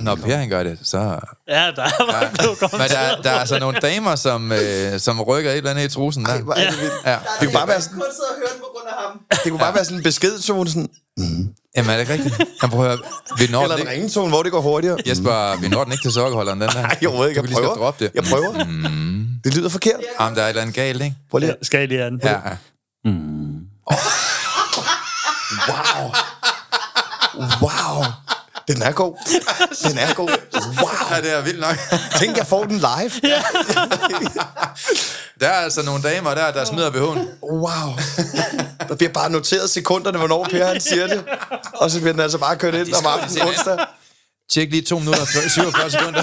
[0.00, 0.98] Når Per han gør det, så...
[0.98, 2.28] Ja, der var Ja.
[2.38, 5.84] blevet Men der, der er altså nogle damer, som, øh, som rykker et eller andet
[5.84, 6.30] i trusen der.
[6.30, 6.92] Ej, hvor er det vildt.
[7.06, 7.10] Ja.
[7.10, 9.20] Det kunne bare være Jeg sådan, kun sidde og høre den på grund af ham.
[9.44, 10.88] det kunne bare være sådan en beskedtone, sådan,
[11.76, 12.38] Jamen er det ikke rigtigt?
[12.62, 12.98] Jeg prøver at høre.
[13.38, 14.00] Vi når eller den en ikke.
[14.02, 14.98] ringetone, hvor det går hurtigere.
[15.06, 16.74] Jesper, vi når den ikke til sokkerholderen, den der.
[16.82, 17.74] Nej, jeg ved ikke, Du kan jeg lige så prøver.
[17.76, 18.10] droppe det.
[18.14, 18.64] Jeg prøver.
[18.64, 19.26] Mm.
[19.44, 20.00] Det lyder forkert.
[20.20, 21.16] Jamen, der er et eller andet galt, ikke?
[21.30, 21.54] Prøv lige.
[21.62, 22.20] Skal jeg lige have den?
[22.24, 23.10] Ja, ja.
[25.68, 26.12] Wow.
[27.62, 27.79] Wow.
[28.68, 29.14] Den er god.
[29.88, 30.28] Den er god.
[30.54, 30.90] Wow.
[31.10, 31.76] ja, det er vildt nok.
[32.18, 33.10] Tænk, jeg får den live.
[35.40, 37.18] Der er altså nogle damer der, der smider BH'en.
[37.42, 37.96] Wow.
[38.88, 41.24] Der bliver bare noteret sekunderne, hvornår Per han siger det.
[41.74, 43.78] Og så bliver den altså bare kørt ind om aftenen onsdag.
[44.52, 46.22] Tjek lige 2 minutter og 47 sekunder.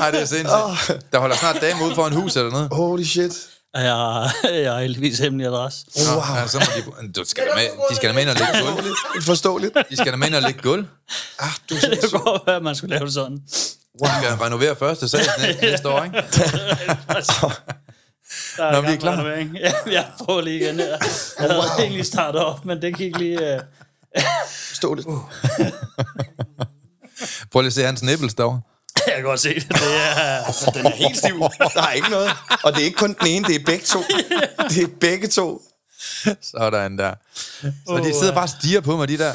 [0.00, 1.12] Ej, det er sindssygt.
[1.12, 2.68] Der holder snart dame ude for en hus eller noget.
[2.72, 3.32] Holy shit.
[3.74, 4.30] Og Jeg,
[4.64, 5.86] jeg har heldigvis hemmelig adresse.
[5.96, 6.36] Wow.
[6.36, 6.64] Ja, så må
[7.02, 8.94] de, du skal da med, de skal da med ind og lægge gulv.
[9.22, 9.76] Forståeligt.
[9.90, 10.86] De skal da med ind og lægge gulv.
[11.38, 13.36] Ah, du er Det kunne godt være, at man skulle lave sådan.
[13.36, 16.16] De skal renovere første sal næste, næste år, ikke?
[18.56, 19.12] Der Nå, vi er klar.
[19.12, 19.56] renovering.
[19.58, 20.86] Ja, jeg prøver lige igen her.
[21.38, 23.54] Jeg havde egentlig startet op, men det gik lige...
[24.16, 24.22] Uh...
[24.68, 25.08] Forståeligt.
[27.52, 28.60] Prøv lige at se hans nipples derovre.
[29.06, 29.68] Jeg kan godt se det.
[29.68, 30.70] Det er...
[30.74, 31.40] Den er helt stiv.
[31.74, 32.30] Der er ikke noget.
[32.62, 33.98] Og det er ikke kun den ene, det er begge to.
[34.70, 35.62] Det er begge to.
[36.42, 37.14] Sådan der.
[37.62, 39.32] Så de sidder bare og stiger på mig, de der.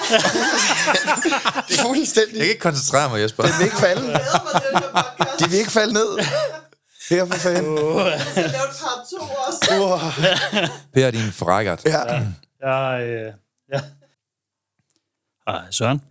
[1.68, 2.34] Det er fuldstændig.
[2.34, 3.44] Jeg kan ikke koncentrere mig, Jesper.
[3.44, 4.13] Den vil ikke falde.
[5.40, 6.19] De vil ikke falde ned.
[7.09, 7.78] Her for fanden.
[7.78, 9.59] Jeg skal lave part 2 også.
[9.81, 11.86] Uh, Per, din frækkert.
[11.86, 12.01] ja.
[12.62, 13.34] Jeg, øh...
[13.74, 13.81] ja.
[15.47, 16.01] Hej, Søren.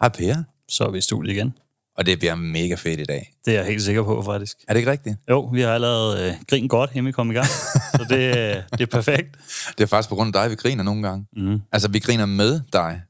[0.00, 0.34] Hej Per.
[0.68, 1.54] Så er vi i studiet igen.
[1.98, 3.32] Og det bliver mega fedt i dag.
[3.44, 4.56] Det er jeg helt sikker på, faktisk.
[4.68, 5.16] Er det ikke rigtigt?
[5.30, 7.46] Jo, vi har allerede øh, grin godt, inden vi kom i gang.
[7.46, 9.36] Så det, øh, det er perfekt.
[9.78, 11.26] Det er faktisk på grund af dig, vi griner nogle gange.
[11.36, 11.60] Mm.
[11.72, 13.02] Altså, vi griner med dig.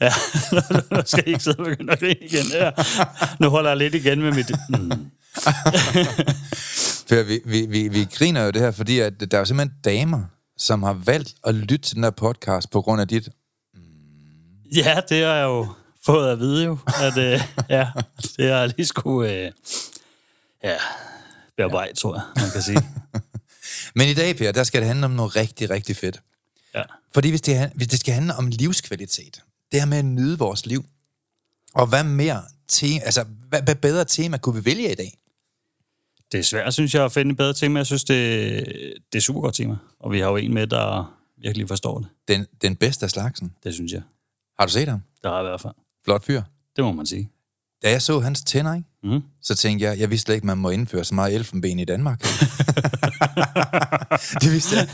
[0.00, 0.12] Ja,
[0.96, 2.44] nu skal jeg ikke sidde og begynde at grine igen.
[2.52, 2.70] Ja.
[3.40, 4.50] Nu holder jeg lidt igen med mit...
[4.68, 5.10] Mm.
[7.08, 9.78] Per, vi, vi, vi, vi griner jo det her, fordi at der er jo simpelthen
[9.84, 10.22] damer,
[10.58, 13.28] som har valgt at lytte til den her podcast på grund af dit...
[14.74, 15.66] Ja, det jeg jo
[16.06, 16.78] fået at vide jo.
[17.02, 17.88] At, øh, ja,
[18.36, 19.32] det har jeg lige skulle...
[19.32, 19.52] Øh,
[20.64, 20.76] ja,
[21.56, 22.80] bearbejde, tror jeg, man kan sige.
[23.98, 26.22] Men i dag, Per, der skal det handle om noget rigtig, rigtig fedt.
[26.74, 26.82] Ja.
[27.14, 30.66] Fordi hvis det, hvis det skal handle om livskvalitet, det her med at nyde vores
[30.66, 30.84] liv,
[31.74, 35.18] og hvad mere te, altså, hvad, hvad bedre tema kunne vi vælge i dag?
[36.32, 37.78] Det er svært, synes jeg, at finde et bedre tema.
[37.78, 38.66] Jeg synes, det,
[39.12, 39.76] det er super godt tema.
[40.00, 42.08] Og vi har jo en med, der virkelig forstår det.
[42.28, 43.52] Den, den bedste af slagsen.
[43.64, 44.02] Det synes jeg.
[44.58, 45.02] Har du set ham?
[45.22, 45.74] Der har i hvert fald.
[46.06, 46.42] Flot fyr.
[46.76, 47.30] Det må man sige.
[47.82, 48.88] Da jeg så hans tænder, ikke?
[49.02, 49.20] Mm.
[49.42, 52.20] så tænkte jeg, jeg vidste slet ikke, man må indføre så meget elfenben i Danmark.
[54.42, 54.88] det vidste jeg.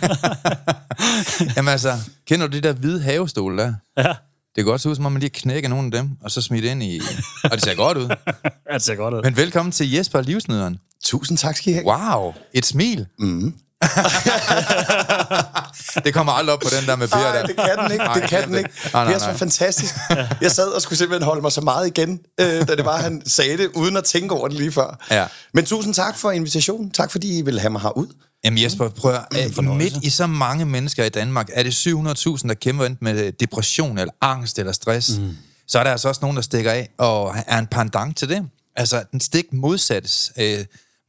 [1.57, 1.93] Jamen altså,
[2.27, 3.75] kender du de der hvide havestole der?
[3.97, 4.17] Ja, Det
[4.57, 6.65] kan godt se ud, som om man lige knækker nogle af dem, og så smidt
[6.65, 7.01] ind i...
[7.45, 8.09] Og det ser godt ud.
[8.73, 9.23] det ser godt ud.
[9.23, 10.79] Men velkommen til Jesper Livsnyderen.
[11.05, 11.87] Tusind tak skal I have.
[11.87, 13.07] Wow, et smil.
[13.19, 13.55] Mm.
[16.05, 17.47] det kommer aldrig op på den der med Per Nej, der.
[17.47, 18.05] det kan den ikke.
[18.05, 18.71] Nej, Det kan den ikke.
[18.93, 19.37] Nej, nej, Det er så nej.
[19.37, 19.95] fantastisk.
[20.41, 23.23] Jeg sad og skulle simpelthen holde mig så meget igen, øh, da det var, han
[23.27, 24.99] sagde det, uden at tænke over det lige før.
[25.11, 25.27] Ja.
[25.55, 26.91] Men tusind tak for invitationen.
[26.91, 28.07] Tak fordi I vil have mig herud.
[28.45, 29.95] Jamen Jesper, prøv at, øh, fornøjelse.
[29.95, 33.99] midt i så mange mennesker i Danmark, er det 700.000, der kæmper enten med depression,
[33.99, 35.11] eller angst, eller stress.
[35.19, 35.37] Mm.
[35.69, 38.43] Så er der altså også nogen, der stikker af, og er en pandang til det.
[38.77, 40.59] Altså, den stik modsattes øh,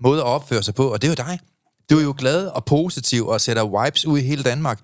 [0.03, 1.39] måde at opføre sig på, og det er jo dig.
[1.89, 4.79] Du er jo glad og positiv, og sætter vibes ud i hele Danmark,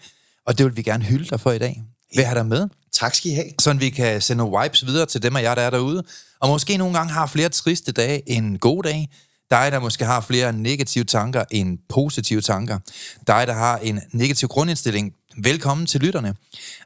[0.45, 1.83] og det vil vi gerne hylde dig for i dag.
[2.13, 2.67] Hvad har der med?
[2.91, 3.45] Tak skal I have.
[3.59, 6.03] sådan vi kan sende nogle vibes videre til dem af jer, der er derude.
[6.39, 9.09] Og måske nogle gange har flere triste dage end gode dage.
[9.51, 12.79] Dig, der måske har flere negative tanker end positive tanker.
[13.27, 15.13] Dig, der har en negativ grundindstilling.
[15.37, 16.35] Velkommen til lytterne.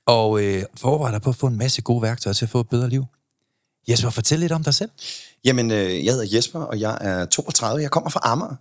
[0.06, 2.70] Og øh, forbered dig på at få en masse gode værktøjer til at få et
[2.70, 3.06] bedre liv.
[3.88, 4.90] Jesper, fortæl lidt om dig selv.
[5.46, 7.82] Jamen, øh, jeg hedder Jesper, og jeg er 32.
[7.82, 8.56] Jeg kommer fra Amager.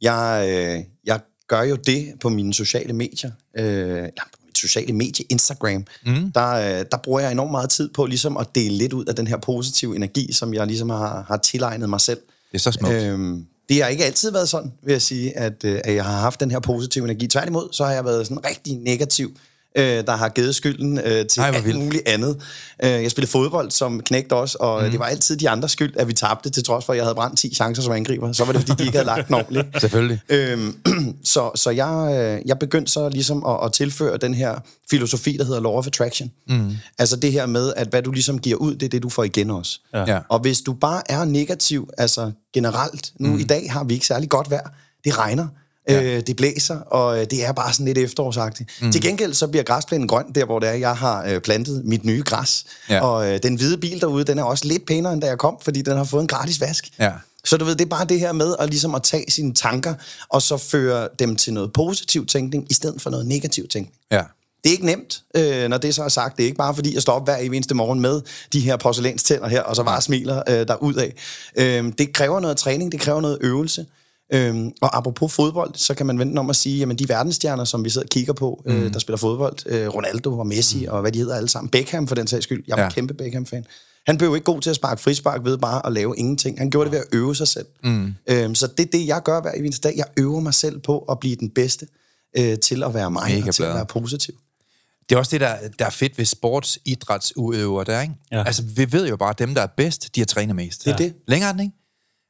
[0.00, 4.92] Jeg, øh, jeg gør jo det på mine sociale medier, øh, eller på mit sociale
[4.92, 5.84] medie, Instagram.
[6.06, 6.32] Mm.
[6.32, 9.16] Der, øh, der bruger jeg enormt meget tid på ligesom at dele lidt ud af
[9.16, 12.20] den her positive energi, som jeg ligesom har, har tilegnet mig selv.
[12.52, 12.94] Det er så smukt.
[12.94, 16.20] Øhm, det har ikke altid været sådan, vil jeg sige, at, øh, at jeg har
[16.20, 17.26] haft den her positive energi.
[17.26, 19.36] Tværtimod, så har jeg været sådan rigtig negativ,
[19.76, 21.78] øh, der har givet skylden øh, til Ej, alt vildt.
[21.78, 22.42] muligt andet.
[22.84, 24.90] Øh, jeg spillede fodbold som knægt også, og mm.
[24.90, 27.14] det var altid de andres skyld, at vi tabte, til trods for, at jeg havde
[27.14, 28.32] brændt 10 chancer som angriber.
[28.32, 29.66] Så var det, fordi de ikke havde lagt den ordentligt.
[29.80, 30.20] Selvfølgelig.
[30.28, 30.76] Øhm,
[31.24, 34.58] så så jeg, øh, jeg begyndte så ligesom at, at tilføre den her
[34.90, 36.30] filosofi, der hedder Law of Attraction.
[36.48, 36.76] Mm.
[36.98, 39.24] Altså det her med, at hvad du ligesom giver ud, det er det, du får
[39.24, 39.80] igen også.
[39.94, 40.04] Ja.
[40.06, 40.18] Ja.
[40.28, 43.38] Og hvis du bare er negativ, altså generelt, nu mm.
[43.38, 44.68] i dag har vi ikke særlig godt vejr,
[45.04, 45.46] det regner,
[45.88, 46.02] ja.
[46.02, 48.70] øh, det blæser, og øh, det er bare sådan lidt efterårsagtigt.
[48.82, 48.92] Mm.
[48.92, 52.04] Til gengæld så bliver græsplænen grøn, der hvor det er, jeg har øh, plantet mit
[52.04, 52.64] nye græs.
[52.90, 53.00] Ja.
[53.00, 55.56] Og øh, den hvide bil derude, den er også lidt pænere, end da jeg kom,
[55.62, 56.88] fordi den har fået en gratis vask.
[56.98, 57.12] Ja.
[57.44, 59.94] Så du ved, det er bare det her med at, ligesom at tage sine tanker,
[60.28, 63.96] og så føre dem til noget positiv tænkning, i stedet for noget negativ tænkning.
[64.12, 64.22] Ja.
[64.64, 66.36] Det er ikke nemt, øh, når det så er sagt.
[66.36, 68.20] Det er ikke bare fordi, jeg står op hver eneste morgen med
[68.52, 71.10] de her porcelænstænder her, og så bare smiler øh, derudad.
[71.56, 73.86] Øh, det kræver noget træning, det kræver noget øvelse.
[74.32, 77.84] Øhm, og apropos fodbold, så kan man vente om at sige, jamen de verdensstjerner, som
[77.84, 78.72] vi sidder og kigger på, mm.
[78.72, 80.92] øh, der spiller fodbold, øh, Ronaldo og Messi mm.
[80.92, 82.90] og hvad de hedder alle sammen, Beckham for den sags skyld, jeg var Ja.
[82.90, 83.64] kæmpe Beckham-fan.
[84.06, 86.58] Han blev ikke god til at sparke frispark ved bare at lave ingenting.
[86.58, 87.66] Han gjorde det ved at øve sig selv.
[87.84, 88.14] Mm.
[88.30, 89.96] Øhm, så det er det, jeg gør hver eneste dag.
[89.96, 91.86] Jeg øver mig selv på at blive den bedste
[92.38, 93.70] øh, til at være mig Mega og til blad.
[93.70, 94.34] at være positiv.
[95.08, 98.14] Det er også det, der, der er fedt ved sportsidrætsudøvere der, ikke?
[98.32, 98.42] Ja.
[98.46, 100.84] Altså, vi ved jo bare, at dem, der er bedst, de har trænet mest.
[100.84, 101.14] Det er det.
[101.28, 101.74] Længere er den, ikke?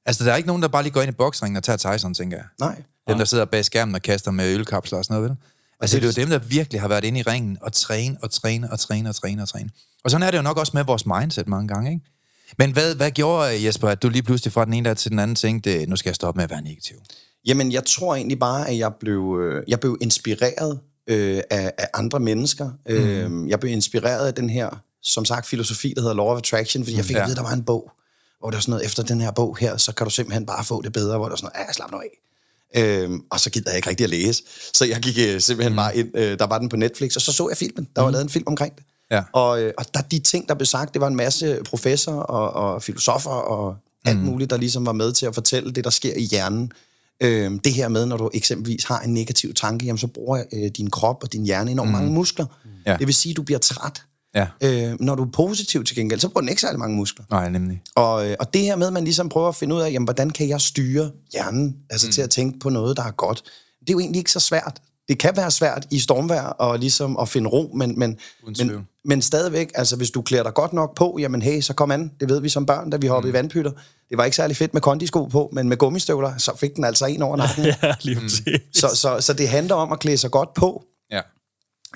[0.08, 2.14] Altså, der er ikke nogen, der bare lige går ind i boksringen og tager Tyson,
[2.14, 2.46] tænker jeg.
[2.60, 2.82] Nej.
[3.08, 5.36] Dem, der sidder bag skærmen og kaster med ølkapsler og sådan noget, vel?
[5.80, 8.30] Altså, det er jo dem, der virkelig har været inde i ringen og træne og
[8.30, 9.70] træne og træne og træne og træne.
[10.04, 12.04] Og sådan er det jo nok også med vores mindset mange gange, ikke?
[12.58, 15.18] Men hvad, hvad gjorde, Jesper, at du lige pludselig fra den ene dag til den
[15.18, 16.96] anden tænkte, nu skal jeg stoppe med at være negativ?
[17.46, 21.86] Jamen, jeg tror egentlig bare, at jeg blev, øh, jeg blev inspireret øh, af, af
[21.94, 22.70] andre mennesker.
[22.88, 22.94] Mm.
[22.94, 26.84] Øh, jeg blev inspireret af den her, som sagt, filosofi, der hedder Law of Attraction,
[26.84, 27.20] fordi jeg fik Ja.
[27.20, 27.90] at vide, at der var en bog,
[28.40, 30.64] hvor der var sådan noget, efter den her bog her, så kan du simpelthen bare
[30.64, 32.18] få det bedre, hvor der var sådan noget, ja, slap nu af.
[32.76, 34.42] Øhm, og så gider jeg ikke rigtig at læse.
[34.74, 35.76] Så jeg gik øh, simpelthen mm.
[35.76, 37.88] bare ind, øh, der var den på Netflix, og så så jeg filmen.
[37.96, 38.84] Der var lavet en film omkring det.
[39.10, 39.22] Ja.
[39.32, 42.52] Og, øh, og der de ting, der blev sagt, det var en masse professorer og,
[42.52, 46.12] og filosofer og alt muligt, der ligesom var med til at fortælle det, der sker
[46.16, 46.72] i hjernen.
[47.20, 50.70] Øh, det her med, når du eksempelvis har en negativ tanke, jamen, så bruger øh,
[50.76, 52.46] din krop og din hjerne enormt mange muskler.
[52.86, 52.96] Ja.
[52.96, 54.02] Det vil sige, at du bliver træt.
[54.34, 54.46] Ja.
[54.62, 57.24] Øh, når du er positiv til gengæld, så bruger den ikke særlig mange muskler.
[57.30, 57.82] Nej, nemlig.
[57.96, 60.04] Og, øh, og det her med, at man ligesom prøver at finde ud af, jamen,
[60.04, 62.12] hvordan kan jeg styre hjernen altså mm.
[62.12, 63.42] til at tænke på noget, der er godt.
[63.80, 64.80] Det er jo egentlig ikke så svært.
[65.08, 69.22] Det kan være svært i stormvejr og ligesom at finde ro, men, men, men, men
[69.22, 72.10] stadigvæk, altså hvis du klæder dig godt nok på, jamen hey, så kom an.
[72.20, 73.36] Det ved vi som børn, da vi hoppede mm.
[73.36, 73.70] i vandpytter.
[74.10, 77.06] Det var ikke særlig fedt med kondisko på, men med gummistøvler, så fik den altså
[77.06, 77.64] en over nakken.
[77.82, 78.44] Ja, lige præcis.
[78.74, 80.84] så, så, så det handler om at klæde sig godt på.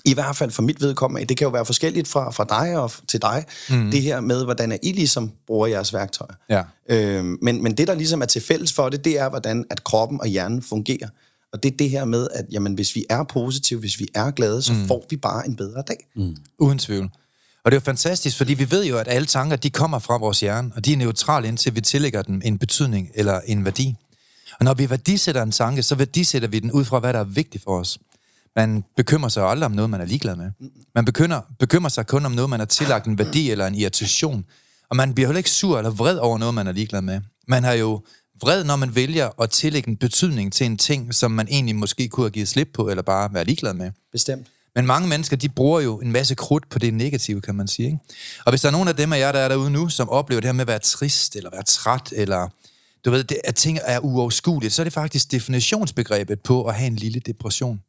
[0.04, 2.92] I hvert fald for mit vedkommende, det kan jo være forskelligt fra, fra dig og
[3.08, 3.90] til dig, mm.
[3.90, 6.34] det her med, hvordan er I ligesom bruger jeres værktøjer.
[6.50, 6.62] Ja.
[6.88, 9.84] Øhm, men, men det, der ligesom er til fælles for det, det er, hvordan at
[9.84, 11.08] kroppen og hjernen fungerer.
[11.52, 14.30] Og det er det her med, at jamen, hvis vi er positive, hvis vi er
[14.30, 14.86] glade, så mm.
[14.88, 16.08] får vi bare en bedre dag.
[16.16, 16.36] Mm.
[16.58, 17.10] Uden tvivl.
[17.64, 20.18] Og det er jo fantastisk, fordi vi ved jo, at alle tanker, de kommer fra
[20.18, 23.94] vores hjerne, og de er neutrale, indtil vi tillægger dem en betydning eller en værdi.
[24.58, 27.24] Og når vi værdisætter en tanke, så værdisætter vi den ud fra, hvad der er
[27.24, 27.98] vigtigt for os.
[28.56, 30.50] Man bekymrer sig aldrig om noget, man er ligeglad med.
[30.94, 34.44] Man bekymrer, bekymrer sig kun om noget, man har tillagt en værdi eller en irritation.
[34.90, 37.20] Og man bliver heller ikke sur eller vred over noget, man er ligeglad med.
[37.48, 38.00] Man har jo
[38.42, 42.08] vred, når man vælger at tillægge en betydning til en ting, som man egentlig måske
[42.08, 43.90] kunne have givet slip på, eller bare være ligeglad med.
[44.12, 44.46] Bestemt.
[44.74, 47.86] Men mange mennesker, de bruger jo en masse krudt på det negative, kan man sige.
[47.86, 47.98] Ikke?
[48.44, 50.40] Og hvis der er nogen af dem af jer, der er derude nu, som oplever
[50.40, 52.48] det her med at være trist, eller være træt, eller
[53.04, 56.86] du ved, det, at ting er uoverskueligt, så er det faktisk definitionsbegrebet på at have
[56.86, 57.80] en lille depression.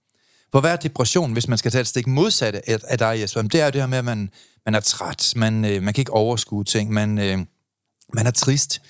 [0.53, 3.41] For hvad er depression, hvis man skal tage et stik modsatte af, af dig, Jesper?
[3.41, 4.29] Det er jo det her med, at man,
[4.65, 7.37] man er træt, man, øh, man kan ikke overskue ting, man, øh,
[8.13, 8.81] man er trist.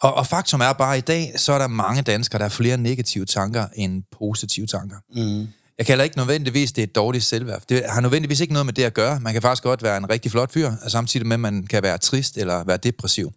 [0.00, 2.50] Og, og faktum er bare, at i dag, så er der mange danskere, der har
[2.50, 4.96] flere negative tanker end positive tanker.
[5.14, 5.48] Mm.
[5.78, 7.62] Jeg kalder ikke nødvendigvis, det er et dårligt selvværd.
[7.68, 9.20] Det har nødvendigvis ikke noget med det at gøre.
[9.20, 11.82] Man kan faktisk godt være en rigtig flot fyr, og samtidig med, at man kan
[11.82, 13.32] være trist eller være depressiv.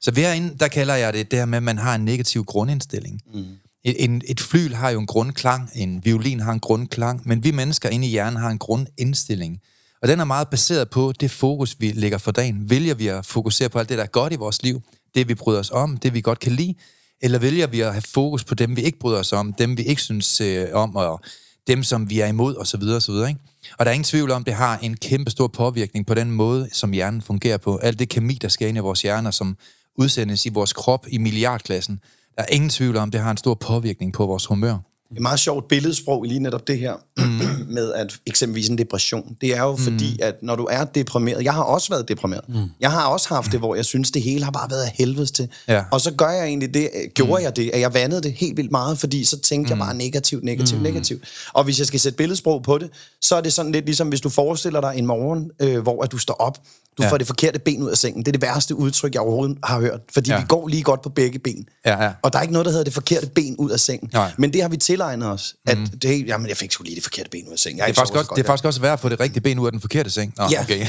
[0.00, 3.20] Så herinde, der kalder jeg det det her med, at man har en negativ grundindstilling.
[3.34, 3.44] Mm.
[3.84, 7.88] En, et flyl har jo en grundklang, en violin har en grundklang, men vi mennesker
[7.88, 9.60] inde i hjernen har en grundindstilling.
[10.02, 12.70] Og den er meget baseret på det fokus, vi lægger for dagen.
[12.70, 14.82] Vælger vi at fokusere på alt det, der er godt i vores liv,
[15.14, 16.74] det vi bryder os om, det vi godt kan lide,
[17.20, 19.82] eller vælger vi at have fokus på dem, vi ikke bryder os om, dem vi
[19.82, 21.20] ikke synes øh, om, og
[21.66, 23.40] dem, som vi er imod, og så videre, og så videre, ikke?
[23.78, 26.68] Og der er ingen tvivl om, det har en kæmpe stor påvirkning på den måde,
[26.72, 27.76] som hjernen fungerer på.
[27.76, 29.56] Alt det kemi, der sker ind i vores hjerner, som
[29.96, 32.00] udsendes i vores krop i milliardklassen,
[32.36, 34.78] der er ingen tvivl om, det har en stor påvirkning på vores humør.
[35.16, 37.40] Et meget sjovt billedsprog i lige netop det her, mm.
[37.74, 39.36] med at eksempelvis en depression.
[39.40, 39.78] Det er jo mm.
[39.78, 42.48] fordi, at når du er deprimeret, jeg har også været deprimeret.
[42.48, 42.70] Mm.
[42.80, 45.30] Jeg har også haft det, hvor jeg synes, det hele har bare været af helvedes
[45.30, 45.48] til.
[45.68, 45.84] Ja.
[45.90, 47.44] Og så gør jeg egentlig det, gjorde mm.
[47.44, 49.80] jeg det, at jeg vandede det helt vildt meget, fordi så tænkte mm.
[49.80, 50.82] jeg bare negativt, negativt, mm.
[50.82, 51.22] negativt.
[51.52, 54.20] Og hvis jeg skal sætte billedsprog på det, så er det sådan lidt ligesom, hvis
[54.20, 56.58] du forestiller dig en morgen, øh, hvor at du står op,
[56.98, 57.10] du Ja.
[57.10, 58.22] får det forkerte ben ud af sengen.
[58.22, 60.00] Det er det værste udtryk, jeg overhovedet har hørt.
[60.14, 60.38] Fordi Ja.
[60.38, 61.64] vi går lige godt på begge ben.
[61.86, 62.10] Ja, ja.
[62.22, 64.10] Og der er ikke noget, der hedder det forkerte ben ud af sengen.
[64.12, 64.30] Nej.
[64.38, 65.54] Men det har vi tilegnet os.
[65.66, 65.86] At mm.
[65.86, 67.78] det, jamen, jeg fik sgu lige det forkerte ben ud af sengen.
[67.78, 69.20] Jeg Det er, faktisk også, så det er godt faktisk også værd at få det
[69.20, 70.34] rigtige ben ud af den forkerte seng.
[70.38, 70.60] Nå, Ja.
[70.60, 70.78] okay.
[70.86, 70.88] det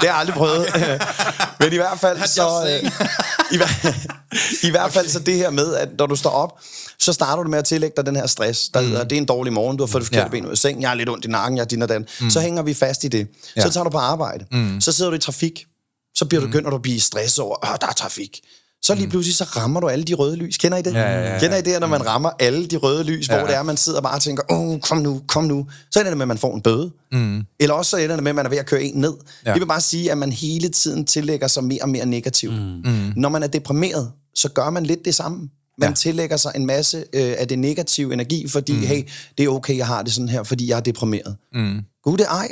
[0.02, 0.66] jeg aldrig prøvet.
[1.60, 2.80] Men i hvert fald så...
[2.84, 2.90] Øh,
[3.52, 3.66] i, hver,
[4.62, 6.58] I hvert fald så det her med, at når du står op,
[6.98, 8.86] så starter du med at tillægge dig den her stress, der mm.
[8.86, 10.30] hedder, det er en dårlig morgen, du har fået det forkerte Ja.
[10.30, 12.06] ben ud af sengen, jeg har lidt ondt i nakken, jeg er din og den.
[12.20, 12.30] Mm.
[12.30, 13.28] Så hænger vi fast i det.
[13.56, 13.62] Ja.
[13.62, 14.44] Så tager du på arbejde.
[14.52, 14.80] Mm.
[14.80, 15.64] Så sidder du i trafik.
[16.14, 18.40] Så bliver du begynder du at blive stresset over, at der er trafik.
[18.84, 20.56] Så lige pludselig, så rammer du alle de røde lys.
[20.56, 20.94] Kender I det?
[20.94, 21.38] Ja, ja, ja.
[21.38, 23.38] Kender I det, når man rammer alle de røde lys, ja.
[23.38, 25.66] Hvor det er, man sidder bare og tænker, åh, kom nu, kom nu.
[25.90, 26.90] Så ender det med, at man får en bøde.
[27.12, 27.42] Mm.
[27.60, 29.14] Eller også så ender det med, at man er ved at køre en ned.
[29.46, 29.52] Ja.
[29.52, 32.54] Det vil bare sige, at man hele tiden tillægger sig mere og mere negativt.
[32.54, 33.12] Mm.
[33.16, 35.50] Når man er deprimeret, så gør man lidt det samme.
[35.78, 35.94] Man Ja.
[35.94, 38.78] tillægger sig en masse øh, af det negative energi, fordi, mm.
[38.80, 39.02] hey,
[39.38, 41.36] det er okay, jeg har det sådan her, fordi jeg er deprimeret.
[41.54, 41.80] Mm.
[42.02, 42.48] Gud, det ej.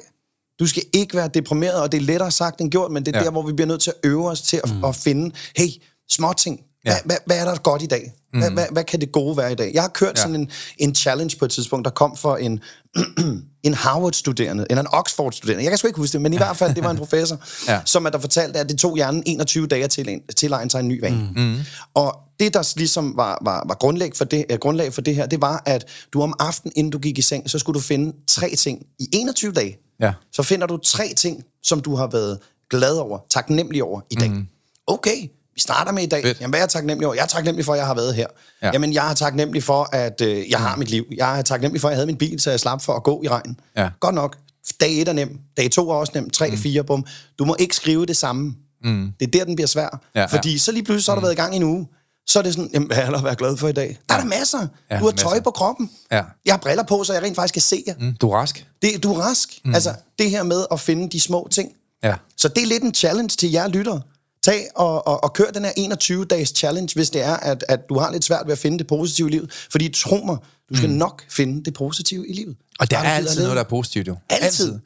[0.61, 3.19] Du skal ikke være deprimeret, og det er lettere sagt end gjort, men det er
[3.19, 3.23] Ja.
[3.23, 3.25] ja.
[3.25, 4.85] der, hvor vi bliver nødt til at øve os til at, mm.
[4.85, 5.67] at finde, hey,
[6.11, 6.61] små ting.
[6.83, 6.99] Hvad, Ja.
[7.05, 8.13] hvad, hvad er der godt i dag?
[8.33, 9.71] Hvad, hvad, hvad kan det gode være i dag?
[9.75, 10.23] Jeg har kørt Ja.
[10.23, 12.61] sådan en, en challenge på et tidspunkt, der kom for en,
[13.63, 15.63] en Harvard-studerende, eller en Oxford-studerende.
[15.65, 17.39] Jeg kan sgu ikke huske det, men i hvert fald, det var en professor,
[17.73, 17.81] Ja.
[17.85, 19.91] som at der fortalte, at det tog hjernen 21 dage at
[20.37, 21.29] tilegne, sig en ny vane.
[21.37, 21.57] Mm.
[21.95, 25.27] Og det, der ligesom var, var, var grundlag, for det, uh, grundlag for det her,
[25.27, 28.17] det var, at du om aftenen, inden du gik i seng, så skulle du finde
[28.27, 29.79] tre ting i 21 dage.
[30.01, 30.13] Ja.
[30.33, 32.39] Så finder du tre ting, som du har været
[32.71, 34.31] glad over, taknemmelig over i dag.
[34.31, 34.47] Mm.
[34.87, 36.23] Okay, vi starter med i dag.
[36.23, 36.41] Fedt.
[36.41, 37.15] Jamen, hvad er jeg taknemmelig over?
[37.15, 38.27] Jeg er taknemmelig for, at jeg har været her.
[38.63, 38.67] Ja.
[38.67, 38.73] Ja.
[38.73, 41.05] Jamen, jeg er taknemmelig for, at øh, jeg har mit liv.
[41.17, 43.21] Jeg er taknemmelig for, at jeg havde min bil, så jeg slap for at gå
[43.25, 43.57] i regnen.
[43.77, 43.89] Ja.
[44.01, 44.37] Godt nok.
[44.81, 45.39] Dag 1 er nem.
[45.57, 46.31] Dag 2 er også nem.
[46.31, 47.07] 3, 4, bum.
[47.39, 48.55] Du må ikke skrive det samme.
[48.85, 49.13] Mm.
[49.21, 50.01] Det er der, den bliver svær.
[50.15, 50.27] Ja, ja.
[50.27, 51.89] Fordi så lige pludselig, så har du været i gang i en uge.
[52.27, 53.99] Så er det sådan, jamen, hvad er der at være glad for i dag?
[54.09, 54.67] Der er der masser.
[54.91, 55.43] Ja, du har tøj masser.
[55.43, 55.91] på kroppen.
[56.13, 56.23] Ja.
[56.47, 57.95] Jeg har briller på, så jeg rent faktisk kan se jer.
[57.99, 58.67] Mm, du er rask.
[58.83, 59.61] Det, du er rask.
[59.65, 59.75] Mm.
[59.75, 61.73] Altså, det her med at finde de små ting.
[62.05, 62.15] Ja.
[62.37, 64.01] Så det er lidt en challenge til jer lyttere.
[64.43, 67.99] Tag og, og, og kør den her 21-dages challenge, hvis det er, at, at du
[67.99, 69.67] har lidt svært ved at finde det positive i livet.
[69.71, 70.37] Fordi tro mig,
[70.71, 70.97] du skal mm.
[70.97, 72.57] nok finde det positive i livet.
[72.79, 74.17] Og der er altid noget, der er positivt jo.
[74.29, 74.79] Altid.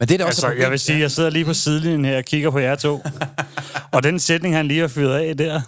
[0.00, 2.16] Men det er da også Altså, jeg vil sige, jeg sidder lige på sidelinjen her
[2.16, 3.00] og kigger på jer to.
[3.92, 5.60] og den sætning, han lige har fyret af der,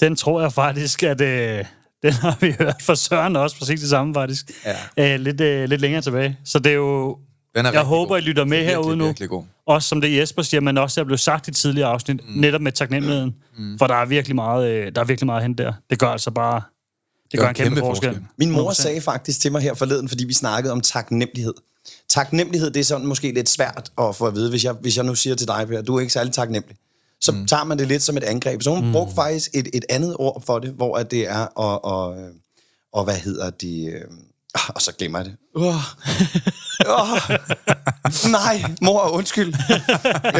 [0.00, 1.64] den tror jeg faktisk, at øh,
[2.02, 4.50] den har vi hørt fra Søren også, præcis det samme faktisk,
[4.96, 5.14] Ja.
[5.14, 6.38] øh, lidt, øh, lidt længere tilbage.
[6.44, 7.18] Så det er jo...
[7.54, 8.18] Den er jeg håber, god.
[8.18, 9.04] I lytter med Det er herude virkelig, nu.
[9.06, 9.44] virkelig god.
[9.66, 12.40] Også som det Jesper siger, men også der blev sagt i tidligere afsnit, mm.
[12.40, 13.34] netop med taknemmeligheden.
[13.58, 13.78] Mm.
[13.78, 15.72] For der er virkelig meget, øh, der er virkelig meget hen der.
[15.90, 16.62] Det gør altså bare...
[17.32, 18.20] Det gør en kæmpe, forskel.
[18.38, 18.74] Min mor 100%.
[18.74, 21.54] sagde faktisk til mig her forleden, fordi vi snakkede om taknemmelighed.
[22.08, 25.04] Taknemmelighed, det er sådan måske lidt svært at få at vide, hvis jeg, hvis jeg
[25.04, 26.76] nu siger til dig, Per, du er ikke særlig taknemmelig.
[27.20, 27.46] Så mm.
[27.46, 28.62] tager man det lidt som et angreb.
[28.62, 28.92] Så hun mm.
[28.92, 32.16] brugte faktisk et, et andet ord for det, hvor at det er og, og,
[32.92, 33.84] og hvad hedder de...
[33.84, 34.00] Øh,
[34.54, 35.36] ah, og så glemmer jeg det.
[35.54, 35.74] Uh.
[36.88, 37.36] Uh.
[38.30, 39.54] Nej, mor, undskyld.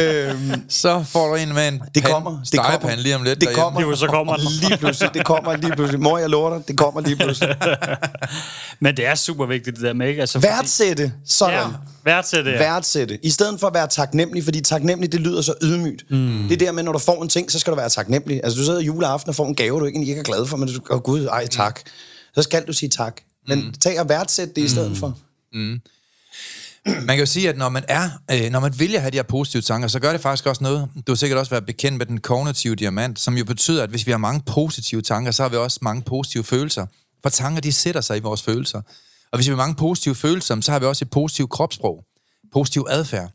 [0.01, 2.39] øhm, Så får du en med en det kommer.
[2.51, 2.95] Det kommer.
[2.95, 3.63] lige om lidt Det derhjemme.
[3.63, 3.81] kommer.
[3.81, 4.45] Jo, så kommer den.
[4.61, 5.13] Lige pludselig.
[5.13, 6.01] Det kommer lige pludselig.
[6.01, 6.67] Mor, jeg lover dig.
[6.67, 7.55] Det kommer lige pludselig.
[8.79, 10.21] Men det er super vigtigt, det der med, ikke?
[10.21, 11.13] Altså, fordi- Værdsætte.
[11.25, 11.53] Sådan.
[11.59, 11.65] Ja,
[12.05, 12.51] værdsætte.
[12.51, 12.57] Ja.
[12.57, 13.19] værdsætte.
[13.25, 16.03] I stedet for at være taknemmelig, fordi taknemmelig, det lyder så ydmygt.
[16.11, 16.45] Mm.
[16.49, 18.41] Det er der med, når du får en ting, så skal du være taknemmelig.
[18.43, 20.67] Altså, du sidder juleaften og får en gave, du ikke, ikke er glad for, men
[20.73, 21.79] du åh gud, ej, tak.
[22.35, 23.21] Så skal du sige tak.
[23.47, 23.73] Men mm.
[23.81, 24.95] tag og værdsæt det i stedet mm.
[24.97, 25.17] for.
[27.07, 29.23] Man kan jo sige, at når man er, øh, når man vil have de her
[29.23, 30.89] positive tanker, så gør det faktisk også noget.
[31.07, 34.05] Du har sikkert også været bekendt med den kognitive diamant, som jo betyder, at hvis
[34.05, 36.85] vi har mange positive tanker, så har vi også mange positive følelser.
[37.21, 38.81] For tanker, de sætter sig i vores følelser.
[39.31, 42.03] Og hvis vi har mange positive følelser, så har vi også et positivt kropssprog,
[42.53, 43.31] positiv adfærd.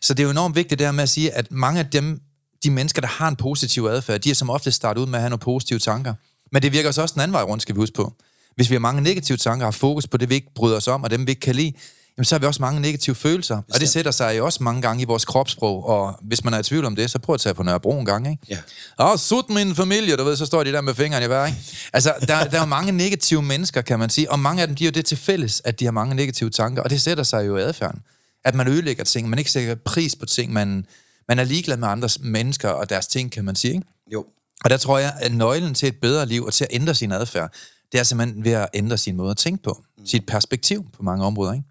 [0.00, 2.20] Så det er jo enormt vigtigt det her med at sige, at mange af dem,
[2.64, 5.20] de mennesker, der har en positiv adfærd, de er som ofte startet ud med at
[5.20, 6.14] have nogle positive tanker.
[6.52, 8.12] Men det virker også den anden vej rundt, skal vi huske på.
[8.54, 10.88] Hvis vi har mange negative tanker og har fokus på det, vi ikke bryder os
[10.88, 11.72] om, og dem, vi ikke kan lide,
[12.20, 13.56] jamen, så har vi også mange negative følelser.
[13.74, 15.86] Og det sætter sig jo også mange gange i vores kropssprog.
[15.86, 18.06] Og hvis man er i tvivl om det, så prøv at tage på Nørrebro en
[18.06, 18.42] gang, ikke?
[18.48, 18.58] Ja.
[18.98, 21.60] Åh, sut min familie, du ved, så står de der med fingrene i vejret, ikke?
[21.92, 24.76] Altså, der, der er jo mange negative mennesker, kan man sige, og mange af dem,
[24.76, 27.24] de er jo det til fælles, at de har mange negative tanker, og det sætter
[27.24, 28.00] sig jo i adfærden.
[28.44, 30.86] At man ødelægger ting, man ikke sætter pris på ting, man,
[31.28, 33.86] man er ligeglad med andres mennesker og deres ting, kan man sige, ikke?
[34.12, 34.24] Jo.
[34.64, 37.12] Og der tror jeg, at nøglen til et bedre liv og til at ændre sin
[37.12, 37.52] adfærd,
[37.92, 39.82] det er simpelthen ved at ændre sin måde at tænke på.
[40.04, 41.64] Sit perspektiv på mange områder, ikke?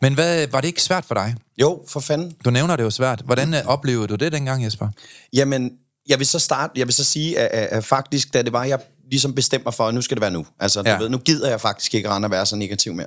[0.00, 1.34] Men hvad, var det ikke svært for dig?
[1.60, 2.32] Jo, for fanden.
[2.44, 3.22] Du nævner det jo svært.
[3.24, 4.88] Hvordan øh, oplevede du det dengang, Jesper?
[5.32, 5.70] Jamen,
[6.08, 8.64] jeg vil så starte, jeg vil så sige, at, at, at faktisk, da det var,
[8.64, 8.78] jeg
[9.10, 10.46] ligesom bestemte mig for, at nu skal det være nu.
[10.60, 10.98] Altså, du Ja.
[10.98, 13.06] ved, nu gider jeg faktisk ikke rende og være så negativ mere.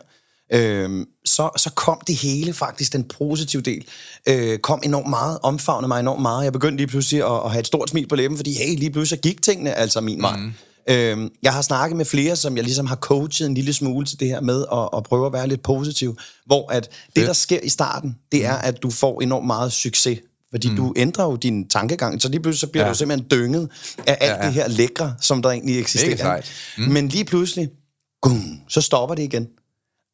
[0.54, 3.86] Øhm, så, så kom det hele faktisk, den positive del,
[4.28, 6.44] øh, kom enormt meget, omfavnede mig enormt meget.
[6.44, 8.92] Jeg begyndte lige pludselig at, at have et stort smil på læben, fordi hey, lige
[8.92, 10.38] pludselig gik tingene altså min vej.
[10.38, 10.54] Mm.
[10.90, 14.20] Øhm, jeg har snakket med flere, som jeg ligesom har coachet en lille smule til
[14.20, 17.60] det her med at, at prøve at være lidt positiv, hvor at det, der sker
[17.64, 20.20] i starten, det er, at du får enormt meget succes.
[20.52, 20.76] Fordi mm.
[20.76, 22.90] du ændrer jo din tankegang, så lige pludselig så bliver ja.
[22.90, 23.70] Du simpelthen dynget
[24.08, 26.42] af alt Ja, ja, det her lækre, som der egentlig eksisterer.
[26.78, 26.84] Mm.
[26.84, 27.70] Men lige pludselig,
[28.22, 29.48] gum, så stopper det igen.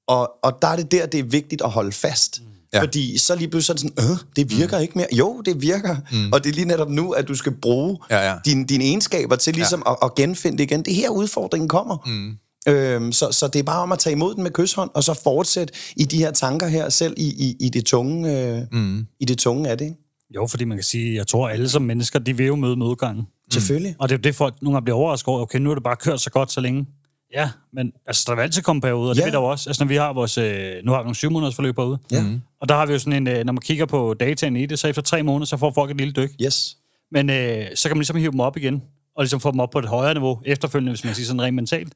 [0.08, 2.39] Og, og der er det der, det er vigtigt at holde fast.
[2.39, 2.55] Ja.
[2.74, 2.82] Ja.
[2.82, 4.82] Fordi så lige pludselig sådan, øh, det virker mm.
[4.82, 5.08] ikke mere.
[5.14, 5.96] Jo, det virker.
[6.12, 6.32] Mm.
[6.34, 8.36] Og det er lige netop nu, at du skal bruge Ja, ja.
[8.46, 9.92] Dine, dine egenskaber til ligesom ja.
[9.92, 10.82] at, at genfinde det igen.
[10.82, 11.98] Det er her, udfordringen kommer.
[12.06, 12.38] Mm.
[12.68, 15.20] Øhm, så, så det er bare om at tage imod den med kysshånd, og så
[15.24, 19.06] fortsætte i de her tanker her, selv i, i, i, det, tunge, øh, mm.
[19.20, 19.86] i det tunge af det.
[19.86, 19.98] Ikke?
[20.36, 23.22] Jo, fordi man kan sige, jeg tror, alle som mennesker, de vil jo møde modgangen.
[23.22, 23.52] Mm.
[23.52, 23.96] Selvfølgelig.
[24.00, 25.42] Og det er jo det, folk nogle gange bliver overrasket over.
[25.42, 26.86] Okay, nu er det bare kørt så godt så længe.
[27.36, 29.25] Ja, men altså, der vil altid komme perioder, og det Ja.
[29.25, 29.70] ved der jo også.
[29.70, 31.98] Altså, når vi har vores, øh, nu har vi nogle syv måneders forløb herude.
[32.12, 32.24] Ja.
[32.62, 34.80] Og der har vi jo sådan en, øh, når man kigger på dataen i det,
[34.80, 36.30] så efter tre måneder, så får folk et lille dyk.
[36.46, 36.77] Yes.
[37.12, 38.84] Men øh, så kan man ligesom hive dem op igen,
[39.15, 41.42] og ligesom få dem op på et højere niveau efterfølgende, hvis man kan sige sådan
[41.42, 41.94] rent mentalt.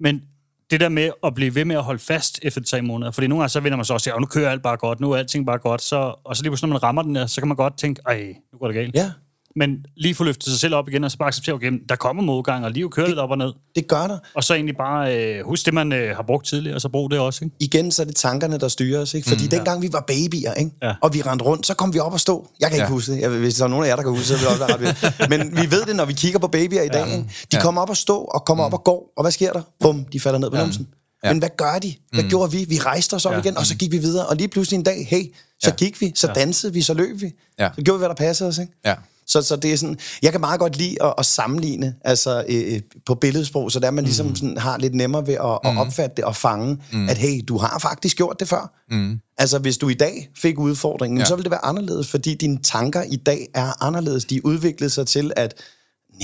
[0.00, 0.22] Men
[0.70, 3.26] det der med at blive ved med at holde fast efter de tre måneder, fordi
[3.26, 5.16] nogle gange så vinder man så også, ja, nu kører alt bare godt, nu er
[5.16, 7.48] alting bare godt, så, og så lige pludselig, når man rammer den der, så kan
[7.48, 8.94] man godt tænke, ej, nu går det galt.
[8.94, 9.10] Ja,
[9.58, 12.22] Men lige få løftet sig selv op igen, og så bare acceptere, okay, der kommer
[12.22, 13.52] modgang, og livet kører lidt op og ned.
[13.74, 14.18] det gør der.
[14.34, 17.10] Og så egentlig bare øh, husk det, man øh, har brugt tidligere, og så brug
[17.10, 17.56] det også, ikke?
[17.60, 19.14] igen, så er det tankerne, der styrer os.
[19.14, 19.28] Ikke?
[19.28, 20.70] Fordi mm, dengang vi var babyer, ikke?
[20.82, 20.94] Ja.
[21.02, 22.48] og vi rendte rundt, så kom vi op og stå.
[22.60, 22.90] Jeg kan ikke Ja.
[22.90, 23.20] huske det.
[23.20, 24.66] Jeg, hvis der er nogen af jer, der kan huske det, så vil det også
[24.66, 24.80] være ret
[25.28, 25.30] vildt.
[25.30, 27.06] Men vi ved det, når vi kigger på babyer i dag.
[27.06, 27.16] Ikke?
[27.52, 27.60] De Ja.
[27.60, 29.12] kommer op og stå, og kommer op og går.
[29.16, 29.62] Og hvad sker der?
[29.80, 30.88] Bum, de falder ned på numsen.
[31.24, 31.32] Ja.
[31.32, 31.94] Men hvad gør de?
[32.12, 32.28] Hvad mm.
[32.28, 32.64] gjorde vi?
[32.68, 33.38] Vi rejste os op Ja.
[33.38, 34.26] igen, og så gik vi videre.
[34.26, 35.22] Og lige pludselig en dag, hey,
[35.62, 35.74] så Ja.
[35.76, 37.32] gik vi, så dansede vi, så løb vi.
[37.58, 37.68] Ja.
[37.74, 38.58] Så gjorde vi, hvad der passede os.
[38.58, 38.72] Ikke?
[38.84, 38.94] Ja.
[39.26, 42.74] Så, så det er sådan, jeg kan meget godt lide at, at sammenligne altså, øh,
[42.74, 44.36] øh, på billedsprog, så der man ligesom Mm.
[44.36, 47.08] sådan, har lidt nemmere ved at, at opfatte det og fange, mm.
[47.08, 48.82] at hey, du har faktisk gjort det før.
[48.90, 49.20] Mm.
[49.38, 51.24] Altså hvis du i dag fik udfordringen, Ja.
[51.24, 54.24] så vil det være anderledes, fordi dine tanker i dag er anderledes.
[54.24, 55.54] De udvikler sig til at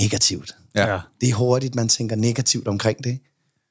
[0.01, 0.55] negativt.
[0.75, 0.99] Ja.
[1.21, 3.19] Det er hurtigt, man tænker negativt omkring det.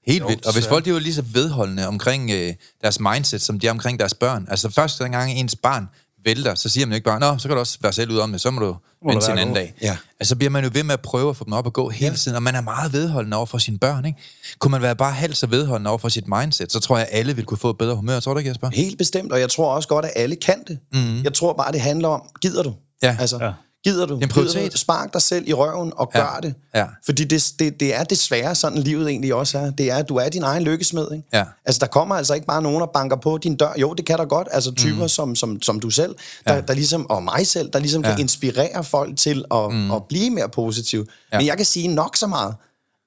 [0.07, 0.47] Helt Jo, vildt.
[0.47, 3.67] Og hvis folk de er jo lige så vedholdende omkring øh, deres mindset, som de
[3.67, 4.47] er omkring deres børn.
[4.51, 5.87] Altså første gang ens barn
[6.25, 8.33] vælter, så siger man ikke bare, Nå, så kan du også være selv ud om
[8.33, 8.77] det, så må du
[9.09, 9.75] vente til en anden god." dag.
[9.83, 9.97] Ja.
[10.21, 11.89] Altså så bliver man jo ved med at prøve at få dem op og gå
[11.89, 12.17] hele Ja.
[12.17, 14.19] tiden, og man er meget vedholdende over for sine børn, ikke?
[14.59, 17.19] Kunne man være bare halvt så vedholdende over for sit mindset, så tror jeg, at
[17.19, 18.21] alle vil kunne få et bedre humør.
[18.21, 18.71] Tror du ikke, Jesper?
[18.73, 20.79] Helt bestemt, og jeg tror også godt, at alle kan det.
[20.93, 21.23] Mm.
[21.23, 22.75] Jeg tror bare, det handler om, gider du?
[23.03, 23.17] Ja.
[23.21, 23.53] Altså, Ja.
[23.85, 24.19] Gider du?
[24.19, 24.57] en prioritet.
[24.57, 24.77] Gider du?
[24.77, 26.21] Spark dig selv i røven og Ja.
[26.21, 26.55] gør det.
[26.75, 26.87] Ja.
[27.05, 29.71] Fordi det, det, det er desværre sådan, livet egentlig også er.
[29.71, 31.07] Det er, at du er din egen lykkesmed.
[31.13, 31.29] Ikke?
[31.33, 31.45] Ja.
[31.65, 33.73] Altså, der kommer altså ikke bare nogen og banker på din dør.
[33.77, 34.49] Jo, det kan der godt.
[34.51, 35.09] Altså typer mm.
[35.09, 36.15] som, som, som du selv,
[36.47, 36.61] der, Ja.
[36.61, 38.09] der ligesom, og mig selv, der ligesom ja.
[38.09, 38.15] Ja.
[38.15, 39.91] kan inspirere folk til at, mm.
[39.91, 41.07] at blive mere positiv.
[41.33, 41.39] Ja.
[41.39, 42.55] Men jeg kan sige nok så meget.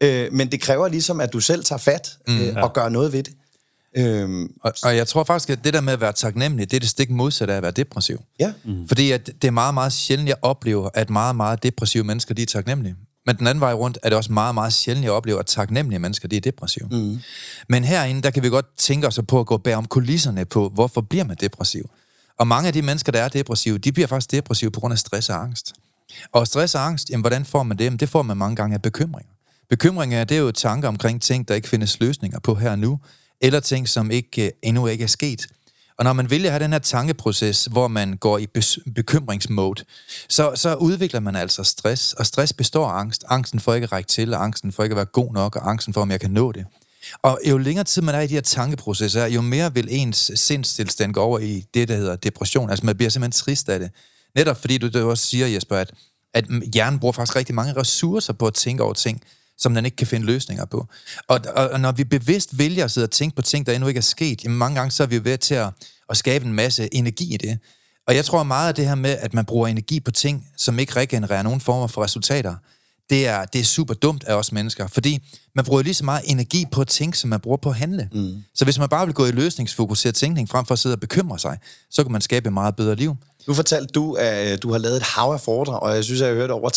[0.03, 3.23] Øh, men det kræver ligesom, at du selv tager fat øh, og gør noget ved
[3.23, 3.33] det.
[3.97, 6.79] Øhm, Og, og jeg tror faktisk, at det der med at være taknemmelig, det er
[6.79, 8.21] det stik modsatte af at være depressiv.
[8.39, 8.53] ja.
[8.63, 8.87] Mm.
[8.87, 12.41] Fordi at det er meget, meget sjældent, jeg oplever, at meget, meget depressive mennesker, de
[12.41, 12.95] er taknemmelige.
[13.25, 15.99] Men den anden vej rundt er det også meget, meget sjældent, jeg oplever, at taknemmelige
[15.99, 16.87] mennesker, de er depressive.
[16.91, 17.19] Mm.
[17.69, 20.69] Men herinde, der kan vi godt tænke os på at gå bag om kulisserne på,
[20.69, 21.89] hvorfor bliver man depressiv?
[22.39, 24.99] Og mange af de mennesker, der er depressive, de bliver faktisk depressive på grund af
[24.99, 25.73] stress og angst.
[26.31, 27.85] Og stress og angst, jamen, hvordan får man det?
[27.85, 29.31] Jamen, det får man mange gange af bekymringer.
[29.69, 32.99] Bekymringer, det er jo tanker omkring ting, der ikke findes løsninger på her og nu,
[33.41, 35.47] eller ting, som ikke, øh, endnu ikke er sket.
[35.97, 38.47] Og når man vælger at have den her tankeproces, hvor man går i
[38.95, 39.83] bekymringsmode,
[40.29, 43.23] så, så udvikler man altså stress, og stress består af angst.
[43.29, 45.69] Angsten for ikke at række til, og angsten for ikke at være god nok, og
[45.69, 46.65] angsten for, om jeg kan nå det.
[47.21, 51.13] Og jo længere tid man er i de her tankeprocesser, jo mere vil ens sindstilstand
[51.13, 52.69] gå over i det, der hedder depression.
[52.69, 53.91] Altså man bliver simpelthen trist af det.
[54.35, 55.91] Netop fordi du, du også siger, Jesper, at,
[56.33, 59.21] at hjernen bruger faktisk rigtig mange ressourcer på at tænke over ting,
[59.57, 60.87] som den ikke kan finde løsninger på.
[61.27, 63.87] Og, og, og når vi bevidst vælger at sidde og tænke på ting, der endnu
[63.87, 65.69] ikke er sket, jamen mange gange så er vi ved til at,
[66.09, 67.59] at skabe en masse energi i det.
[68.07, 70.79] Og jeg tror meget af det her med, at man bruger energi på ting, som
[70.79, 72.55] ikke regenererer nogen former for resultater,
[73.09, 76.21] det er, det er super dumt af os mennesker, fordi man bruger lige så meget
[76.25, 78.09] energi på at tænke, som man bruger på at handle.
[78.13, 78.43] Mm.
[78.55, 81.39] Så hvis man bare vil gå i løsningsfokuseret tænkning, frem for at sidde og bekymre
[81.39, 81.57] sig,
[81.89, 83.15] så kan man skabe et meget bedre liv.
[83.47, 86.27] Nu fortalte du, at du har lavet et hav af foredrag, og jeg synes, at
[86.27, 86.69] jeg har hørt over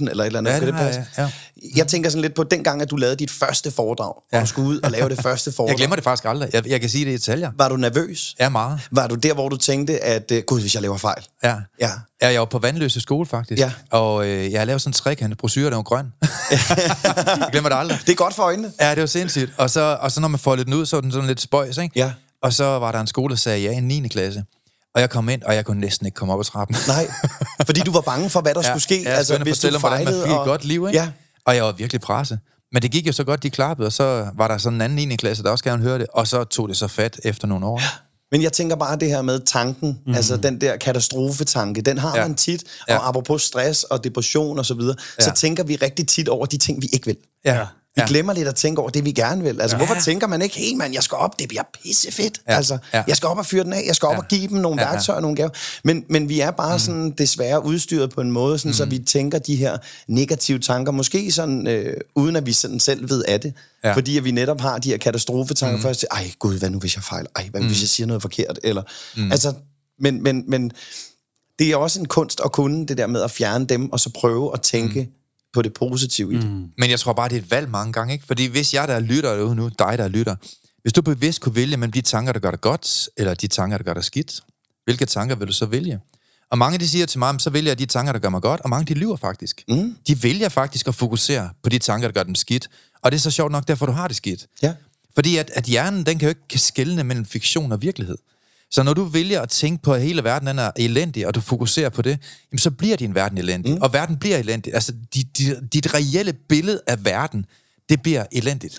[0.00, 0.50] 3.000 eller et eller andet.
[0.50, 1.04] Ja, det har passe?
[1.16, 1.30] jeg,
[1.76, 4.36] Jeg tænker sådan lidt på den gang, at du lavede dit første foredrag, Ja.
[4.38, 5.70] og du skulle ud og lave det første foredrag.
[5.70, 6.50] Jeg glemmer det faktisk aldrig.
[6.52, 7.50] Jeg, jeg kan sige det i detaljer.
[7.58, 8.34] Var du nervøs?
[8.40, 8.80] Ja, meget.
[8.90, 11.22] Var du der, hvor du tænkte, at uh, gud, hvis jeg laver fejl?
[11.44, 11.54] Ja.
[11.80, 11.90] Ja.
[12.22, 13.60] Ja, jeg var på Vandløse skole, faktisk.
[13.60, 13.72] Ja.
[13.90, 16.06] Og øh, jeg har lavet sådan en trekantet brochure, der var grøn.
[17.40, 17.98] jeg glemmer det aldrig.
[18.06, 18.72] Det er godt for øjnene.
[18.80, 19.52] Ja, det var sindssygt.
[19.58, 21.78] Og så, og så når man får den ud, så er den sådan lidt spøjs,
[21.78, 21.92] ikke?
[21.98, 22.12] Ja.
[22.42, 24.08] Og så var der en skole, der sagde ja i 9.
[24.08, 24.44] klasse.
[24.96, 26.76] Og jeg kom ind, og jeg kunne næsten ikke komme op ad trappen.
[26.88, 27.08] Nej,
[27.66, 29.02] fordi du var bange for, hvad der skulle ske.
[29.02, 29.80] Ja, jeg altså, hvis du fejlede.
[29.80, 30.98] hvordan man fik et godt liv, ikke?
[30.98, 31.08] Ja.
[31.46, 32.38] Og jeg var virkelig presset.
[32.72, 35.08] Men det gik jo så godt, de klappede, og så var der sådan en anden
[35.08, 35.16] 9.
[35.16, 37.80] klasse, der også gerne høre det, og så tog det så fat efter nogle år.
[38.32, 40.14] Men jeg tænker bare det her med tanken, mm.
[40.14, 42.20] altså den der katastrofetanke, den har Ja.
[42.22, 42.26] ja.
[42.28, 43.08] man tit, og Ja.
[43.08, 45.24] apropos stress og depression og så videre, Ja.
[45.24, 47.16] så tænker vi rigtig tit over de ting, vi ikke vil.
[47.44, 47.66] Ja.
[47.96, 48.06] Vi ja.
[48.08, 49.60] glemmer lidt at tænke over det, vi gerne vil.
[49.60, 49.86] Altså, Ja.
[49.86, 52.40] hvorfor tænker man ikke, hey mand, jeg skal op, det bliver pissefedt.
[52.48, 52.56] Ja.
[52.56, 53.02] Altså, Ja.
[53.08, 54.18] jeg skal op og fyre den af, jeg skal op Ja.
[54.18, 55.50] og give dem nogle Ja, værktøjer, nogle gaver.
[55.84, 56.78] Men, men vi er bare mm.
[56.78, 58.74] sådan desværre udstyret på en måde, sådan, mm.
[58.74, 59.76] så vi tænker de her
[60.08, 63.54] negative tanker, måske sådan, øh, uden at vi sådan selv ved af det.
[63.84, 63.92] Ja.
[63.94, 65.82] Fordi at vi netop har de her katastrofetanker mm.
[65.82, 67.28] først til, ej gud, hvad nu hvis jeg fejler?
[67.36, 68.58] Ej, hvad nu hvis jeg siger noget forkert?
[68.62, 68.82] Eller,
[69.16, 69.32] mm.
[69.32, 69.52] altså,
[70.00, 70.70] men, men, men
[71.58, 74.10] det er også en kunst at kunne det der med at fjerne dem, og så
[74.10, 75.08] prøve at tænke mm.
[75.52, 76.50] På det positive i det.
[76.50, 76.66] Mm.
[76.78, 78.26] Men jeg tror bare, det er et valg mange gange, ikke?
[78.26, 80.36] Fordi hvis jeg, der lytter derude nu, dig, der lytter,
[80.82, 83.78] hvis du bevidst kunne vælge mellem de tanker, der gør dig godt, eller de tanker,
[83.78, 84.40] der gør dig skidt,
[84.84, 86.00] hvilke tanker vil du så vælge?
[86.50, 88.60] Og mange de siger til mig, så vælger jeg de tanker, der gør mig godt,
[88.60, 89.64] og mange de lyver faktisk.
[89.68, 89.96] Mm.
[90.06, 92.68] De vælger faktisk at fokusere på de tanker, der gør dem skidt.
[93.02, 94.46] Og det er så sjovt nok, derfor du har det skidt.
[94.62, 94.74] Ja.
[95.14, 98.16] Fordi at, at hjernen, den kan jo ikke skelne mellem fiktion og virkelighed.
[98.70, 101.40] Så når du vælger at tænke på, at hele verden den er elendig, og du
[101.40, 102.18] fokuserer på det,
[102.52, 103.74] jamen så bliver din verden elendig.
[103.74, 103.82] Mm.
[103.82, 104.74] Og verden bliver elendig.
[104.74, 107.46] Altså, dit, dit, dit reelle billede af verden,
[107.88, 108.78] det bliver elendigt.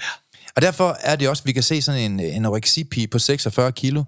[0.55, 4.03] Og derfor er det også, vi kan se sådan en anoreksipige på 46 kilo,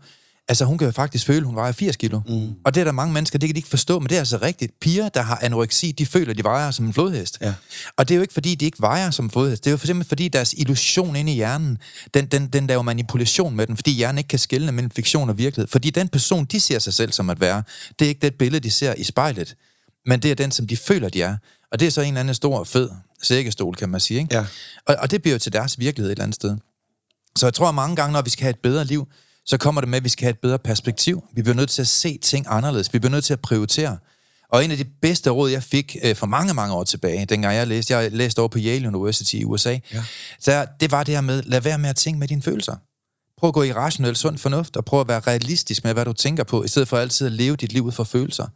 [0.50, 2.22] Altså, hun kan jo faktisk føle, at hun vejer 80 kilo.
[2.28, 2.54] Mm.
[2.66, 4.38] Og det er der mange mennesker, det kan de ikke forstå, men det er altså
[4.38, 4.80] rigtigt.
[4.80, 7.38] Piger, der har anoreksi, de føler, de vejer som en flodhest.
[7.42, 7.54] Ja.
[7.98, 9.64] Og det er jo ikke, fordi de ikke vejer som en flodhest.
[9.64, 11.78] Det er jo for eksempel, fordi deres illusion inde i hjernen,
[12.14, 15.38] den, den, den laver manipulation med den, fordi hjernen ikke kan skelne mellem fiktion og
[15.38, 15.68] virkelighed.
[15.68, 17.64] Fordi den person, de ser sig selv som at være,
[18.00, 19.56] det er ikke det billede, de ser i spejlet.
[20.06, 21.38] Men det er den, som de føler, de er.
[21.72, 22.90] Og det er så en eller anden stor, fed
[23.24, 24.20] sækkestol, kan man sige.
[24.20, 24.36] Ikke?
[24.36, 24.46] Ja.
[24.88, 26.58] Og, og det bliver jo til deres virkelighed et eller andet sted.
[27.36, 29.08] Så jeg tror at mange gange, når vi skal have et bedre liv,
[29.50, 31.24] så kommer det med, at vi skal have et bedre perspektiv.
[31.34, 32.94] Vi bliver nødt til at se ting anderledes.
[32.94, 33.98] Vi bliver nødt til at prioritere.
[34.52, 37.56] Og en af de bedste råd, jeg fik øh, for mange, mange år tilbage, dengang
[37.56, 40.04] jeg læste, jeg læste over på Yale University i USA, ja.
[40.40, 42.76] så det var det her med, lad være med at tænke med dine følelser.
[43.40, 46.14] Prøv at gå i rationel sund fornuft, og prøv at være realistisk med, hvad du
[46.14, 48.48] tænker på, i stedet for altid at leve dit liv ud fra følelser.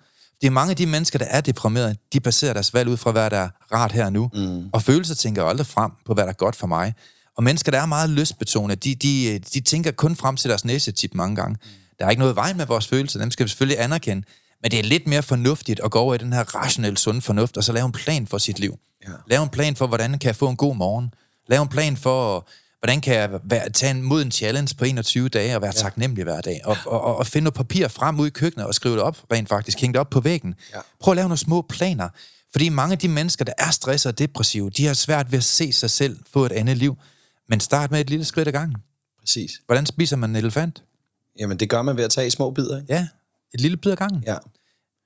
[0.41, 3.12] Det er mange af de mennesker, der er deprimerede, de baserer deres valg ud fra,
[3.12, 4.29] hvad der er rart her og nu.
[4.34, 4.69] Mm.
[4.73, 6.93] Og følelser tænker aldrig frem på, hvad der er godt for mig.
[7.37, 10.91] Og mennesker, der er meget lystbetonede, de, de, de tænker kun frem til deres næste
[10.91, 11.57] tip mange gange.
[11.99, 14.23] Der er ikke noget vej med vores følelser, dem skal vi selvfølgelig anerkende.
[14.61, 17.57] Men det er lidt mere fornuftigt at gå over i den her rationelle, sunde fornuft,
[17.57, 18.79] og så lave en plan for sit liv.
[19.07, 19.13] Ja.
[19.27, 21.13] Lave en plan for, hvordan kan jeg få en god morgen.
[21.47, 22.47] Lave en plan for,
[22.79, 25.81] hvordan kan jeg være, tage en, mod en challenge på 21 dage og være ja.
[25.81, 26.61] taknemmelig hver dag.
[26.63, 29.17] Og, og, og, og finde noget papir frem ud i køkkenet og skrive det op,
[29.31, 29.81] rent faktisk.
[29.81, 30.55] Hænge det op på væggen.
[30.73, 30.79] Ja.
[30.99, 32.09] Prøv at lave nogle små planer.
[32.51, 35.43] Fordi mange af de mennesker, der er stresset og depressive, de har svært ved at
[35.43, 36.97] se sig selv få et andet liv.
[37.49, 38.77] Men start med et lille skridt ad gangen.
[39.19, 39.51] Præcis.
[39.65, 40.84] Hvordan spiser man en elefant?
[41.39, 42.93] Jamen, det gør man ved at tage i små bidder, ikke?
[42.93, 43.08] Ja,
[43.53, 44.23] et lille bid ad gangen.
[44.25, 44.38] Ja.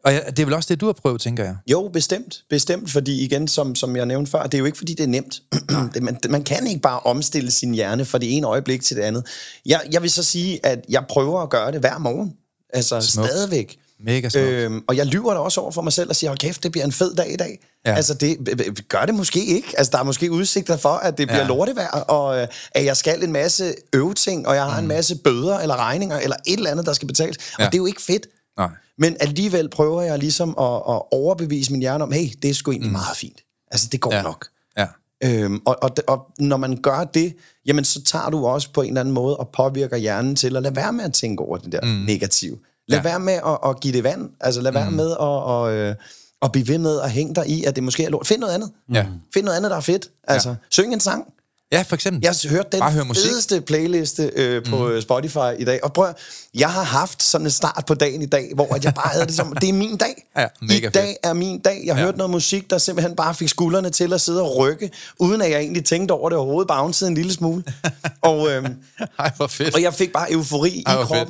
[0.04, 1.56] Og ja, det er vel også det, du har prøvet, tænker jeg.
[1.71, 2.43] Jo, bestemt.
[2.50, 5.08] Bestemt, fordi igen, som, som jeg nævnte før, det er jo ikke, fordi det er
[5.08, 5.41] nemt.
[5.93, 9.04] det, man, man kan ikke bare omstille sin hjerne fra det ene øjeblik til det
[9.04, 9.28] andet.
[9.65, 12.34] Jeg, jeg vil så sige, at jeg prøver at gøre det hver morgen.
[12.73, 13.30] Altså Smukt.
[13.30, 13.80] stadigvæk.
[13.99, 14.45] Mega smukt.
[14.45, 16.71] Øhm, og jeg lyver da også over for mig selv og siger, hold kæft, det
[16.71, 17.60] bliver en fed dag i dag.
[17.86, 17.95] Ja.
[17.95, 19.67] Altså, det b- b- gør det måske ikke.
[19.77, 21.47] Altså, der er måske udsigter for, at det bliver Ja.
[21.47, 24.83] lortevejr, og øh, at jeg skal en masse øveting, og jeg har mm.
[24.83, 27.38] en masse bøder eller regninger, eller et eller andet, der skal betales.
[27.60, 27.65] Ja.
[27.65, 28.27] Og det er jo ikke fedt.
[28.57, 28.69] Nej.
[28.97, 32.71] Men alligevel prøver jeg ligesom at, at overbevise min hjerne om, hey, det er sgu
[32.71, 32.97] egentlig mm.
[32.97, 33.39] meget fint.
[33.71, 34.21] Altså, det går ja.
[34.21, 34.47] nok.
[34.77, 34.86] Ja.
[35.23, 38.88] Øhm, og, og, og når man gør det, jamen så tager du også på en
[38.88, 41.71] eller anden måde og påvirker hjernen til at lade være med at tænke over det
[41.71, 41.88] der mm.
[41.88, 42.57] negative.
[42.88, 43.04] Lad Ja.
[43.04, 44.30] være med at, at give det vand.
[44.41, 45.95] Altså lad være med at, at, øh,
[46.41, 48.28] at blive ved med at hænge dig i, at det måske er lort.
[48.28, 48.71] Find noget andet.
[48.93, 49.06] Ja.
[49.34, 50.10] Find noget andet, der er fedt.
[50.28, 50.56] Altså, Ja.
[50.69, 51.26] syng en sang.
[51.71, 52.21] Ja, for eksempel.
[52.23, 53.30] Jeg har hørt den Bare musik.
[53.30, 55.02] fedeste playliste øh, på mm.
[55.02, 55.84] Spotify i dag.
[55.84, 56.13] Og prøv,
[56.56, 59.26] jeg har haft sådan en start på dagen i dag, hvor at jeg bare havde
[59.26, 60.26] det som, det er min dag.
[60.38, 60.93] Ja, mega I fedt.
[60.93, 61.84] dag er min dag.
[61.86, 62.02] Jeg Ja.
[62.02, 65.52] hørte noget musik, der simpelthen bare fik skuldrene til at sidde og rykke, uden at
[65.52, 67.63] jeg egentlig tænkte over det overhovedet, bouncede en lille smule.
[68.21, 68.76] og, øhm,
[69.19, 69.76] Ej, hvor fedt.
[69.76, 71.30] og jeg fik bare eufori Ej, i hvor fedt.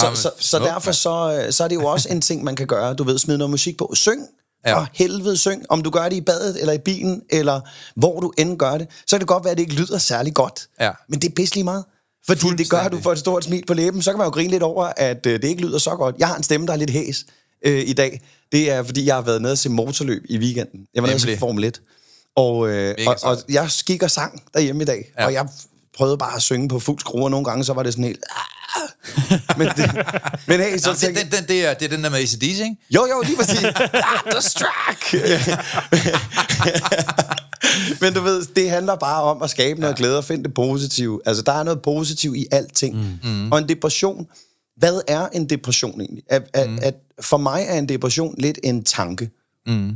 [0.00, 2.44] Så, men så, så smukt, derfor så, øh, så er det jo også en ting,
[2.44, 2.94] man kan gøre.
[2.94, 3.92] Du ved, smide noget musik på.
[3.94, 4.22] Syng.
[4.66, 4.78] Ja.
[4.78, 5.64] For helvede syng.
[5.68, 7.60] Om du gør det i badet, eller i bilen, eller
[7.96, 10.34] hvor du end gør det, så kan det godt være, at det ikke lyder særlig
[10.34, 10.68] godt.
[10.80, 10.90] Ja.
[11.08, 11.84] Men det er pisse lige meget.
[12.26, 14.02] Fordi det gør, at du får et stort smil på læben.
[14.02, 16.14] Så kan man jo grine lidt over, at øh, det ikke lyder så godt.
[16.18, 17.26] Jeg har en stemme, der er lidt hæs
[17.64, 18.20] øh, i dag.
[18.52, 20.80] Det er, fordi jeg har været nede og se motorløb i weekenden.
[20.94, 21.36] Jeg var nede og se.
[21.38, 21.80] Formel 1.
[22.36, 25.12] Og, øh, og, og jeg gik og sang derhjemme i dag.
[25.18, 25.26] Ja.
[25.26, 25.48] Og jeg
[25.96, 28.24] prøvede bare at synge på fuld skrue, og nogle gange så var det sådan helt...
[29.58, 30.06] men, det,
[30.46, 32.18] men hey, så Nå, det, tænkte den, den, det, er, det er den der med
[32.18, 32.76] ACDC, ikke?
[32.90, 33.64] jo, jo, lige præcis.
[33.64, 33.72] ah,
[34.30, 35.14] the struck.
[38.00, 41.20] Men du ved, det handler bare om at skabe noget glæde og finde det positive.
[41.26, 43.18] Altså, der er noget positivt i alting.
[43.22, 43.52] Mm.
[43.52, 44.26] Og en depression,
[44.76, 46.22] hvad er en depression egentlig?
[46.30, 46.78] At, at, Mm.
[46.82, 49.30] at for mig er en depression lidt en tanke.
[49.66, 49.92] Mm.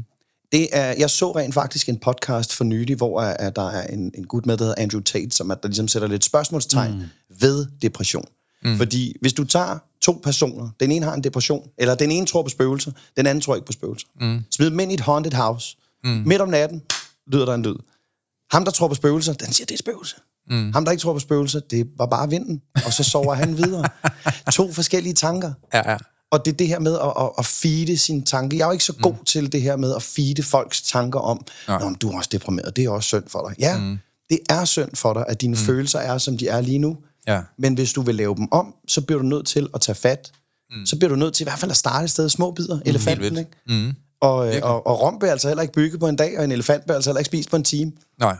[0.52, 4.10] Det er, jeg så rent faktisk en podcast for nylig, hvor at der er en,
[4.14, 7.02] en gut med, der hedder Andrew Tate, som at der ligesom sætter lidt spørgsmålstegn mm.
[7.40, 8.24] ved depression.
[8.64, 8.76] Mm.
[8.76, 12.42] Fordi hvis du tager to personer, den ene har en depression, eller den ene tror
[12.42, 14.06] på spøgelser, den anden tror ikke på spøgelser.
[14.20, 14.44] Mm.
[14.50, 15.76] Smid dem ind i et haunted house.
[16.04, 16.22] Mm.
[16.26, 16.82] Midt om natten
[17.26, 17.76] lyder der en lyd.
[18.50, 20.16] Ham, der tror på spøgelser, den siger, det er spøgelse.
[20.50, 20.72] Mm.
[20.72, 22.62] Ham, der ikke tror på spøgelser, det var bare vinden.
[22.86, 23.88] Og så sover han videre.
[24.52, 25.52] To forskellige tanker.
[25.74, 25.96] Ja, ja.
[26.30, 28.56] Og det er det her med at, at, at feede sine tanker.
[28.56, 29.24] Jeg er jo ikke så god mm.
[29.24, 32.76] til det her med at feede folks tanker om, Nå, men du er også deprimeret,
[32.76, 33.58] det er også synd for dig.
[33.58, 33.98] Ja, mm.
[34.30, 35.56] det er synd for dig, at dine mm.
[35.56, 36.96] følelser er, som de er lige nu.
[37.26, 37.40] Ja.
[37.58, 40.32] Men hvis du vil lave dem om, så bliver du nødt til at tage fat.
[40.70, 40.86] Mm.
[40.86, 42.28] Så bliver du nødt til i hvert fald at starte et sted.
[42.28, 42.82] Små bidder, mm.
[42.84, 43.50] elefanten, ikke?
[43.66, 43.94] Mm.
[44.20, 46.52] Og, øh, og, og rom bliver altså heller ikke bygget på en dag, og en
[46.52, 47.92] elefant bliver altså heller ikke spist på en time.
[48.20, 48.36] Nej.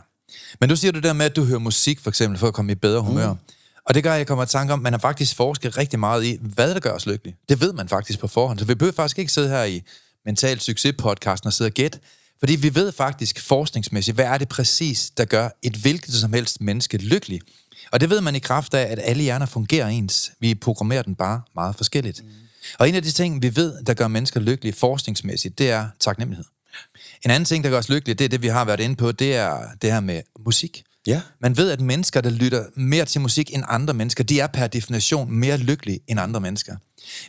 [0.61, 2.73] Men du siger det der med, at du hører musik, for eksempel, for at komme
[2.73, 3.33] i bedre humør.
[3.33, 3.38] Mm.
[3.87, 5.99] Og det gør, at jeg kommer i tanke om, at man har faktisk forsket rigtig
[5.99, 7.37] meget i, hvad der gør os lykkelige.
[7.49, 8.59] Det ved man faktisk på forhånd.
[8.59, 9.83] Så vi behøver faktisk ikke sidde her i
[10.27, 11.99] Mental Succes-podcasten og sidde og gætte.
[12.38, 16.61] Fordi vi ved faktisk forskningsmæssigt, hvad er det præcis, der gør et hvilket som helst
[16.61, 17.40] menneske lykkelig.
[17.92, 20.33] Og det ved man i kraft af, at alle hjerner fungerer ens.
[20.40, 22.22] Vi programmerer den bare meget forskelligt.
[22.24, 22.31] Mm.
[22.78, 26.44] Og en af de ting, vi ved, der gør mennesker lykkelige forskningsmæssigt, det er taknemmelighed.
[27.24, 29.12] En anden ting, der gør os lykkelige, det er det, vi har været inde på,
[29.12, 30.85] det er det her med musik.
[31.07, 31.20] Ja.
[31.40, 34.66] Man ved, at mennesker, der lytter mere til musik end andre mennesker, de er per
[34.66, 36.76] definition mere lykkelige end andre mennesker.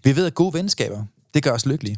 [0.04, 1.98] Vi ved, at gode venskaber, det gør os lykkelige.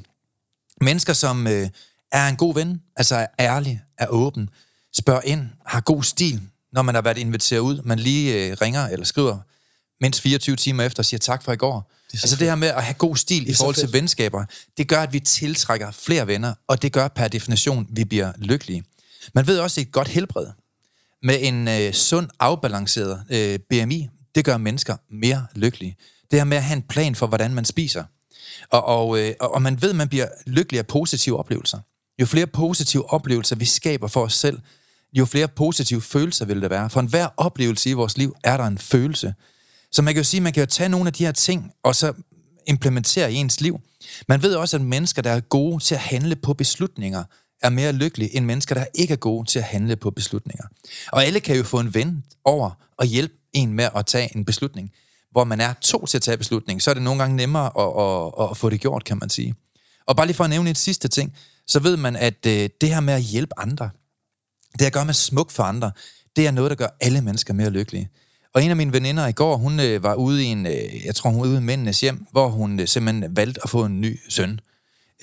[0.82, 1.70] Mennesker, som øh,
[2.12, 4.50] er en god ven, altså er ærlig, er åben,
[4.94, 6.42] spørger ind, har god stil,
[6.76, 9.38] når man har været inviteret ud, man lige øh, ringer eller skriver
[10.02, 11.92] mindst 24 timer efter og siger tak for i går.
[12.12, 13.94] Det altså det her med at have god stil i forhold til fedt.
[13.94, 14.46] venskaber,
[14.78, 18.32] det gør, at vi tiltrækker flere venner, og det gør per definition, at vi bliver
[18.38, 18.84] lykkelige.
[19.36, 20.48] Man ved også et godt helbred
[21.24, 25.98] med en øh, sund, afbalanceret øh, BMI, det gør mennesker mere lykkelige.
[26.32, 28.04] Det her med at have en plan for, hvordan man spiser.
[28.70, 31.80] Og, og, øh, og og man ved, at man bliver lykkelig af positive oplevelser.
[32.22, 34.60] Jo flere positive oplevelser, vi skaber for os selv,
[35.16, 36.90] jo flere positive følelser vil der være.
[36.90, 39.34] For enhver oplevelse i vores liv er der en følelse.
[39.92, 41.96] Så man kan jo sige, man kan jo tage nogle af de her ting, og
[41.96, 42.14] så
[42.68, 43.80] implementere i ens liv.
[44.28, 47.24] Man ved også, at mennesker, der er gode til at handle på beslutninger,
[47.62, 50.66] er mere lykkelige end mennesker, der ikke er gode til at handle på beslutninger.
[51.12, 54.46] Og alle kan jo få en ven over og hjælpe en med at tage en
[54.46, 54.92] beslutning.
[55.32, 58.42] Hvor man er to til at tage beslutning, så er det nogle gange nemmere at,
[58.44, 59.56] at, at få det gjort, kan man sige.
[60.08, 61.34] Og bare lige for at nævne et sidste ting,
[61.68, 63.90] så ved man, at øh, det her med at hjælpe andre,
[64.80, 65.92] det at gøre med smuk for andre,
[66.36, 68.10] det er noget, der gør alle mennesker mere lykkelige.
[68.54, 71.16] Og en af mine veninder i går, hun øh, var ude i en, øh, jeg
[71.16, 74.02] tror hun var ude i mændenes hjem, hvor hun øh, simpelthen valgte at få en
[74.02, 74.60] ny søn.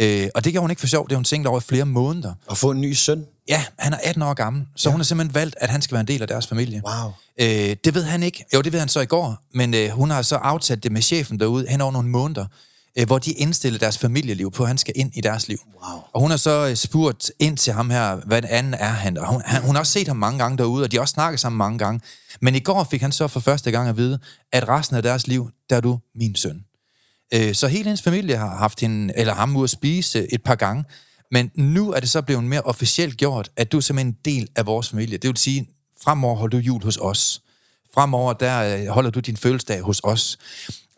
[0.00, 2.34] Øh, og det gjorde hun ikke for sjov, det hun tænkt over i flere måneder.
[2.50, 3.26] At få en ny søn.
[3.48, 4.92] Ja, han er 18 år gammel, så ja.
[4.92, 6.82] hun har simpelthen valgt, at han skal være en del af deres familie.
[6.84, 7.12] Wow.
[7.40, 8.44] Øh, det ved han ikke.
[8.54, 11.02] Jo, det ved han så i går, men øh, hun har så aftalt det med
[11.02, 12.46] chefen derude hen over nogle måneder,
[12.98, 15.59] øh, hvor de indstillede deres familieliv på, at han skal ind i deres liv.
[15.66, 16.02] Wow.
[16.12, 19.18] Og hun har så øh, spurgt ind til ham her, hvad anden er han.
[19.18, 21.12] Og hun, han, hun har også set ham mange gange derude, og de har også
[21.12, 22.00] snakket sammen mange gange.
[22.40, 24.18] Men i går fik han så for første gang at vide,
[24.52, 26.64] at resten af deres liv, der er du min søn.
[27.35, 30.55] Øh, så hele hendes familie har haft hende, eller ham ude at spise et par
[30.55, 30.85] gange.
[31.31, 34.48] Men nu er det så blevet mere officielt gjort, at du er simpelthen en del
[34.57, 35.18] af vores familie.
[35.18, 35.68] Det vil sige,
[36.05, 37.42] fremover holder du jul hos os.
[37.94, 40.38] Fremover, der øh, holder du din fødselsdag hos os.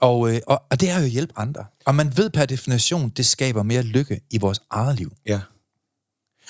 [0.04, 1.64] Og, øh, og, og det er jo at hjælpe andre.
[1.86, 5.12] Og man ved per definition, det skaber mere lykke i vores eget liv.
[5.26, 5.40] Ja.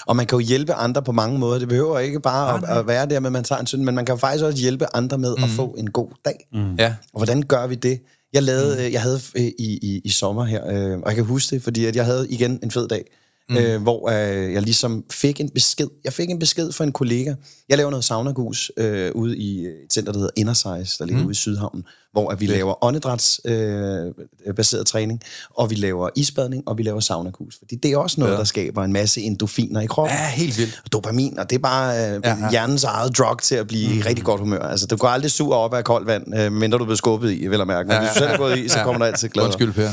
[0.06, 1.58] Og man kan jo hjælpe andre på mange måder.
[1.58, 3.94] Det behøver ikke bare at, at være der med, at man tager en søn, men
[3.94, 5.44] man kan faktisk også hjælpe andre med mm.
[5.44, 6.48] at få en god dag.
[6.52, 6.74] Mm.
[6.74, 6.94] Ja.
[7.12, 8.00] Og hvordan gør vi det?
[8.32, 8.92] Jeg lavede, mm.
[8.92, 11.84] jeg havde øh, i, i, i sommer her, øh, og jeg kan huske det, fordi
[11.84, 13.04] at jeg havde igen en fed dag,
[13.48, 13.56] mm.
[13.56, 15.88] øh, hvor øh, jeg ligesom fik en besked.
[16.04, 17.34] Jeg fik en besked fra en kollega.
[17.68, 21.26] Jeg laver noget saunagus øh, ude i et center, der hedder Innersize, der ligger mm.
[21.26, 21.84] ude i Sydhavnen,
[22.14, 24.14] hvor at vi laver åndedrætsbaseret
[24.46, 25.20] øh, baseret træning,
[25.56, 27.56] og vi laver isbadning, og vi laver saunagus.
[27.58, 28.38] Fordi det er også noget, ja.
[28.38, 30.16] der skaber en masse endorfiner i kroppen.
[30.16, 30.80] Ja, helt vildt.
[30.84, 32.36] Og dopamin, og det er bare øh, ja, Ja, ja.
[32.44, 32.50] ja.
[32.50, 33.98] hjernens eget drug til at blive mm.
[33.98, 34.58] i rigtig godt humør.
[34.58, 37.46] Altså, du går aldrig sur op af koldt vand, øh, mindre du bliver skubbet i,
[37.46, 37.86] vil jeg mærke.
[37.86, 38.84] Men Ja, hvis du ja, selv er gået i, så ja.
[38.84, 39.44] kommer du altid glad.
[39.44, 39.90] Undskyld, Per.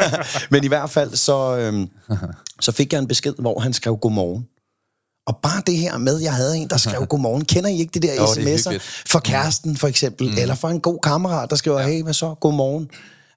[0.52, 1.88] Men i hvert fald, så, øhm,
[2.60, 4.46] så fik jeg en besked, hvor han skrev godmorgen.
[5.26, 7.44] Og bare det her med, jeg havde en, der skrev godmorgen.
[7.44, 8.78] Kender I ikke det der Jo, er sms'er?
[9.06, 10.30] For kæresten, for eksempel.
[10.30, 10.38] Mm.
[10.38, 12.34] Eller for en god kammerat, der skriver, hey, hvad så?
[12.40, 12.90] Godmorgen.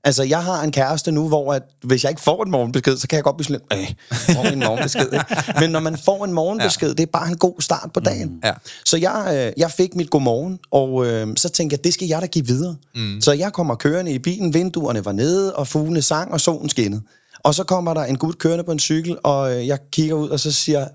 [0.04, 3.08] Altså, jeg har en kæreste nu, hvor at, hvis jeg ikke får en morgenbesked, så
[3.08, 3.96] kan jeg godt blive sådan lidt,
[4.36, 5.14] får en morgenbesked.
[5.14, 5.26] Ikke?
[5.62, 6.94] Men når man får en morgenbesked, ja.
[6.94, 8.30] det er bare en god start på dagen.
[8.30, 8.40] Mm.
[8.44, 8.54] Ja.
[8.86, 12.22] Så jeg, øh, jeg fik mit godmorgen, og øh, så tænkte jeg, det skal jeg
[12.22, 12.76] da give videre.
[12.96, 13.22] Mm.
[13.22, 17.02] Så jeg kommer kørende i bilen, vinduerne var nede, og fuglene sang, og solen skinnede.
[17.44, 20.30] Og så kommer der en gut kørende på en cykel, og øh, jeg kigger ud,
[20.30, 20.88] og så siger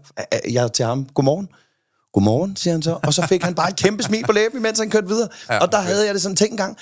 [0.47, 1.49] øh, jeg til ham, godmorgen.
[2.13, 2.99] Godmorgen, siger han så.
[3.03, 5.29] Og så fik han bare et kæmpe smil på læben, mens han kørte videre.
[5.51, 5.89] Ja, og der okay.
[5.89, 6.77] havde jeg det sådan tænkt en gang.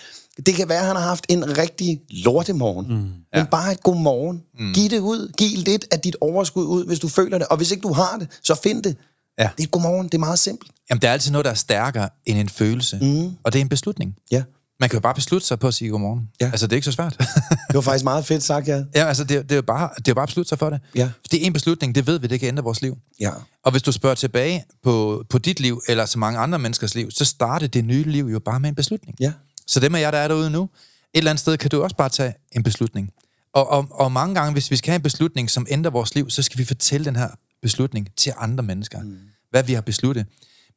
[0.47, 2.87] Det kan være, at han har haft en rigtig lortemorgen.
[2.89, 2.95] Mm.
[2.95, 3.45] Men Ja.
[3.45, 4.43] bare et godmorgen.
[4.59, 4.73] Mm.
[4.75, 5.33] Giv det ud.
[5.39, 7.47] Giv lidt af dit overskud ud, hvis du føler det.
[7.47, 8.97] Og hvis ikke du har det, så find det.
[9.39, 9.43] Ja.
[9.57, 10.07] Det er et godmorgen.
[10.07, 10.71] Det er meget simpelt.
[10.91, 12.99] Jamen, der er altid noget, der er stærkere end en følelse.
[13.03, 13.37] Mm.
[13.45, 14.15] Og det er en beslutning.
[14.31, 14.43] Ja.
[14.81, 16.29] Man kan jo bare beslutte sig på at sige godmorgen.
[16.41, 16.47] Ja.
[16.47, 17.19] Altså, det er ikke så svært.
[17.19, 18.77] Det var faktisk meget fedt sagt, ja.
[18.95, 20.71] ja, altså, det, det, er jo bare, det er jo bare at beslutte sig for
[20.71, 20.81] det.
[20.95, 21.11] Ja.
[21.31, 22.99] Det er en beslutning, det ved vi, det kan ændre vores liv.
[23.21, 23.31] Ja.
[23.65, 27.11] Og hvis du spørger tilbage på, på dit liv, eller så mange andre menneskers liv,
[27.11, 29.17] så starter det nye liv jo bare med en beslutning.
[29.21, 29.33] Ja.
[29.67, 30.69] Så dem af jer, der er derude nu, et
[31.15, 33.11] eller andet sted kan du også bare tage en beslutning.
[33.55, 36.31] Og, og, og mange gange, hvis vi skal have en beslutning, som ændrer vores liv,
[36.31, 37.29] så skal vi fortælle den her
[37.63, 39.03] beslutning til andre mennesker.
[39.03, 39.19] Mm.
[39.51, 40.27] Hvad vi har besluttet.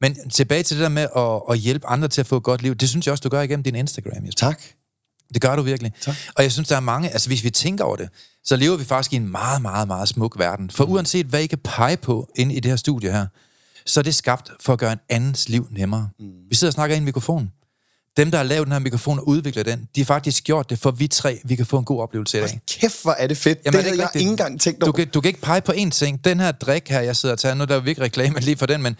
[0.04, 2.62] Men tilbage til det der med at, at hjælpe andre til at få et godt
[2.62, 4.26] liv, det synes jeg også, du gør igennem din Instagram.
[4.26, 4.46] Jesper.
[4.46, 4.62] Tak.
[5.34, 5.92] Det gør du virkelig.
[6.00, 6.14] Tak.
[6.36, 8.08] Og jeg synes, der er mange, altså hvis vi tænker over det,
[8.44, 10.70] så lever vi faktisk i en meget, meget, meget smuk verden.
[10.70, 13.26] For uanset hvad I kan pege på inde i det her studie her,
[13.86, 16.08] så er det skabt for at gøre en andens liv nemmere.
[16.18, 16.26] Mm.
[16.50, 17.50] Vi sidder og snakker i en mikrofon.
[18.16, 20.78] Dem, der har lavet den her mikrofon og udviklet den, de har faktisk gjort det,
[20.78, 22.60] for vi tre, vi kan få en god oplevelse i dag.
[22.68, 23.58] Kæft, hvor er det fedt.
[23.64, 24.92] Jamen, det er havde ikke jeg ikke engang tænkt Du over.
[24.92, 26.24] kan, du kan ikke pege på én ting.
[26.24, 28.56] Den her drik her, jeg sidder og tager, nu der er jo ikke reklame lige
[28.56, 28.96] for den, men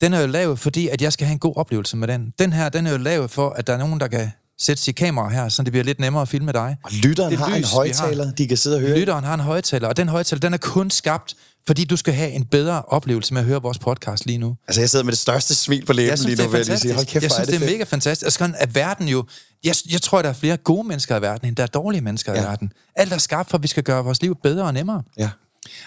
[0.00, 2.32] den er jo lavet, fordi at jeg skal have en god oplevelse med den.
[2.38, 4.96] Den her, den er jo lavet for, at der er nogen, der kan sætte sit
[4.96, 6.76] kamera her, så det bliver lidt nemmere at filme dig.
[6.84, 8.32] Og lytteren Det har en lys, vi højtaler, har.
[8.32, 8.98] de kan sidde og høre.
[8.98, 11.34] Lytteren har en højtaler, og den højtaler, den er kun skabt,
[11.66, 14.56] fordi du skal have en bedre oplevelse med at høre vores podcast lige nu.
[14.68, 16.94] Altså, jeg sidder med det største smil på læben lige nu, er vil jeg sige.
[16.94, 17.70] Hold kæft, Jeg er synes, det er fedt.
[17.70, 18.26] mega fantastisk.
[18.26, 19.24] Altså, sådan, at verden jo...
[19.64, 22.32] Jeg, jeg tror, der er flere gode mennesker i verden, end der er dårlige mennesker
[22.34, 22.40] ja.
[22.40, 22.72] i verden.
[22.96, 25.02] Alt er skabt for, at vi skal gøre vores liv bedre og nemmere.
[25.18, 25.30] Ja.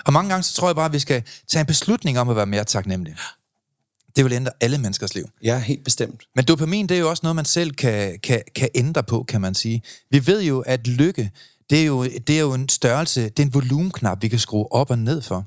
[0.06, 2.36] Og mange gange, så tror jeg bare, at vi skal tage en beslutning om at
[2.36, 3.15] være mere taknemmelig.
[4.15, 5.30] Det vil ændre alle menneskers liv.
[5.43, 6.21] Ja, helt bestemt.
[6.36, 9.41] Men dopamin, det er jo også noget, man selv kan, kan, kan ændre på, kan
[9.41, 9.82] man sige.
[10.12, 11.32] Vi ved jo, at lykke,
[11.69, 14.71] det er jo, det er jo en størrelse, det er en volumenknap, vi kan skrue
[14.71, 15.45] op og ned for.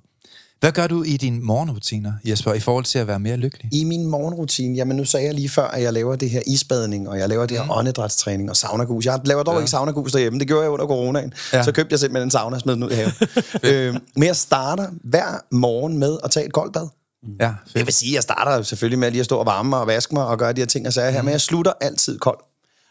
[0.61, 3.69] Hvad gør du i dine morgenrutiner, Jesper, i forhold til at være mere lykkelig?
[3.73, 7.09] I min morgenrutine, jamen nu sagde jeg lige før, at jeg laver det her isbadning,
[7.09, 7.71] og jeg laver det her mm.
[7.71, 9.07] åndedrætstræning og saunagus.
[9.07, 9.61] Jeg laver dog ja.
[9.61, 11.33] ikke saunagus derhjemme, det gjorde jeg under coronaen.
[11.53, 11.63] Ja.
[11.63, 13.13] Så købte jeg simpelthen en sauna og smed den ud i haven.
[13.73, 16.89] øh, men jeg starter hver morgen med at tage et koldt bad.
[17.41, 17.87] Ja, Jeg fedt.
[17.87, 20.15] vil sige, at jeg starter selvfølgelig med lige at stå og varme mig og vaske
[20.15, 22.39] mig og gøre de her ting og sager her, men jeg slutter altid kold.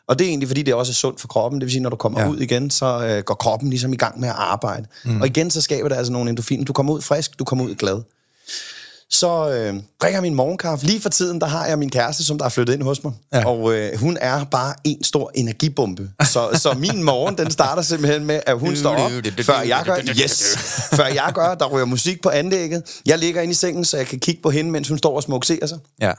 [0.08, 1.62] Og det er egentlig, fordi det også er sundt for kroppen.
[1.62, 2.26] Det vil sige, når du kommer Ja.
[2.26, 2.32] ja.
[2.32, 4.88] ud igen, så øh, går kroppen ligesom i gang med at arbejde.
[5.06, 5.22] Mm.
[5.22, 6.66] Og igen, så skaber det altså nogle endorfiner.
[6.66, 8.02] Du kommer ud frisk, du kommer ud glad.
[9.10, 10.86] Så øh, drikker jeg min morgenkaffe.
[10.86, 13.14] Lige for tiden, der har jeg min kæreste, som der er flyttet ind hos mig.
[13.34, 13.46] Ja.
[13.48, 16.10] Og øh, hun er bare en stor energibombe.
[16.24, 19.98] Så, så min morgen, den starter simpelthen med, at hun står op, før jeg gør.
[20.24, 20.58] Yes!
[20.94, 22.84] Før jeg gør, der ryger musik på anlægget.
[23.06, 25.24] Jeg ligger inde i sengen, så jeg kan kigge på hende, mens hun står og
[25.24, 25.78] smukserer sig.
[26.02, 26.12] Ja.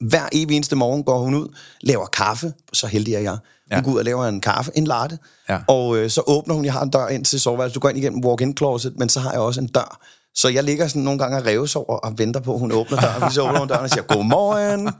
[0.00, 1.48] Hver evig eneste morgen går hun ud,
[1.80, 3.30] laver kaffe, så heldig er jeg.
[3.30, 3.38] Hun
[3.70, 3.80] ja.
[3.80, 5.58] går ud og laver en kaffe, en latte, Ja.
[5.68, 7.98] og øh, så åbner hun, jeg har en dør ind til soveværelset, du går ind
[7.98, 9.98] igennem walk-in closet, men så har jeg også en dør.
[10.36, 13.32] Så jeg ligger sådan nogle gange og revsover og venter på, at hun åbner døren.
[13.32, 14.90] Så åbner hun døren og siger, godmorgen,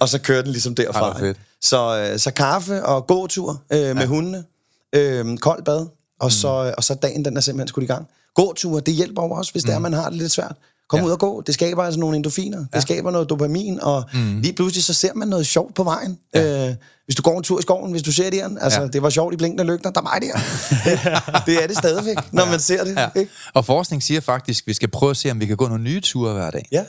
[0.00, 1.18] og så kører den ligesom derfra.
[1.18, 1.38] fedt.
[1.62, 4.06] så, øh, så kaffe og gåtur øh, med ja.
[4.06, 4.44] hundene,
[4.92, 5.86] øh, koldt bad,
[6.20, 6.30] og, mm.
[6.30, 8.08] så, og så dagen, den er simpelthen skudt i gang.
[8.34, 9.66] Gåtur, det hjælper jo også, hvis mm.
[9.66, 10.56] det er, man har det lidt svært.
[10.90, 11.06] Kom Ja.
[11.06, 11.42] ud og gå.
[11.46, 12.58] Det skaber altså nogle endorfiner.
[12.58, 12.64] Ja.
[12.74, 14.40] Det skaber noget dopamin, og mm.
[14.40, 16.18] lige pludselig så ser man noget sjovt på vejen.
[16.34, 16.68] Ja.
[16.68, 16.74] Øh,
[17.04, 18.86] hvis du går en tur i skoven, hvis du ser det altså Ja.
[18.86, 21.42] det var sjovt i blinkende lygter, der var det her.
[21.46, 22.50] det er det stadigvæk, når ja.
[22.50, 22.94] man ser det.
[22.96, 23.08] Ja.
[23.16, 23.32] Ikke?
[23.54, 25.84] Og forskning siger faktisk, at vi skal prøve at se, om vi kan gå nogle
[25.84, 26.68] nye ture hver dag.
[26.72, 26.84] Ja.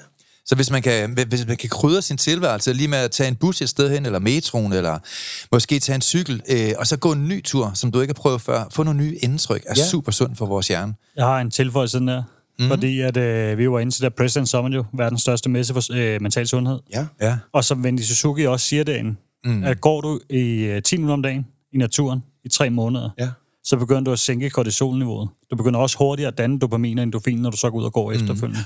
[0.45, 3.35] Så hvis man kan, hvis man kan krydre sin tilværelse lige med at tage en
[3.35, 4.99] bus et sted hen, eller metroen, eller
[5.51, 8.21] måske tage en cykel, øh, og så gå en ny tur, som du ikke har
[8.21, 9.85] prøvet før, få nogle nye indtryk, er ja.
[9.87, 10.93] Super sundt for vores hjerne.
[11.15, 12.23] Jeg har en tilføjelse den der.
[12.61, 12.67] Mm.
[12.67, 15.81] Fordi at, øh, vi var inde til der President Summit jo, verdens største messe for
[15.93, 16.79] øh, mental sundhed.
[16.93, 17.05] Ja.
[17.21, 17.37] Ja.
[17.53, 19.63] Og som Wendy Suzuki også siger derinde, mm.
[19.63, 23.29] at går du i øh, 10 minutter om dagen i naturen i tre måneder, Ja.
[23.63, 25.29] så begynder du at sænke kortisolniveauet.
[25.51, 27.93] Du begynder også hurtigere at danne dopamin og endorfin, når du så går ud og
[27.93, 28.15] går mm.
[28.15, 28.63] efterfølgende.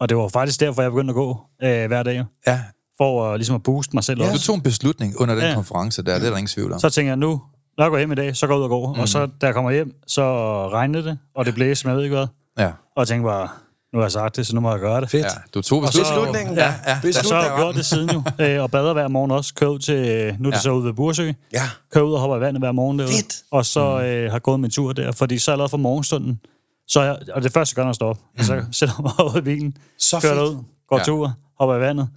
[0.00, 2.60] Og det var faktisk derfor, jeg begyndte at gå øh, hver dag, ja.
[2.96, 4.24] for at, ligesom at booste mig selv Ja.
[4.24, 4.30] ja.
[4.30, 4.46] Du også.
[4.46, 5.48] tog en beslutning under den Ja.
[5.48, 5.54] ja.
[5.54, 6.78] konference der, det er der ingen tvivl om.
[6.80, 7.40] Så tænker jeg, nu,
[7.78, 8.94] når jeg går hjem i dag, så går jeg ud og går.
[8.94, 9.00] Mm.
[9.00, 10.22] Og så, da jeg kommer hjem, så
[10.68, 12.26] regnede det, og det blæste, men jeg ved ikke hvad.
[12.58, 12.66] Ja.
[12.66, 13.48] Og jeg tænkte bare,
[13.92, 15.10] nu har jeg sagt det, så nu må jeg gøre det.
[15.10, 15.24] Fedt.
[15.24, 15.30] ja.
[15.54, 16.54] Du tog Og så- beslutningen.
[16.56, 16.98] Ja, ja.
[17.18, 19.54] Og så har jeg gjort det siden jo, øh, og bader hver morgen også.
[19.54, 19.94] Kører ud til,
[20.38, 20.62] nu er det Ja.
[20.62, 21.32] så ude ved Bursø.
[21.52, 21.62] Ja.
[21.92, 23.12] Kører ud og hopper i vandet hver morgen derude.
[23.14, 23.42] Fedt.
[23.50, 26.40] Og så øh, har gået min tur der, fordi så allerede fra morgenstunden,
[26.88, 28.42] så jeg, og det første, når jeg står op, mm.
[28.44, 30.44] så sætter jeg mig ud i bilen, Så kører fedt.
[30.56, 30.56] ud,
[30.88, 31.00] går Ja.
[31.00, 31.04] ja.
[31.04, 32.08] tur, hopper i vandet,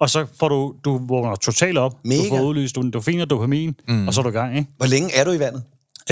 [0.00, 2.22] og så får du, du vågner totalt op, Mega.
[2.22, 4.08] du får udlyst endorfin og dopamin, mm.
[4.08, 4.70] og så er du i gang, ikke?
[4.76, 5.62] Hvor længe er du i vandet?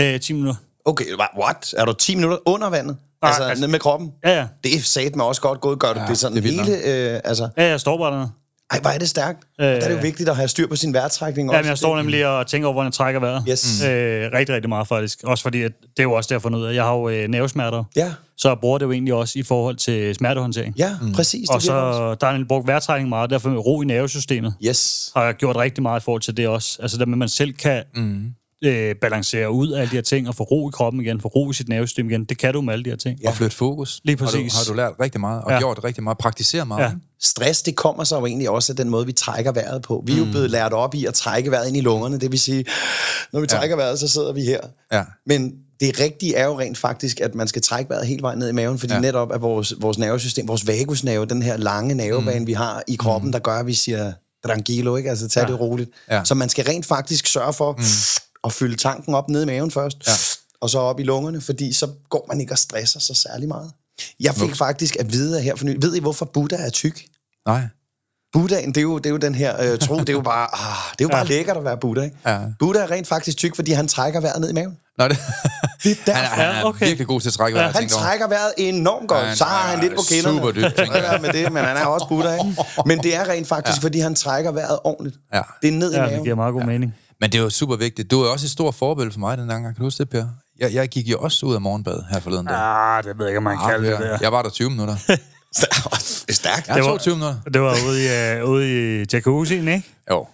[0.01, 0.55] Øh, 10 minutter.
[0.85, 1.05] Okay,
[1.41, 1.75] what?
[1.77, 2.97] Er du 10 minutter under vandet?
[3.23, 4.11] Nej, altså, altså- ned med kroppen?
[4.25, 4.47] Ja, ja.
[4.65, 5.79] Det er sat mig også godt gået.
[5.79, 7.15] Gør du Ja, det sådan det er hele...
[7.15, 8.31] Øh, altså, Ja, jeg står bare dernede.
[8.71, 9.39] ej, hvor er det stærkt.
[9.61, 11.57] Øh, der er det jo vigtigt at have styr på sin vejrtrækning også.
[11.57, 13.45] Jamen, jeg står nemlig og tænker over, hvordan jeg trækker vejret.
[13.49, 13.83] Yes.
[13.85, 13.89] Øh,
[14.35, 15.19] rigtig, rigtig meget faktisk.
[15.25, 16.75] Også fordi, at det er jo også derfor noget.
[16.75, 19.77] Jeg har jo øh, nervesmerter, Ja, så jeg bruger det jo egentlig også i forhold
[19.77, 20.75] til smertehåndtering.
[20.79, 21.13] ja, mm.
[21.13, 21.49] præcis.
[21.49, 25.11] Det Og så der er en brugt vejrtrækning meget, derfor med ro i nervesystemet Yes.
[25.17, 26.79] har jeg gjort rigtig meget i forhold til det også.
[26.83, 28.25] Altså der man selv kan mm.
[28.65, 31.29] Øh, balancere ud af alle de her ting, og få ro i kroppen igen, få
[31.29, 32.25] ro i sit nervesystem igen.
[32.25, 33.19] Det kan du med alle de her ting.
[33.27, 34.01] Og flytte fokus.
[34.05, 34.53] Lige Har præcis.
[34.53, 35.55] du, har du lært rigtig meget, og Ja.
[35.55, 35.61] ja.
[35.61, 36.83] gjort rigtig meget, praktiseret meget.
[36.83, 36.93] Ja.
[37.21, 40.03] Stress, det kommer så jo egentlig også af den måde, vi trækker vejret på.
[40.07, 42.19] Vi er jo blevet lært op i at trække vejret ind i lungerne.
[42.19, 42.65] Det vil sige,
[43.33, 44.61] når vi trækker vejret, så sidder vi her.
[44.93, 45.05] Ja.
[45.27, 48.49] Men det rigtige er jo rent faktisk, at man skal trække vejret hele vejen ned
[48.49, 48.97] i maven, fordi ja.
[48.97, 49.01] Ja.
[49.03, 52.47] netop er vores, vores nervesystem, vores vagusnerve, den her lange nervebane, mm.
[52.47, 53.33] vi har i kroppen, mm.
[53.33, 54.13] der gør, at vi siger
[54.47, 55.11] tranquilo, ikke?
[55.11, 55.53] Altså tag ja.
[55.53, 55.91] det roligt.
[56.11, 56.25] Ja.
[56.25, 57.83] Så man skal rent faktisk sørge for mm.
[58.45, 60.13] At fylde tanken op ned i maven først, Ja.
[60.61, 63.71] og så op i lungerne, fordi så går man ikke og stresser sig særlig meget.
[64.21, 67.05] Jeg fik faktisk at vide her for nylig, ved I hvorfor Buddha er tyk?
[67.47, 67.63] Nej.
[68.33, 70.49] Buddhaen, det er jo, det er jo den her øh, tro, det er jo bare,
[70.55, 72.17] ah, det er jo bare lækkert at være Buddha, ikke?
[72.27, 72.39] Ja.
[72.59, 74.79] Buddha er rent faktisk tyk, fordi han trækker vejret ned i maven.
[74.99, 75.19] Nå, det,
[75.83, 76.13] Det er derfor.
[76.13, 76.87] han, er- han er Ja, okay.
[76.87, 77.77] virkelig god til at trække vejret.
[77.77, 79.21] Han trækker vejret enormt godt.
[79.21, 80.39] Ja, han så har han lidt på kinderne.
[80.39, 81.09] super dybt, tænker jeg.
[81.13, 82.65] Ja, med det, men han er også Buddha, ikke?
[82.87, 83.85] Men det er rent faktisk, ja.
[83.87, 85.17] fordi han trækker vejret ordentligt.
[85.35, 85.43] Ja.
[85.63, 86.25] Det er ned i Ja, det maven.
[86.25, 86.95] giver meget god mening.
[87.21, 88.11] Men det er jo super vigtigt.
[88.11, 89.65] Du er også et stort forbillede for mig den gang.
[89.65, 90.25] Kan du huske det, Per?
[90.61, 92.57] Jeg, jeg gik jo også ud af morgenbad her forleden dag.
[92.57, 94.19] Ah, det ved jeg ikke, om man kan kalde det der.
[94.21, 94.97] Jeg var der 20 minutter.
[95.61, 95.67] Det
[96.29, 96.69] er stærkt.
[96.69, 97.37] Jeg var- 20 minutter.
[97.53, 98.05] Det var ude
[98.37, 99.89] i, uh, ude i jacuzzien, ikke?
[100.11, 100.27] Jo.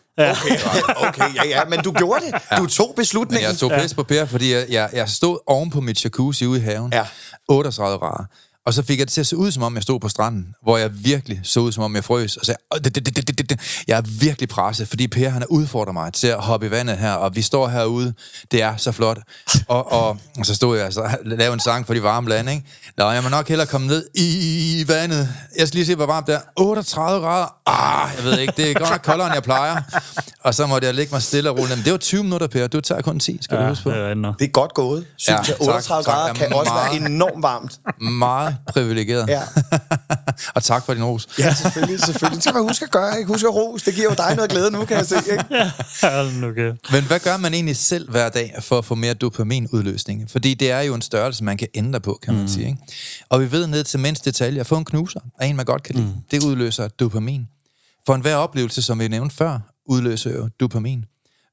[0.97, 2.35] Okay, ja, ja, men du gjorde det.
[2.59, 3.49] Du tog Men beslutningen.
[3.51, 6.59] jeg tog pis på Per, fordi jeg, jeg, jeg stod oven på mit jacuzzi ude
[6.61, 6.93] i haven.
[6.93, 7.07] Ja.
[7.49, 8.25] 38 grader.
[8.67, 10.47] Og så fik jeg det til at se ud, som om jeg stod på stranden,
[10.63, 12.37] hvor jeg virkelig så ud, som om jeg frøs.
[12.37, 15.43] Og sagde, "Åh, det, det, det, det, det, jeg er virkelig presset, fordi Per han
[15.43, 18.15] har udfordret mig til at hoppe i vandet her, og vi står herude.
[18.51, 19.19] Det er så flot.
[19.69, 20.09] Og, og,
[20.39, 22.65] og så stod jeg og lavede en sang for de varme lande, ikke?
[22.97, 25.29] Nå, jeg må nok hellere komme ned i vandet.
[25.59, 26.41] Jeg skal lige se, hvor varmt det er.
[26.57, 27.47] 38 grader.
[27.67, 29.81] Ah, jeg ved ikke, det er godt nok koldere, end jeg plejer.
[30.45, 31.77] Og så måtte jeg lægge mig stille og roligt.
[31.77, 32.67] Men det var 20 minutter, Per.
[32.67, 33.91] Du tager kun 10, skal du huske på.
[33.91, 35.07] det er er godt gået.
[35.29, 36.15] Ja, 7 til tak, 38 tak.
[36.15, 37.79] grader er kan også være meget- enormt varmt.
[38.01, 39.29] Meget privilegeret.
[39.29, 39.43] Ja.
[40.55, 41.29] og tak for din ros.
[41.39, 42.37] Ja, selvfølgelig, selvfølgelig.
[42.37, 43.29] Det skal man huske at gøre, ikke?
[43.29, 43.83] Husk at ros.
[43.83, 45.45] Det giver jo dig noget glæde nu, kan jeg se, ikke?
[46.41, 46.93] Nu kæft.
[46.93, 50.31] Men hvad gør man egentlig selv hver dag for at få mere dopaminudløsning?
[50.31, 52.49] Fordi det er jo en størrelse, man kan ændre på, kan man mm.
[52.49, 52.67] sige.
[52.67, 52.79] Ikke?
[53.29, 55.83] Og vi ved ned til mindste detalje, at få en knuser er en, man godt
[55.83, 56.07] kan lide.
[56.07, 56.13] Mm.
[56.31, 57.49] Det udløser dopamin.
[58.07, 61.05] For enhver oplevelse, som vi nævnte før, udløser jo dopamin.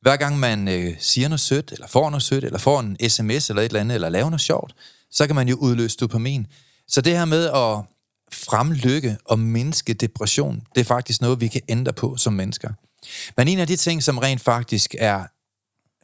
[0.01, 3.49] Hver gang man øh, siger noget sødt, eller får noget sødt, eller får en sms
[3.49, 4.73] eller et eller andet, eller laver noget sjovt,
[5.11, 6.47] så kan man jo udløse dopamin.
[6.91, 7.83] Så det her med at
[8.33, 12.69] fremlykke og mindske depression, det er faktisk noget, vi kan ændre på som mennesker.
[13.37, 15.23] Men en af de ting, som rent faktisk er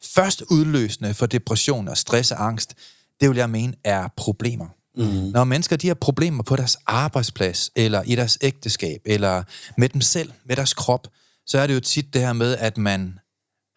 [0.03, 2.73] først udløsende for depression og stress og angst,
[3.21, 4.67] det vil jeg mene er problemer.
[4.95, 5.03] Mm.
[5.05, 9.43] Når mennesker de har problemer på deres arbejdsplads, eller i deres ægteskab, eller
[9.77, 11.07] med dem selv, med deres krop,
[11.45, 13.19] så er det jo tit det her med, at man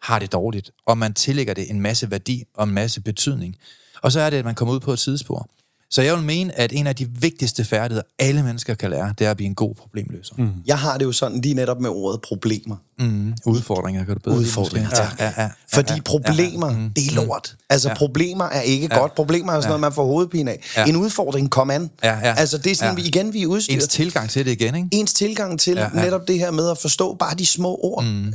[0.01, 3.55] har det dårligt, og man tillægger det en masse værdi og en masse betydning.
[4.01, 5.49] Og så er det, at man kommer ud på et sidespor.
[5.93, 9.27] Så jeg vil mene, at en af de vigtigste færdigheder, alle mennesker kan lære, det
[9.27, 10.33] er at blive en god problemløser.
[10.37, 10.49] Mm.
[10.65, 12.75] Jeg har det jo sådan lige netop med ordet problemer.
[12.99, 13.33] Mm.
[13.45, 15.19] Udfordringer, kan du bedre Udfordringer, tak.
[15.19, 17.55] Ja, ja, ja, Fordi ja, problemer, ja, mm, det er lort.
[17.69, 17.95] Altså, Ja.
[17.95, 19.15] problemer er ikke godt.
[19.15, 20.59] Problemer er sådan noget, man får hovedpine af.
[20.77, 20.85] Ja.
[20.85, 21.89] En udfordring, kom an.
[22.03, 22.33] Ja, ja.
[22.37, 23.01] Altså, det er sådan, Ja.
[23.01, 23.75] vi igen, vi er udstyret.
[23.75, 24.87] Ens tilgang til det igen, ikke?
[24.91, 25.99] ens tilgang til ja, Ja, ja.
[25.99, 26.05] ja.
[26.05, 28.03] netop det her med at forstå bare de små ord.
[28.03, 28.27] Mm.
[28.27, 28.33] Øh,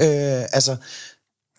[0.53, 0.77] altså,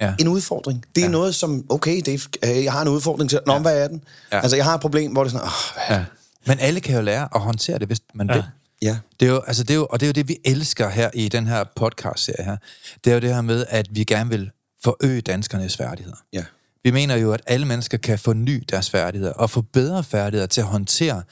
[0.01, 0.13] Ja.
[0.19, 0.85] en udfordring.
[0.95, 1.11] Det er ja.
[1.11, 3.59] noget som, okay, det er, øh, jeg har en udfordring til, nå, ja.
[3.59, 4.03] hvad er den?
[4.31, 4.39] Ja.
[4.41, 6.05] Altså, jeg har et problem, hvor det er sådan, åh, Ja.
[6.45, 8.33] Men alle kan jo lære at håndtere det, hvis man ja.
[8.33, 8.43] vil.
[8.81, 8.97] ja.
[9.19, 11.09] Det er jo, altså det er jo, og det er jo det, vi elsker her
[11.13, 12.57] i den her podcast-serie her.
[13.03, 14.51] Det er jo det her med, at vi gerne vil
[14.83, 16.17] forøge danskernes færdigheder.
[16.33, 16.43] ja.
[16.83, 20.61] Vi mener jo, at alle mennesker kan forny deres færdigheder og få bedre færdigheder til
[20.61, 21.23] at håndtere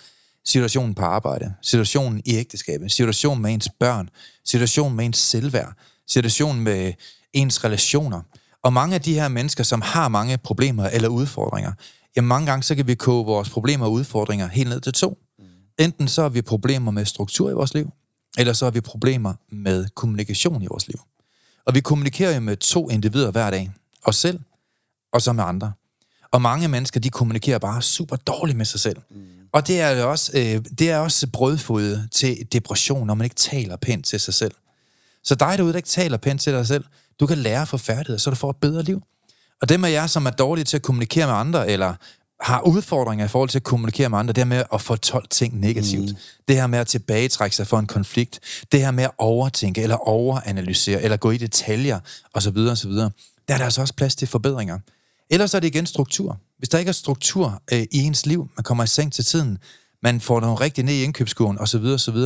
[0.46, 4.10] situationen på arbejde, situationen i ægteskabet, situationen med ens børn,
[4.46, 5.74] situationen med ens selvværd,
[6.08, 6.94] situationen med
[7.34, 8.22] ens relationer.
[8.66, 11.72] Og mange af de her mennesker, som har mange problemer eller udfordringer,
[12.16, 15.18] jamen mange gange så kan vi koge vores problemer og udfordringer helt ned til to.
[15.80, 17.92] Enten så har vi problemer med struktur i vores liv,
[18.38, 21.00] eller så har vi problemer med kommunikation i vores liv.
[21.66, 23.72] Og vi kommunikerer jo med to individer hver dag.
[24.04, 24.40] Os selv,
[25.14, 25.72] og så med andre.
[26.32, 28.98] Og mange mennesker, de kommunikerer bare super dårligt med sig selv.
[29.12, 29.26] Mm.
[29.52, 33.36] Og det er jo også, øh, det er også brødføde til depression, når man ikke
[33.36, 34.54] taler pænt til sig selv.
[35.24, 36.84] Så dig derude, der ikke taler pænt til dig selv,
[37.20, 39.02] du kan lære for færdigheder, så du får et bedre liv.
[39.62, 41.94] Og dem af jer, som er dårlige til at kommunikere med andre, eller
[42.42, 45.60] har udfordringer i forhold til at kommunikere med andre, det her med at fortolke ting
[45.60, 46.18] negativt, mm.
[46.48, 48.40] det her med at tilbagetrække sig for en konflikt,
[48.72, 52.00] det her med at overtænke, eller overanalysere, eller gå i detaljer,
[52.34, 52.58] osv.
[52.58, 52.92] osv.
[52.92, 53.10] Der
[53.48, 54.80] er der altså også plads til forbedringer.
[55.30, 56.38] Ellers er det igen struktur.
[56.58, 59.58] Hvis der ikke er struktur øh, i ens liv, man kommer i seng til tiden,
[60.06, 62.18] man får noget rigtig ned i indkøbskurven, osv., osv.,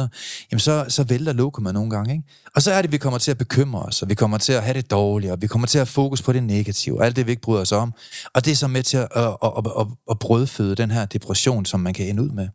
[0.52, 2.24] jamen så, så vælter lokummet nogle gange, ikke?
[2.56, 4.54] Og så er det, at vi kommer til at bekymre os, og vi kommer til
[4.54, 7.16] at have det dårligt, og vi kommer til at fokus på det negative, og alt
[7.16, 7.94] det, vi ikke bryder os om.
[8.34, 11.66] Og det er så med til at, at, at, at, at, brødføde den her depression,
[11.66, 12.48] som man kan ende ud med.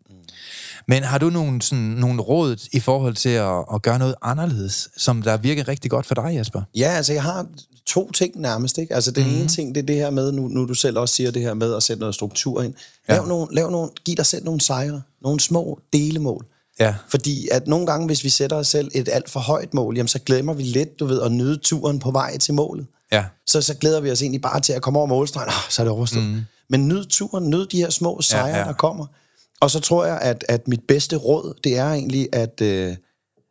[0.89, 4.89] Men har du nogle, sådan, nogle råd i forhold til at, at gøre noget anderledes,
[4.97, 6.62] som der virker rigtig godt for dig, Jesper?
[6.77, 7.47] Ja, altså jeg har
[7.87, 8.78] to ting nærmest.
[8.78, 8.95] Ikke?
[8.95, 9.35] Altså den mm.
[9.35, 11.55] ene ting, det er det her med, nu, nu du selv også siger det her
[11.55, 12.74] med at sætte noget struktur ind.
[13.09, 13.28] Lav Ja.
[13.28, 16.47] nogle, lav nogle, giv dig selv nogle sejre, nogle små delemål.
[16.80, 16.95] Ja.
[17.09, 20.09] Fordi at nogle gange, hvis vi sætter os selv et alt for højt mål, jamen
[20.09, 22.87] så glemmer vi lidt, du ved, at nyde turen på vej til målet.
[23.12, 23.24] Ja.
[23.47, 25.85] Så, så glæder vi os egentlig bare til at komme over målstregen, ah, så er
[25.85, 26.24] det overstået.
[26.24, 26.41] Mm.
[26.70, 28.59] Men nyd turen, nyd de her små sejre, ja.
[28.59, 28.64] ja.
[28.64, 29.07] der kommer.
[29.61, 32.97] Og så tror jeg, at, at mit bedste råd, det er egentlig, at, øh,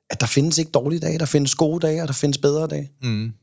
[0.10, 2.92] at der findes ikke dårlige dage, der findes gode dage, og der findes bedre dage.
[3.02, 3.34] Mm.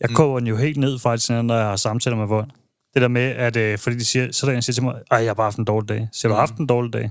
[0.00, 2.48] Jeg koger den jo helt ned faktisk, når jeg har samtaler med folk.
[2.94, 5.02] Det der med, at øh, fordi de siger, så er der en, siger til mig,
[5.10, 6.08] ej, jeg har bare haft en dårlig dag.
[6.12, 7.10] Så jeg har haft en dårlig dag.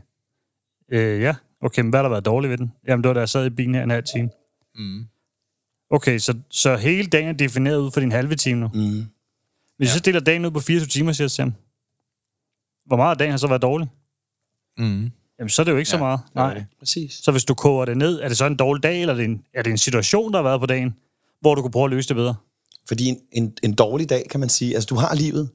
[0.92, 2.72] Øh, ja, okay, men hvad har der været dårligt ved den?
[2.88, 4.30] Jamen, det var da jeg sad i bilen her en halv time.
[4.76, 5.06] Mm.
[5.90, 8.68] Okay, så, så hele dagen er defineret ud for din halve time nu.
[8.74, 9.06] Mm.
[9.78, 9.94] Hvis ja.
[9.94, 11.54] så deler dagen ud på 24 timer, siger jeg til ham,
[12.86, 13.88] hvor meget af dagen har så været dårlig?
[14.78, 15.12] Mm.
[15.40, 16.20] Jamen, så er det jo ikke ja, så meget.
[16.36, 16.54] Nej.
[16.54, 16.66] det.
[16.80, 17.14] Præcis.
[17.14, 19.26] Så hvis du koger det ned, er det så en dårlig dag, eller er det
[19.26, 20.96] en, er det en situation, der har været på dagen,
[21.42, 22.36] hvor du kunne prøve at løse det bedre?
[22.88, 25.50] Fordi en, en, en dårlig dag, kan man sige, altså du har livet,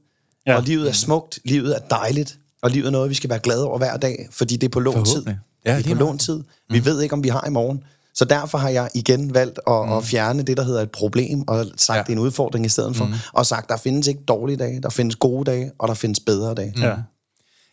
[0.47, 0.57] Ja.
[0.57, 3.65] og livet er smukt, livet er dejligt, og livet er noget, vi skal være glade
[3.67, 5.25] over hver dag, fordi det er på lån tid.
[5.67, 6.43] Ja, det er på lån tid.
[6.71, 7.83] Vi ved ikke, om vi har i morgen.
[8.15, 9.93] Så derfor har jeg igen valgt at, mm.
[9.93, 12.03] at fjerne det, der hedder et problem, og sagt, Ja.
[12.03, 13.13] det er en udfordring i stedet for, mm.
[13.33, 16.55] og sagt, der findes ikke dårlige dage, der findes gode dage, og der findes bedre
[16.55, 16.73] dage.
[16.77, 16.83] Mm.
[16.83, 16.95] Ja.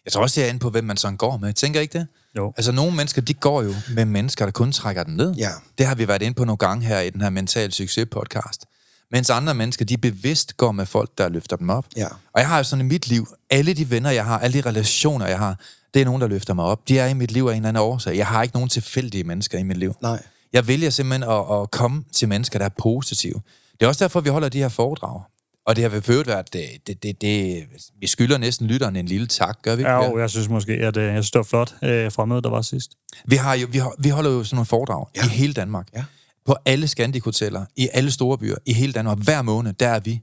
[0.05, 1.53] Jeg tror også, det er inde på, hvem man sådan går med.
[1.53, 2.07] Tænker ikke det?
[2.37, 2.53] Jo.
[2.57, 5.33] Altså, nogle mennesker, de går jo med mennesker, der kun trækker den ned.
[5.33, 5.49] Ja.
[5.77, 8.65] Det har vi været inde på nogle gange her i den her Mental Succes podcast.
[9.11, 11.85] Mens andre mennesker, de bevidst går med folk, der løfter dem op.
[11.97, 12.07] Ja.
[12.07, 14.69] Og jeg har jo sådan i mit liv, alle de venner, jeg har, alle de
[14.69, 15.59] relationer, jeg har,
[15.93, 16.87] det er nogen, der løfter mig op.
[16.87, 18.17] De er i mit liv af en eller anden årsag.
[18.17, 19.95] Jeg har ikke nogen tilfældige mennesker i mit liv.
[20.01, 20.23] Nej.
[20.53, 23.41] Jeg vælger simpelthen at, at komme til mennesker, der er positive.
[23.79, 25.21] Det er også derfor, vi holder de her foredrag.
[25.65, 27.63] Og det har ved øvrigt været, det, det, det, det,
[27.99, 29.91] vi skylder næsten lytteren en lille tak, gør vi ikke?
[29.91, 32.49] Ja, jo, jeg synes måske, at øh, jeg synes, det var flot øh, fremmøde, der
[32.49, 32.91] var sidst.
[33.25, 35.25] Vi, har jo, vi, har, vi holder jo sådan nogle foredrag ja.
[35.25, 35.87] i hele Danmark.
[35.95, 36.03] Ja.
[36.45, 39.17] På alle Scandic-hoteller, i alle store byer, i hele Danmark.
[39.17, 40.21] Hver måned, der er vi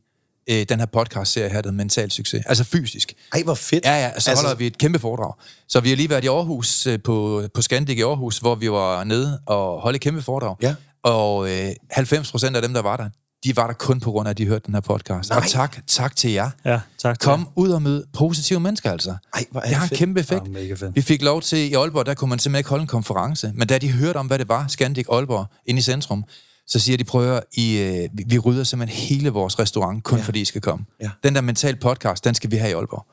[0.50, 2.46] øh, den her podcast-serie her, der Mental Succes.
[2.46, 3.14] Altså fysisk.
[3.32, 3.84] Ej, hvor fedt.
[3.84, 5.32] Ja, ja, så altså, holder vi et kæmpe foredrag.
[5.68, 8.70] Så vi har lige været i Aarhus, øh, på, på Scandic i Aarhus, hvor vi
[8.70, 10.56] var nede og holdt et kæmpe foredrag.
[10.62, 10.74] Ja.
[11.02, 13.08] Og øh, 90 procent af dem, der var der,
[13.46, 15.30] de var der kun på grund af, at de hørte den her podcast.
[15.30, 15.38] Nej.
[15.38, 16.50] Og tak, tak til jer.
[16.64, 17.18] Ja, tak.
[17.20, 19.16] Kom ud og mød positive mennesker, altså.
[19.34, 20.42] Ej, hvor er det det har en kæmpe effekt.
[20.46, 20.96] Ja, mega fedt.
[20.96, 23.52] Vi fik lov til, i Aalborg, der kunne man simpelthen ikke holde en konference.
[23.54, 26.24] Men da de hørte om, hvad det var, Scandic Aalborg, inde i centrum,
[26.66, 30.24] så siger de, prøv at I, øh, vi, rydder simpelthen hele vores restaurant, kun ja.
[30.24, 30.84] fordi I skal komme.
[31.00, 31.10] Ja.
[31.24, 33.06] Den der mental podcast, den skal vi have i Aalborg.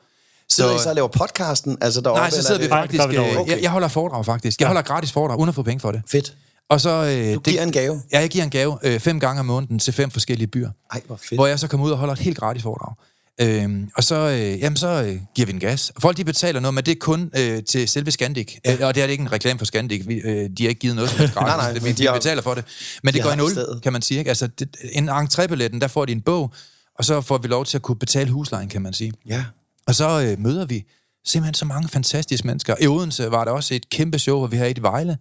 [0.48, 1.78] Sidder I så og laver podcasten?
[1.80, 2.98] Altså deroppe, Nej, så sidder vi er faktisk...
[2.98, 3.48] Nej, vi øh, dog.
[3.48, 4.60] jeg, jeg holder foredrag, faktisk.
[4.60, 6.02] Jeg holder gratis foredrag, uden at få penge for det.
[6.02, 6.34] det fedt?
[6.70, 6.90] Og så...
[6.90, 8.02] Øh, Du giver en gave?
[8.12, 10.70] Ja, jeg giver en gave øh, fem gange om måneden til fem forskellige byer.
[10.92, 11.38] Ej, hvor fedt.
[11.38, 12.94] Hvor jeg så kommer ud og holder et helt gratis foredrag.
[13.40, 15.92] Øhm, og så, øh, jamen, så øh, giver vi en gas.
[15.98, 18.54] Folk de betaler noget, men det er kun øh, til selve Scandic.
[18.64, 18.72] Ja.
[18.74, 20.02] Øh, og det er det ikke en reklame for Scandic.
[20.06, 21.34] Vi, øh, de har ikke givet noget som gratis.
[21.36, 22.64] Nej, nej, Det- men vi, de de har- betaler for det.
[23.02, 23.82] Men det de går i nul, stedet.
[23.82, 24.18] kan man sige.
[24.18, 24.28] Ikke?
[24.28, 26.52] Altså, det, en entrébilletten, der får de en bog,
[26.98, 29.12] og så får vi lov til at kunne betale huslejen, kan man sige.
[29.26, 29.44] Ja.
[29.86, 30.84] Og så øh, møder vi
[31.26, 32.74] simpelthen så mange fantastiske mennesker.
[32.80, 35.18] I Odense var der også et kæmpe show, hvor vi havde et i Vejle,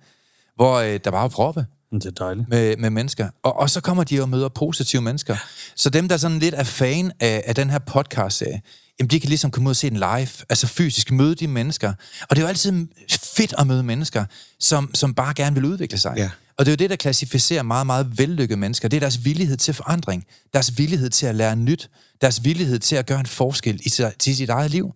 [0.56, 2.50] hvor øh, der var jo proppe Det er dejligt.
[2.50, 3.30] med, med mennesker.
[3.44, 5.36] Og, og så kommer de og møder positive mennesker.
[5.76, 8.62] Så dem, der sådan lidt er fan af, af den her podcast-serie,
[9.00, 11.94] jamen de kan ligesom komme ud og se den live, altså fysisk møde de mennesker.
[12.30, 14.26] Og det er jo altid fedt at møde mennesker,
[14.60, 16.14] som, som bare gerne vil udvikle sig.
[16.18, 16.30] Ja.
[16.58, 18.88] Og det er jo det, der klassificerer meget, meget vellykkede mennesker.
[18.88, 21.90] Det er deres villighed til forandring, deres villighed til at lære nyt,
[22.22, 23.90] deres villighed til at gøre en forskel i
[24.20, 24.94] til sit eget liv.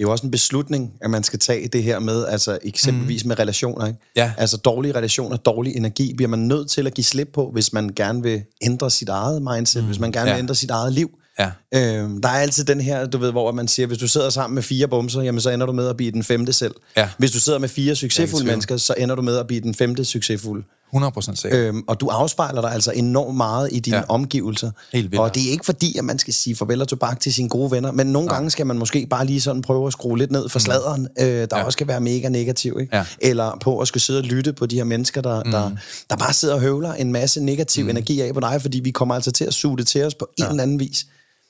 [0.00, 3.24] Det er jo også en beslutning, at man skal tage det her med, altså eksempelvis
[3.24, 3.28] mm.
[3.28, 3.86] med relationer.
[3.86, 3.98] Ikke?
[4.16, 4.32] Ja.
[4.38, 7.90] Altså dårlige relationer, dårlig energi, bliver man nødt til at give slip på, hvis man
[7.96, 9.86] gerne vil ændre sit eget mindset, mm.
[9.86, 10.34] hvis man gerne Ja.
[10.34, 11.10] vil ændre sit eget liv.
[11.38, 11.50] Ja.
[11.74, 14.54] Øhm, der er altid den her, du ved, hvor man siger, hvis du sidder sammen
[14.54, 16.74] med fire bumser, jamen så ender du med at blive den femte selv.
[16.96, 17.08] Ja.
[17.18, 20.04] Hvis du sidder med fire succesfulde mennesker, så ender du med at blive den femte
[20.04, 20.64] succesfulde.
[20.96, 21.60] 100% sikkert.
[21.60, 24.02] Øhm, og du afspejler dig altså enormt meget i dine Ja.
[24.08, 24.70] omgivelser.
[24.92, 25.22] Helt vildt.
[25.22, 27.70] Og det er ikke fordi, at man skal sige farvel og tobak til sine gode
[27.70, 28.34] venner, men nogle ja.
[28.34, 31.26] gange skal man måske bare lige sådan prøve at skrue lidt ned for sladeren, øh,
[31.26, 31.64] der ja.
[31.64, 32.76] også kan være mega negativ.
[32.80, 32.96] Ikke?
[32.96, 33.04] Ja.
[33.20, 35.50] Eller på at skulle sidde og lytte på de her mennesker, der, mm.
[35.50, 35.70] der,
[36.10, 37.90] der bare sidder og høvler en masse negativ mm.
[37.90, 40.28] energi af på dig, fordi vi kommer altså til at suge det til os på
[40.38, 40.44] ja.
[40.44, 41.06] en eller anden vis.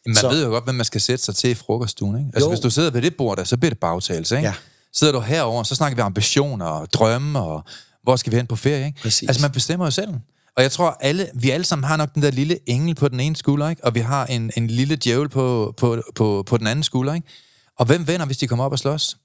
[0.06, 2.16] Man Så- ved jo godt, hvem man skal sætte sig til i frokoststuen.
[2.16, 2.30] Ikke?
[2.34, 2.50] Altså, Jo.
[2.50, 4.36] hvis du sidder ved det bord der, så bliver det bagtagelse.
[4.36, 4.48] Ikke?
[4.48, 4.54] Ja.
[4.94, 7.62] Sidder du herover, så snakker vi ambitioner og drømme, og
[8.10, 8.86] hvor skal vi hen på ferie.
[8.86, 9.00] Ikke?
[9.02, 9.28] Præcis.
[9.28, 10.14] Altså, man bestemmer jo selv.
[10.56, 13.20] Og jeg tror, alle, vi alle sammen har nok den der lille engel på den
[13.20, 13.84] ene skulder, ikke?
[13.84, 17.14] og vi har en, en lille djævel på, på, på, på den anden skulder.
[17.14, 17.26] Ikke?
[17.78, 19.16] Og hvem vinder, hvis de kommer op og slås?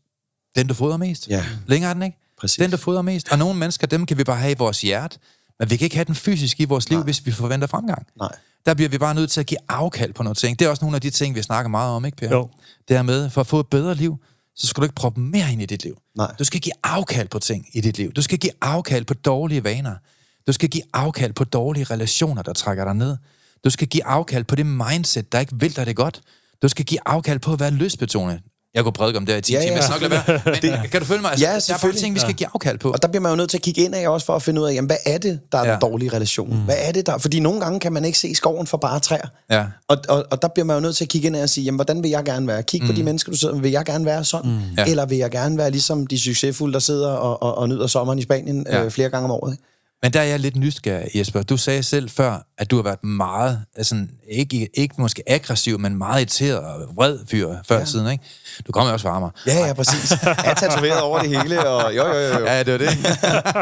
[0.56, 1.28] Den, du fodrer mest.
[1.30, 1.46] Ja.
[1.68, 2.18] Længere er den ikke?
[2.40, 2.58] Præcis.
[2.58, 3.32] Den, der fodrer mest.
[3.32, 5.18] Og nogle mennesker, dem kan vi bare have i vores hjerte,
[5.60, 8.08] men vi kan ikke have den fysisk i vores liv, hvis vi forventer fremgang.
[8.20, 8.36] Nej.
[8.66, 10.60] Der bliver vi bare nødt til at give afkald på nogle ting.
[10.60, 12.30] Det er også nogle af de ting, vi snakker meget om, ikke Per?
[12.30, 12.50] Jo.
[12.88, 14.18] Det her med, for at få et bedre liv,
[14.56, 15.98] så skal du ikke proppe mere ind i dit liv.
[16.18, 16.36] Nej.
[16.40, 18.12] Du skal give afkald på ting i dit liv.
[18.14, 19.96] Du skal give afkald på dårlige vaner.
[20.48, 23.18] Du skal give afkald på dårlige relationer, der trækker dig ned.
[23.64, 26.22] Du skal give afkald på det mindset, der ikke vil dig det godt.
[26.62, 28.42] Du skal give afkald på at være lystbetonet.
[28.76, 29.82] Jeg kunne prædike om det her i 10 Ja, timer, ja.
[29.82, 30.80] skal nok lade være.
[30.82, 31.32] Men kan du følge mig?
[31.32, 32.92] Altså, Ja, der er bare ting, vi skal give afkald på.
[32.92, 34.62] Og der bliver man jo nødt til at kigge ind af også for at finde
[34.62, 35.68] ud af, jamen, hvad er det, der er ja.
[35.68, 35.74] Ja.
[35.74, 36.50] den dårlige relation?
[36.50, 36.60] Mm.
[36.60, 37.18] Hvad er det der?
[37.18, 39.28] Fordi nogle gange kan man ikke se skoven for bare træer.
[39.52, 39.66] Ja.
[39.88, 41.64] Og, og, og der bliver man jo nødt til at kigge ind af og sige,
[41.66, 42.64] jamen, hvordan vil jeg gerne være?
[42.64, 42.88] Kig mm.
[42.88, 43.62] på de mennesker, du sidder med.
[43.62, 44.52] Vil jeg gerne være sådan?
[44.52, 44.60] Mm.
[44.78, 44.86] Ja.
[44.86, 48.20] Eller vil jeg gerne være ligesom de succesfulde, der sidder og, og, og nyder sommeren
[48.20, 48.78] i Spanien ja.
[48.78, 48.84] Ja.
[48.86, 49.58] øh, flere gange om året?
[50.04, 51.44] Men der er jeg lidt nysgerrig, Jesper.
[51.44, 55.96] Du sagde selv før, at du har været meget, altså, ikke, ikke måske aggressiv, men
[55.96, 57.86] meget irriteret og vred fyr før ja.
[57.86, 58.24] siden, ikke?
[58.68, 59.32] Du kommer også fra Amager.
[59.48, 60.12] Ja, ja, præcis.
[60.24, 62.40] Jeg er tatoveret over det hele, og jo, jo, jo.
[62.40, 62.46] jo.
[62.46, 62.90] Ja, det var det.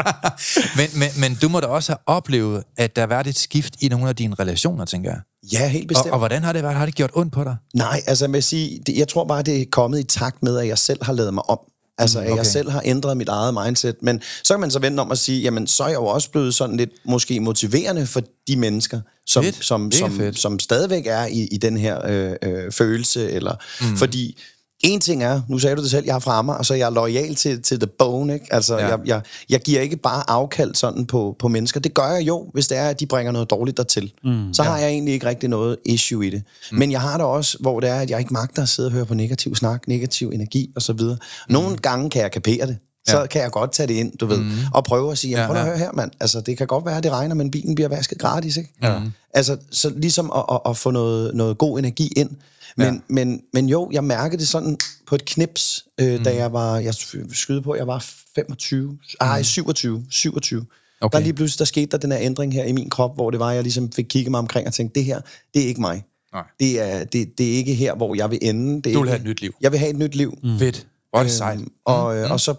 [0.78, 3.74] men, men, men du må da også have oplevet, at der har været et skift
[3.80, 5.20] i nogle af dine relationer, tænker jeg.
[5.52, 6.12] Ja, helt Og, bestemt.
[6.12, 6.74] og hvordan har det været?
[6.74, 7.56] Har det gjort ondt på dig?
[7.74, 10.68] Nej, altså jeg sige, det, jeg tror bare, det er kommet i takt med, at
[10.68, 11.58] jeg selv har lavet mig om.
[11.98, 12.36] Altså, at okay.
[12.36, 13.96] jeg selv har ændret mit eget mindset.
[14.02, 16.30] Men så kan man så vente om at sige, jamen, så er jeg jo også
[16.30, 19.64] blevet sådan lidt måske motiverende for de mennesker, som, Fedt.
[19.64, 20.38] som, som, fedt.
[20.38, 23.30] som stadigvæk er i, i den her øh, øh, følelse.
[23.30, 23.96] Eller, mm.
[23.96, 24.38] Fordi
[24.84, 26.78] en ting er, nu sagde du det selv, jeg er fra Amager, og så er
[26.78, 28.34] jeg lojal til, til the bone.
[28.34, 28.46] Ikke?
[28.50, 28.86] Altså, Ja.
[28.88, 29.20] jeg, jeg,
[29.50, 31.80] jeg giver ikke bare afkald sådan på, på mennesker.
[31.80, 34.12] Det gør jeg jo, hvis det er, at de bringer noget dårligt dertil.
[34.24, 34.68] Mm, så ja.
[34.70, 36.42] har jeg egentlig ikke rigtig noget issue i det.
[36.72, 36.78] Mm.
[36.78, 38.92] Men jeg har det også, hvor det er, at jeg ikke magter at sidde og
[38.92, 41.00] høre på negativ snak, negativ energi osv.
[41.48, 41.78] Nogle mm.
[41.78, 42.76] gange kan jeg kapere det.
[43.08, 43.26] Så Ja.
[43.26, 44.50] kan jeg godt tage det ind, du ved, mm.
[44.74, 46.10] og prøve at sige, jamen, Ja, prøv at høre her, mand.
[46.20, 48.70] Altså, det kan godt være, at det regner, men bilen bliver vasket gratis, ikke?
[48.82, 49.00] Ja.
[49.34, 52.30] Altså, så ligesom at, at, at få noget, noget god energi ind.
[52.76, 53.00] Men, Ja.
[53.08, 56.24] men, men jo, jeg mærkede det sådan på et knips, øh, mm.
[56.24, 56.94] da jeg var, jeg
[57.32, 58.04] skyde på, jeg var
[58.34, 60.60] 25, ej, 27, 27.
[60.60, 60.66] Mm.
[61.00, 61.18] Okay.
[61.18, 63.40] Der lige pludselig, der skete der den her ændring her i min krop, hvor det
[63.40, 65.20] var, jeg ligesom fik kigget mig omkring og tænkte, det her,
[65.54, 66.04] det er ikke mig.
[66.32, 66.42] Nej.
[66.60, 68.82] Det er, det, det er ikke her, hvor jeg vil ende.
[68.82, 69.54] Det er Du vil ikke, have et nyt liv.
[69.60, 70.38] Jeg vil have et nyt liv.
[70.42, 70.58] Mm.
[70.58, 70.86] Fedt.
[71.10, 71.60] Hvor er det sejt.
[71.84, 72.54] Og, øh, og så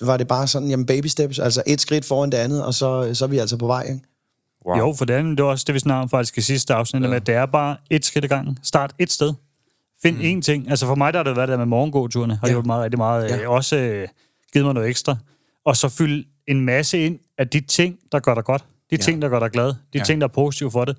[0.00, 3.10] var det bare sådan, jamen baby steps, altså et skridt foran det andet, og så,
[3.14, 4.00] så er vi altså på vej, ikke?
[4.66, 4.78] Wow.
[4.78, 7.02] Jo, for det, andet, det var også det, vi snakkede om faktisk i sidste afsnit,
[7.02, 7.08] ja.
[7.08, 8.58] med, at det er bare et skridt ad gangen.
[8.62, 9.32] Start et sted.
[10.02, 10.38] Find mm.
[10.38, 10.70] én ting.
[10.70, 12.52] Altså for mig, der har det været der med morgengåturene, har ja.
[12.52, 13.30] gjort meget, rigtig meget.
[13.30, 13.36] Ja.
[13.36, 13.48] Ja.
[13.48, 14.08] Også øh,
[14.52, 15.16] givet mig noget ekstra.
[15.64, 18.62] Og så fyld en masse ind af de ting, der gør dig godt.
[18.90, 18.96] De ja.
[18.96, 19.66] ting, der gør dig glad.
[19.68, 20.04] De Ja.
[20.04, 20.96] ting, der er positive for det.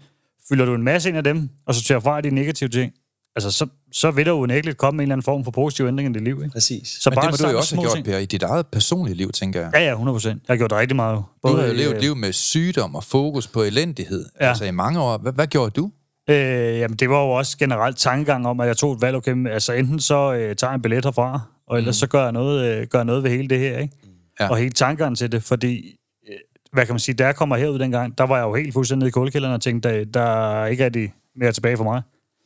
[0.49, 2.93] Fylder du en masse ind af dem, og så tager fra de negative ting,
[3.35, 6.13] altså så, så vil der unægteligt komme en eller anden form for positiv ændring i
[6.13, 6.37] dit liv.
[6.43, 6.49] Ikke?
[6.53, 6.87] Præcis.
[7.01, 8.05] Så Men det må du jo også have gjort, ting.
[8.05, 9.71] Per, i dit eget personlige liv, tænker jeg.
[9.73, 10.43] Ja, ja, 100 procent.
[10.47, 11.23] Jeg har gjort rigtig meget.
[11.43, 14.25] Du har jo øh, levet et liv med sygdom og fokus på elendighed.
[14.41, 14.49] Ja.
[14.49, 15.17] Altså i mange år.
[15.17, 15.91] Hvad, hvad gjorde du?
[16.29, 19.47] Øh, jamen, det var jo også generelt tankegang om, at jeg tog et valg, okay,
[19.47, 21.99] altså enten så øh, tager jeg en billet herfra, og ellers mm.
[21.99, 23.95] så gør jeg, noget, øh, gør jeg noget ved hele det her, ikke?
[24.39, 24.49] Ja.
[24.49, 25.95] Og hele tankegangen til det, fordi,
[26.29, 26.35] øh,
[26.73, 28.99] hvad kan man sige, da jeg kommer herud dengang, der var jeg jo helt fuldstændig
[28.99, 32.01] nede i kulkælderen og tænkte, der, der er ikke rigtig mere tilbage for mig.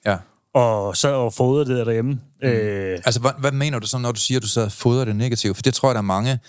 [0.05, 0.17] Ja.
[0.53, 2.11] Og sad og fodrede det der derhjemme.
[2.11, 2.47] Mm.
[2.47, 5.05] Øh, Altså, hvad, hvad mener du så, når du siger, at du sidder og fodrer
[5.05, 5.55] det negative?
[5.55, 6.39] For det tror jeg, der er mange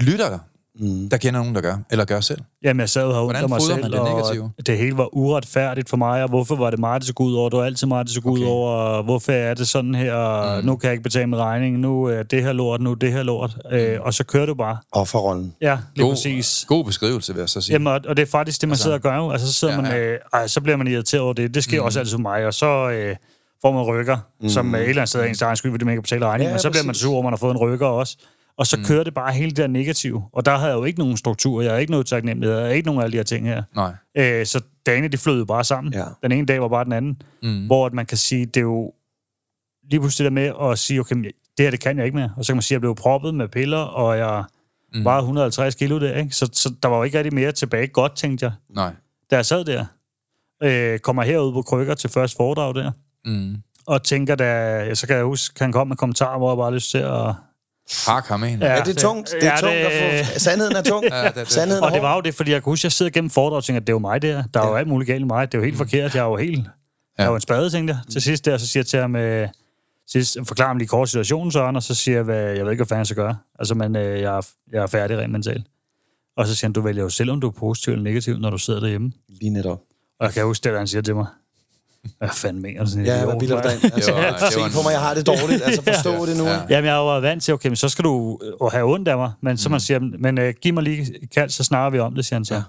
[0.00, 0.40] lyttere,
[0.80, 1.08] mm.
[1.10, 2.40] der kender nogen, der gør, eller gør selv.
[2.64, 4.50] Jamen, jeg sad og Hvordan af mig selv, man det og negative?
[4.66, 7.48] det hele var uretfærdigt for mig, og hvorfor var det mig, det gå ud over?
[7.48, 8.42] Det var altid mig, det skulle gå Okay.
[8.42, 10.66] ud over, og hvorfor er det sådan her, og Mm.
[10.66, 13.12] nu kan jeg ikke betale med regningen, nu er det her lort, nu er det
[13.12, 13.56] her lort.
[13.72, 14.76] Øh, og så kører du bare.
[14.92, 15.54] Offerrollen.
[15.60, 16.64] Ja, lige God, præcis.
[16.68, 17.72] god beskrivelse, vil jeg så sige.
[17.72, 19.30] Jamen, og, og det er faktisk det, man Altså, sidder og gør jo.
[19.30, 19.98] Altså, så sidder ja, man, ja.
[19.98, 21.54] øh, ej, så bliver man irriteret over det.
[21.54, 21.84] Det sker mm.
[21.86, 23.16] også altid for mig, og så øh,
[23.62, 24.48] får man rykker, mm.
[24.48, 26.48] som et eller andet sted er ens egen skyld, fordi man ikke kan betale regningen,
[26.50, 27.02] Ja, men så bliver man præcis.
[27.02, 28.16] sur over, at man har fået en rykker også.
[28.58, 28.84] Og så mm.
[28.84, 30.24] kører det bare hele det der negative.
[30.32, 32.76] Og der havde jeg jo ikke nogen struktur, jeg havde ikke noget taknemmelighed, jeg havde
[32.76, 33.62] ikke nogen af alle de her ting her.
[33.74, 33.92] Nej.
[34.16, 35.92] Øh, så dagene, de flød jo bare sammen.
[35.92, 36.04] Ja.
[36.22, 37.22] Den ene dag var bare den anden.
[37.42, 37.66] Mm.
[37.66, 38.92] Hvor at man kan sige, det er jo
[39.90, 42.32] lige pludselig der med at sige, okay, det her, det kan jeg ikke mere.
[42.36, 44.44] Og så kan man sige, at jeg blev proppet med piller, og jeg
[44.94, 45.04] mm.
[45.04, 46.34] var 150 kilo der, ikke?
[46.34, 47.86] Så, så der var jo ikke rigtig mere tilbage.
[47.86, 48.92] Godt, tænkte jeg, Nej.
[49.30, 49.84] da jeg sad der.
[50.62, 52.92] Øh, kommer herud på krykker til første foredrag der,
[53.26, 53.56] Mm.
[53.86, 56.74] og tænker, da, så kan jeg huske, kan han komme med kommentarer, hvor jeg bare
[56.74, 57.34] lyst til at...
[58.06, 58.62] Hak ham ind.
[58.62, 58.72] Ja.
[58.74, 59.30] Ja, det er tungt.
[59.40, 59.84] Det er Ja, tungt det-
[60.20, 60.38] at få...
[60.38, 61.04] Sandheden er tung.
[61.10, 62.84] Ja, det- det- Sandheden er Og det var jo det, fordi jeg kunne huske, at
[62.84, 64.42] jeg sidder gennem foredrag og tænker, at det er jo mig der.
[64.54, 65.52] Der er jo alt muligt galt i mig.
[65.52, 66.14] Det er jo helt forkert.
[66.14, 66.66] Jeg er jo helt...
[67.18, 68.12] Jeg er jo en spade, tænkte jeg.
[68.12, 69.48] Til sidst der, så siger jeg til ham, øh,
[70.10, 72.80] sidst, forklarer ham lige kort situationen, Søren, og så siger jeg, hvad, jeg ved ikke,
[72.80, 73.36] hvad fanden jeg skal gøre.
[73.58, 75.66] Altså, men øh, jeg, er, jeg er færdig rent mentalt.
[76.36, 78.50] Og så siger han, du vælger jo selv, om du er positiv eller negativ, når
[78.50, 79.12] du sidder derhjemme.
[79.28, 79.78] Lige netop.
[80.20, 81.26] Og jeg kan huske det, da han siger til mig.
[82.18, 83.94] Hvad fanden mener du sådan Ja, hvad bilder du mand?" dig ind?
[83.94, 85.62] Altså, Det var- det var en- på mig, jeg har det dårligt.
[85.64, 86.44] Altså, forstå det nu.
[86.44, 86.58] Ja.
[86.70, 89.32] Jamen, jeg var vant til, okay, men så skal du øh, have ondt af mig.
[89.40, 92.24] Men så man siger, men øh, giv mig lige kald, så snakker vi om det,
[92.24, 92.54] siger han så.
[92.54, 92.58] Ja.
[92.58, 92.64] Ja.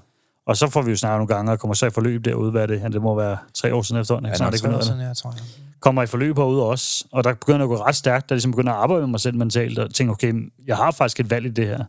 [0.48, 2.68] Og så får vi jo snakket nogle gange, og kommer så i forløb derude, hvad
[2.68, 4.30] det, det må være tre år siden efterhånden.
[4.32, 4.36] Ja?
[4.38, 5.40] Snart sådan noget sådan, jeg tror jeg.
[5.82, 8.72] Kommer i forløb herude også, og der begynder at gå ret stærkt, der ligesom begynder
[8.74, 10.34] at arbejde med mig selv mentalt, og tænker, okay,
[10.68, 11.84] jeg har faktisk et valg i det her.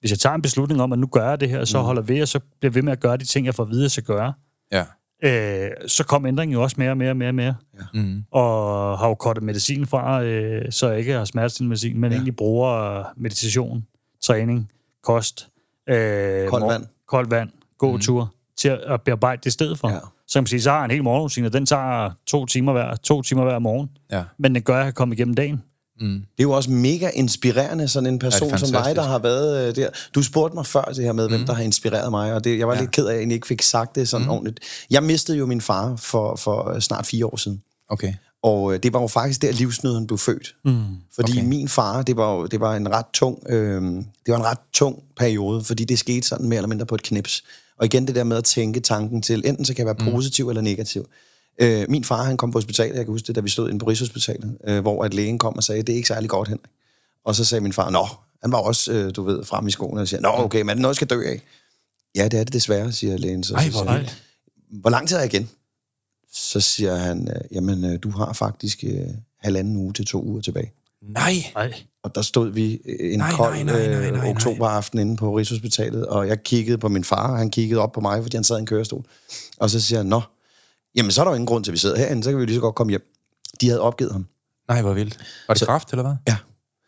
[0.00, 1.84] Hvis jeg tager en beslutning om, at nu gør jeg det her, så Mm.
[1.84, 3.82] holder ved, og så bliver ved med at gøre de ting, jeg får at vide,
[3.82, 4.32] jeg skal gøre.
[4.72, 4.84] Ja.
[5.22, 7.54] Øh, så kom ændringen jo også mere og mere og mere og mere.
[7.94, 8.24] Mm.
[8.30, 12.16] Og har jo kortet medicin fra, øh, så jeg ikke har smertestillende medicin, men ja.
[12.16, 13.86] egentlig bruger meditation,
[14.22, 14.70] træning,
[15.02, 15.48] kost,
[15.88, 16.86] øh, Koldt vand.
[17.08, 18.30] koldt vand gåtur, mm.
[18.56, 19.88] til at bearbejde det i stedet for.
[19.88, 19.94] Ja.
[19.94, 20.00] Ja.
[20.26, 22.72] Så kan man sige, så har han en hel morgenrutine, og den tager to timer
[22.72, 23.90] hver, to timer hver morgen.
[24.12, 24.22] Ja.
[24.38, 25.62] Men den gør, at jeg kan komme igennem dagen.
[26.00, 26.08] Mm.
[26.12, 29.68] Det er jo også mega inspirerende, sådan en person Ja, som dig, der har været
[29.68, 29.88] øh, der.
[30.14, 32.68] Du spurgte mig før det her med, hvem der har inspireret mig, og det, jeg
[32.68, 32.80] var Ja.
[32.80, 34.60] lidt ked af, at jeg ikke fik sagt det sådan ordentligt.
[34.90, 37.62] Jeg mistede jo min far for, for øh, snart fire år siden.
[37.88, 38.14] Okay.
[38.42, 40.54] Og øh, det var jo faktisk der, livsnyden blev født.
[40.64, 40.82] Mm.
[41.14, 41.44] Fordi Okay.
[41.48, 44.58] min far, det var, jo, det var en ret tung, øh, det var en ret
[44.72, 47.42] tung periode, fordi det skete sådan mere eller mindre på et knips.
[47.78, 50.48] Og igen det der med at tænke tanken til, enten så kan jeg være positiv
[50.48, 51.06] eller negativ.
[51.58, 53.78] Øh, min far, han kom på hospitalet, jeg kan huske det, da vi stod inde
[53.78, 56.70] på Rigshospitalet, øh, hvor at lægen kom og sagde, det er ikke særlig godt, Henrik.
[57.24, 58.06] Og så sagde min far, nå,
[58.42, 60.74] han var også, øh, du ved, frem i skoene og siger, nå, okay, men er
[60.74, 61.42] det noget, jeg skal dø af?
[62.16, 63.44] Ja, det er det desværre, siger lægen.
[63.44, 64.04] Så, Ej, hvor siger
[64.70, 65.50] hvor lang tid er jeg igen?
[66.32, 69.06] Så siger han, øh, jamen, øh, du har faktisk øh,
[69.40, 70.72] halvanden uge til to uger tilbage.
[71.02, 71.32] Nej.
[71.54, 71.74] Nej.
[72.02, 74.30] Og der stod vi øh, en Nej, kold nej, nej, nej, nej, nej.
[74.30, 78.00] oktoberaften inde på Rigshospitalet, og jeg kiggede på min far, og han kiggede op på
[78.00, 79.04] mig, fordi han sad i en kørestol.
[79.58, 80.20] Og så siger han, nå,
[80.96, 82.44] jamen så er der jo ingen grund til, at vi sidder herinde, så kan vi
[82.46, 83.02] lige så godt komme hjem.
[83.60, 84.26] De havde opgivet ham.
[84.68, 85.18] Nej, hvor vildt.
[85.48, 86.14] Var det Så- kraft, eller hvad?
[86.28, 86.36] Ja.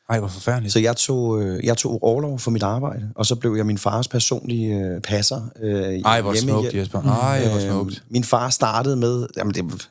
[0.08, 0.72] Ej, hvor forfærdeligt.
[0.72, 3.78] Så jeg tog, øh, jeg tog overlov for mit arbejde, og så blev jeg min
[3.78, 5.40] fars personlige øh, passer.
[5.62, 7.02] Øh, Ej, hvor smukt, Jesper.
[7.02, 8.02] Ej, hvor Øhm, smukt.
[8.10, 9.88] min far startede med, jamen det,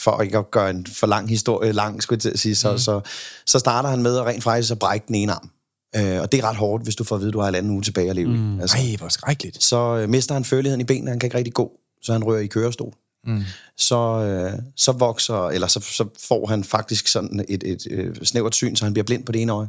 [0.00, 2.78] for ikke at gøre en for lang historie lang, skulle jeg sige, så, mm.
[2.78, 3.00] så,
[3.46, 5.50] så starter han med at rent faktisk at brække den ene arm.
[5.96, 7.54] Øh, og det er ret hårdt, hvis du får at vide, at du har en
[7.54, 8.58] anden uge tilbage at leve mm.
[8.58, 8.60] i.
[8.60, 9.62] Altså, Ej, hvor skrækkeligt.
[9.64, 11.70] så øh, mister han føleligheden i benene, han kan ikke rigtig gå,
[12.02, 12.92] så han rører i kørestol.
[13.24, 13.42] Mm.
[13.76, 18.54] Så, øh, så vokser, eller så, så får han faktisk sådan et, et, et snævert
[18.54, 19.68] syn, så han bliver blind på det ene øje.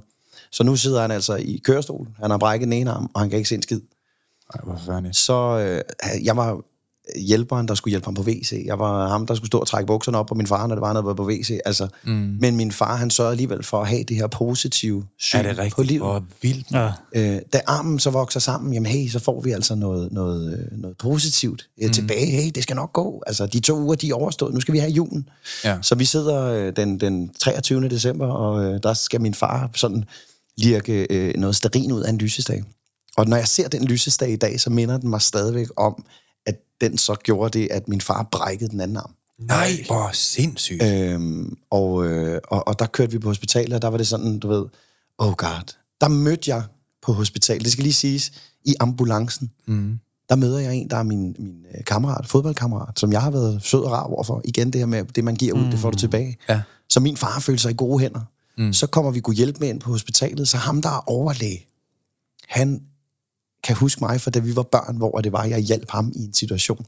[0.51, 3.29] Så nu sidder han altså i kørestol, han har brækket den ene arm, og han
[3.29, 3.81] kan ikke se en skid.
[4.53, 5.11] Ej, hvor.
[5.11, 6.61] Så øh, jeg var
[7.17, 8.63] hjælperen, der skulle hjælpe ham på WC.
[8.65, 10.81] Jeg var ham, der skulle stå og trække bukserne op på min far, når det
[10.81, 11.59] var noget på WC.
[11.65, 12.37] Altså, mm.
[12.39, 15.55] Men min far, han sørgede alligevel for at have det her positive syn Er det
[15.55, 15.87] på rigtigt?
[15.87, 16.01] livet.
[16.01, 16.71] Hvor vildt.
[16.71, 16.91] Ja.
[17.15, 20.79] Øh, da armen så vokser sammen, jamen hey, så får vi altså noget, noget, øh,
[20.79, 22.25] noget positivt øh, tilbage.
[22.25, 23.23] Hey, det skal nok gå.
[23.27, 24.53] Altså, de to uger, de er overstået.
[24.53, 25.29] Nu skal vi have julen.
[25.63, 25.77] Ja.
[25.81, 27.89] Så vi sidder øh, den, den 23.
[27.89, 30.05] december, og øh, der skal min far sådan
[30.57, 32.63] lirke øh, noget sterin ud af en lysestage.
[33.17, 36.03] Og når jeg ser den lysestage i dag, så minder den mig stadigvæk om,
[36.45, 39.11] at den så gjorde det, at min far brækkede den anden arm.
[39.39, 40.83] Nej, hvor sindssygt.
[40.83, 44.39] Øhm, og, øh, og, og der kørte vi på hospitalet, og der var det sådan,
[44.39, 44.65] du ved,
[45.17, 45.75] oh god.
[46.01, 46.63] Der mødte jeg
[47.01, 48.31] på hospitalet, det skal lige siges,
[48.65, 49.51] i ambulancen.
[49.67, 49.99] Mm.
[50.29, 53.63] Der møder jeg en, der er min, min øh, kammerat, fodboldkammerat, som jeg har været
[53.63, 54.41] sød og rar overfor.
[54.45, 55.71] Igen det her med, det man giver ud, mm.
[55.71, 56.37] det får du tilbage.
[56.49, 56.61] Ja.
[56.89, 58.21] Så min far følte sig i gode hænder.
[58.57, 58.73] Mm.
[58.73, 61.67] Så kommer vi kunne hjælpe med ind på hospitalet, så ham, der er overlæge,
[62.47, 62.81] han
[63.69, 66.23] kan huske mig, for da vi var børn, hvor det var, jeg hjalp ham i
[66.23, 66.85] en situation,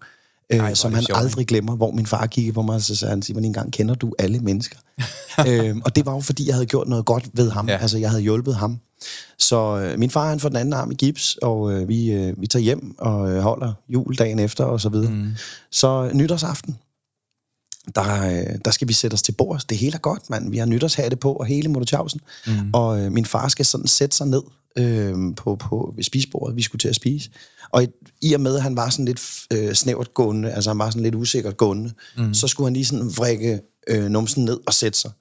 [0.54, 2.96] øh, er som han sjovt, aldrig glemmer, hvor min far kiggede på mig, og så
[2.96, 4.78] sagde han, Simon, en gang kender du alle mennesker.
[5.48, 7.70] øhm, og det var jo, fordi jeg havde gjort noget godt ved ham.
[7.70, 7.78] Ja.
[7.78, 8.80] Altså, jeg havde hjulpet ham.
[9.38, 12.42] Så øh, min far, han får den anden arm i gips, og øh, vi, øh,
[12.42, 15.12] vi tager hjem og øh, holder juledagen efter, og så videre.
[15.12, 15.32] Mm.
[15.72, 16.78] Så øh, nytårsaften,
[17.96, 19.66] der, øh, der skal vi sætte os til bords.
[19.66, 20.52] Det hele er godt, mand.
[20.52, 22.22] Vi har nytårshatte på, og hele Motochavsen.
[22.48, 22.70] Mm.
[22.74, 24.42] Og øh, min far skal sådan sætte sig ned
[24.78, 26.56] øh, på, på spisebordet.
[26.56, 27.30] Vi skulle til at spise.
[27.70, 27.88] Og i,
[28.22, 29.22] i og med, at han var sådan lidt
[29.54, 32.34] øh, snævert gående, altså han var sådan lidt usikkert gående, mm.
[32.34, 35.12] så skulle han lige sådan vrikke øh, numsen ned og sætte sig.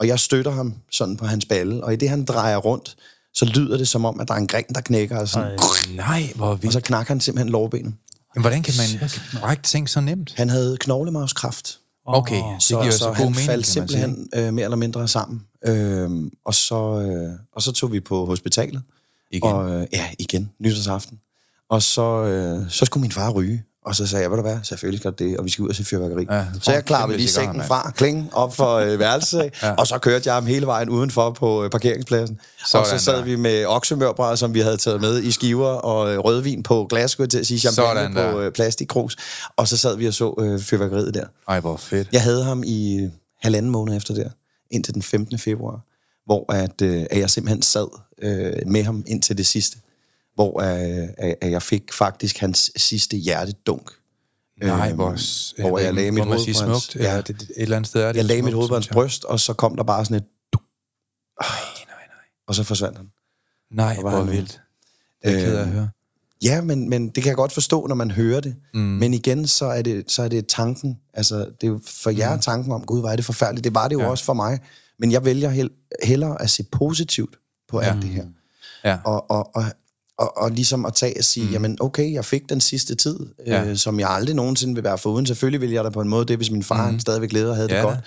[0.00, 2.96] Og jeg støtter ham sådan på hans balle, og i det, han drejer rundt,
[3.34, 5.58] så lyder det som om, at der er en gren, der knækker, og, sådan,
[5.96, 6.72] Nej, hvor og vildt.
[6.72, 7.94] så knakker han simpelthen lårbenet.
[8.34, 9.10] Men hvordan kan man
[9.40, 10.34] brække ting så nemt?
[10.36, 11.78] Han havde knoglemavskræft.
[12.06, 15.08] Okay, det så, giver så, så god han mening, faldt simpelthen øh, mere eller mindre
[15.08, 15.42] sammen.
[15.66, 18.82] Øhm, og, så, øh, og så tog vi på hospitalet.
[19.30, 19.52] Igen.
[19.52, 21.20] Og, øh, ja, igen, nytårsaften.
[21.68, 23.64] Og så, øh, så skulle min far ryge.
[23.84, 25.74] Og så sagde jeg, ved du hvad, selvfølgelig skal det, og vi skal ud og
[25.74, 26.26] se fyrværkeri.
[26.30, 29.72] Ja, så jeg klappede lige sengen fra, kling, op for øh, værelset, ja.
[29.72, 32.40] og så kørte jeg ham hele vejen udenfor på øh, parkeringspladsen.
[32.66, 33.24] Sådan og så sad der.
[33.24, 37.10] vi med oksemørbræd, som vi havde taget med i skiver, og øh, rødvin på glas,
[37.10, 39.16] skulle jeg til at sige, champagne Sådan på øh, plastikkrus.
[39.56, 41.26] Og så sad vi og så øh, fyrværkeriet der.
[41.48, 42.08] Ej, hvor fedt.
[42.12, 43.10] Jeg havde ham i øh,
[43.42, 44.28] halvanden måned efter der,
[44.70, 45.38] indtil den 15.
[45.38, 45.80] februar,
[46.26, 47.86] hvor at, øh, at jeg simpelthen sad
[48.22, 49.78] øh, med ham indtil det sidste.
[50.34, 51.08] Hvor øh,
[51.40, 53.90] at jeg fik faktisk hans sidste hjertedunk.
[54.62, 56.96] Nej, Øhm, hvor, hvor jeg lagde mit hoved på smukt.
[57.04, 57.20] Ja, ja.
[57.20, 58.16] det, et eller andet sted er det.
[58.16, 60.24] Jeg lagde mit smukt, hoved på hans bryst, og så kom der bare sådan et...
[60.52, 60.62] duk.
[61.42, 61.48] Nej,
[61.86, 62.24] nej, nej.
[62.46, 63.06] Og så forsvandt han.
[63.72, 64.60] Nej, var hvor han- vildt.
[65.24, 65.88] Det er ked af at høre.
[66.44, 68.56] Ja, men, men det kan jeg godt forstå, når man hører det.
[68.74, 68.80] Mm.
[68.80, 70.98] Men igen, så er det, så er det tanken.
[71.14, 73.64] Altså, det er for jer tanken om, gud, hvor er det forfærdeligt.
[73.64, 74.02] Det var det jo Mm.
[74.02, 74.06] Ja.
[74.06, 74.10] ja.
[74.10, 74.58] også for mig.
[74.98, 75.70] Men jeg vælger hel,
[76.02, 77.36] hellere at se positivt
[77.68, 78.24] på alt det her.
[78.84, 78.98] Ja.
[79.04, 79.64] Og, og, og,
[80.18, 81.52] og, og ligesom at tage og sige, mm.
[81.52, 83.64] jamen okay, jeg fik den sidste tid, Ja.
[83.64, 85.26] øh, som jeg aldrig nogensinde vil være foruden.
[85.26, 87.00] Selvfølgelig ville jeg da på en måde det, hvis min far mm.
[87.00, 87.88] stadigvæk levede og havde Ja det da.
[87.88, 87.98] godt.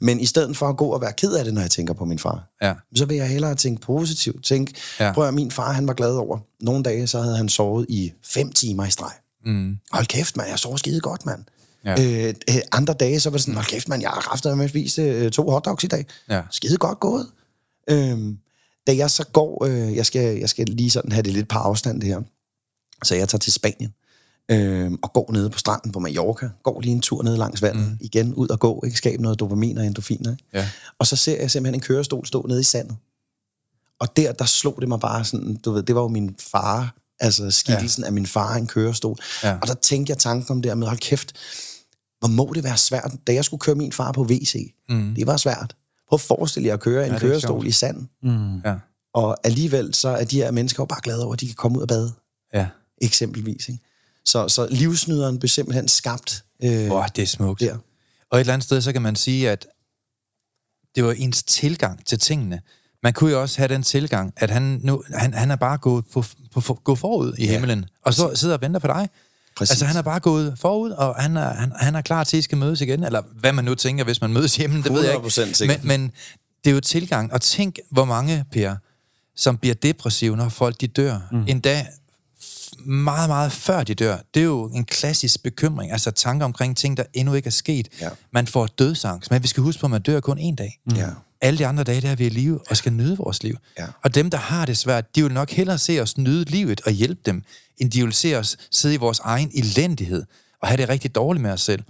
[0.00, 2.04] Men i stedet for at gå og være ked af det, når jeg tænker på
[2.04, 2.74] min far, Ja.
[2.96, 4.44] så vil jeg hellere tænke positivt.
[4.44, 5.12] Tænk, Ja.
[5.12, 6.38] prøv at min far, han var glad over.
[6.60, 9.12] Nogle dage, så havde han sovet i fem timer i streg.
[9.46, 9.76] Mm.
[9.92, 11.44] Hold kæft, mand, jeg sover skide godt, mand.
[11.84, 12.26] Ja.
[12.28, 14.64] Øh, øh, andre dage, så var det sådan, hold kæft, man, jeg har haft med
[14.64, 16.06] at spise øh, to hotdogs i dag.
[16.30, 16.40] Ja.
[16.50, 17.26] Skide godt gået.
[17.90, 18.38] Øhm,
[18.86, 21.58] da jeg så går, øh, jeg, skal, jeg skal lige sådan have det lidt på
[21.58, 22.20] afstand det her,
[23.04, 23.92] så jeg tager til Spanien
[24.50, 27.88] øh, og går nede på stranden på Mallorca, går lige en tur ned langs vandet,
[27.88, 27.98] mm.
[28.00, 30.30] igen ud og gå, ikke skabe noget dopamin og endorfiner.
[30.30, 30.44] Ikke?
[30.52, 30.68] Ja.
[30.98, 32.96] Og så ser jeg simpelthen en kørestol stå nede i sandet.
[34.00, 36.94] Og der, der slog det mig bare sådan, du ved, det var jo min far,
[37.20, 38.06] altså skikkelsen ja.
[38.06, 39.16] af min far i en kørestol.
[39.42, 39.58] Ja.
[39.62, 41.32] Og der tænkte jeg tanken om det her med, hold kæft,
[42.18, 44.74] hvor må det være svært, da jeg skulle køre min far på WC.
[44.88, 45.14] Mm.
[45.14, 45.76] Det var svært.
[46.08, 47.66] Prøv at forestille jer at køre en Ja, er kørestol sjovt.
[47.66, 48.06] i sand.
[48.22, 48.58] Mm.
[48.64, 48.74] Ja.
[49.14, 51.76] Og alligevel så er de her mennesker jo bare glade over, at de kan komme
[51.78, 52.12] ud og bade,
[52.54, 52.66] Ja.
[53.02, 53.68] eksempelvis.
[53.68, 53.80] Ikke?
[54.24, 57.60] Så, så livsnyderen blev simpelthen skabt øh, Åh, det er smukt.
[57.60, 57.76] der.
[58.30, 59.66] Og et eller andet sted, så kan man sige, at
[60.94, 62.60] det var ens tilgang til tingene.
[63.02, 66.04] Man kunne jo også have den tilgang, at han, nu, han, han er bare gået,
[66.12, 69.08] på, på, på, gået forud i Ja, himlen, og så sidder og venter på dig.
[69.56, 69.70] Præcis.
[69.70, 72.38] Altså, han er bare gået forud, og han er, han, han er klar til, at
[72.38, 73.04] I skal mødes igen.
[73.04, 75.54] Eller hvad man nu tænker, hvis man mødes hjemme, det ved jeg 100% ikke.
[75.54, 75.84] sikkert.
[75.84, 76.12] Men, men
[76.64, 77.32] det er jo tilgang.
[77.32, 78.74] Og tænk, hvor mange, Per,
[79.36, 81.18] som bliver depressive, når folk de dør.
[81.32, 81.44] Mm.
[81.48, 81.86] Endda
[82.40, 84.16] f- meget, meget før de dør.
[84.34, 85.92] Det er jo en klassisk bekymring.
[85.92, 87.88] Altså tanker omkring ting, der endnu ikke er sket.
[88.00, 88.08] Ja.
[88.30, 89.30] Man får dødsangst.
[89.30, 90.80] Men vi skal huske på, at man dør kun en dag.
[90.96, 91.08] Ja.
[91.40, 93.56] Alle de andre dage, der er vi i live og skal nyde vores liv.
[93.78, 93.86] Ja.
[94.04, 96.92] Og dem, der har det svært, de vil nok hellere se os nyde livet og
[96.92, 97.42] hjælpe dem,
[97.78, 100.24] end de vil se os sidde i vores egen elendighed
[100.62, 101.82] og have det rigtig dårligt med os selv.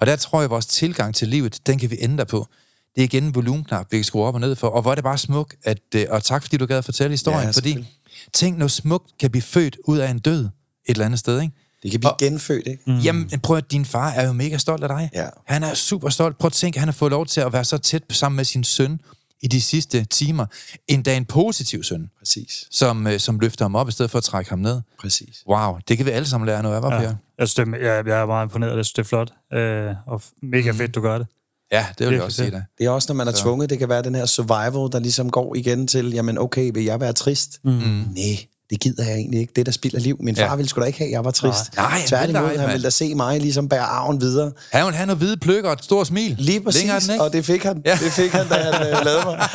[0.00, 2.48] Og der tror jeg, at vores tilgang til livet, den kan vi ændre på.
[2.94, 4.68] Det er igen en volumenknap, vi kan skrue op og ned for.
[4.68, 7.10] Og hvor er det bare smukt, at, øh, og tak fordi du gad at fortælle
[7.10, 7.86] historien, Ja, fordi
[8.32, 10.50] tænk, noget smukt kan blive født ud af en død et
[10.86, 11.54] eller andet sted, ikke?
[11.84, 12.82] Det kan blive Og- genfødt, ikke?
[12.86, 12.98] Mm.
[12.98, 15.10] Jamen, prøv at din far er jo mega stolt af dig.
[15.14, 15.26] Ja.
[15.46, 16.38] Han er super stolt.
[16.38, 18.44] Prøv at tænke, at han har fået lov til at være så tæt sammen med
[18.44, 19.00] sin søn
[19.42, 20.46] i de sidste timer.
[20.88, 22.66] Endda en positiv søn, Præcis.
[22.70, 24.80] som, øh, som løfter ham op, i stedet for at trække ham ned.
[25.00, 25.42] Præcis.
[25.48, 27.02] Wow, det kan vi alle sammen lære noget af, var Ja.
[27.02, 27.14] ja.
[27.38, 29.32] Jeg, synes, det, er- jeg, jeg er meget imponeret, jeg synes, det er flot.
[29.52, 31.26] Øh, og mega fedt, du gør det.
[31.72, 32.64] Ja, det vil jeg Virkelig også sige dig.
[32.78, 35.30] Det er også, når man er tvunget, det kan være den her survival, der ligesom
[35.30, 37.58] går igen til, jamen okay, vil jeg være trist?
[37.64, 37.70] Mm.
[37.70, 39.52] Nej, det gider jeg egentlig ikke.
[39.56, 40.16] Det, der spilder liv.
[40.20, 40.54] Min far Ja.
[40.56, 41.76] ville sgu da ikke have, at jeg var trist.
[41.76, 44.52] Nej, han vil Tværtimod, dig, han ville da se mig ligesom bære arven videre.
[44.72, 46.34] Han vil have noget hvide pløkker og et stort smil.
[46.38, 47.24] Lige præcis, Længere er den, ikke?
[47.24, 47.82] og det fik han.
[47.86, 47.98] Ja.
[48.04, 49.38] Det fik han, da han øh, lavede mig.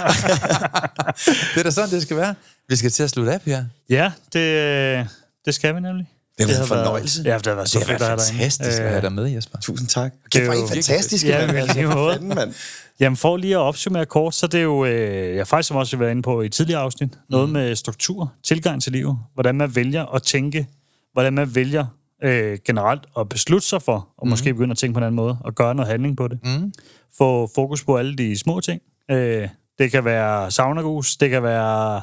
[1.53, 2.35] Det er da sådan, det skal være.
[2.69, 3.65] Vi skal til at slutte af, her.
[3.89, 5.07] Ja, det,
[5.45, 6.07] det skal vi nemlig.
[6.47, 7.21] Det har været en har været- fornøjelse.
[7.25, 9.11] Ja, det har været så Det fedt er at have dig fantastisk at have dig
[9.13, 9.57] med, Jesper.
[9.59, 10.13] Tusind tak.
[10.23, 12.53] Det Kæft, er hvor er I jo fantastiske, Ja, men Altså, lige for fanden, mand.
[12.99, 15.95] Jamen for lige at opsummere kort, så det er jo, øh, jeg faktisk som også
[15.97, 19.75] har været inde på i tidligere afsnit, noget med struktur, tilgang til livet, hvordan man
[19.75, 20.67] vælger at tænke,
[21.13, 21.85] hvordan man vælger
[22.23, 24.29] øh, generelt at beslutte sig for, og mm.
[24.29, 26.39] måske begynde at tænke på en anden måde, og gøre noget handling på det.
[26.43, 26.73] Mm.
[27.17, 28.81] Få fokus på alle de små ting.
[29.11, 29.47] Øh,
[29.79, 32.01] det kan være saunagus, det kan være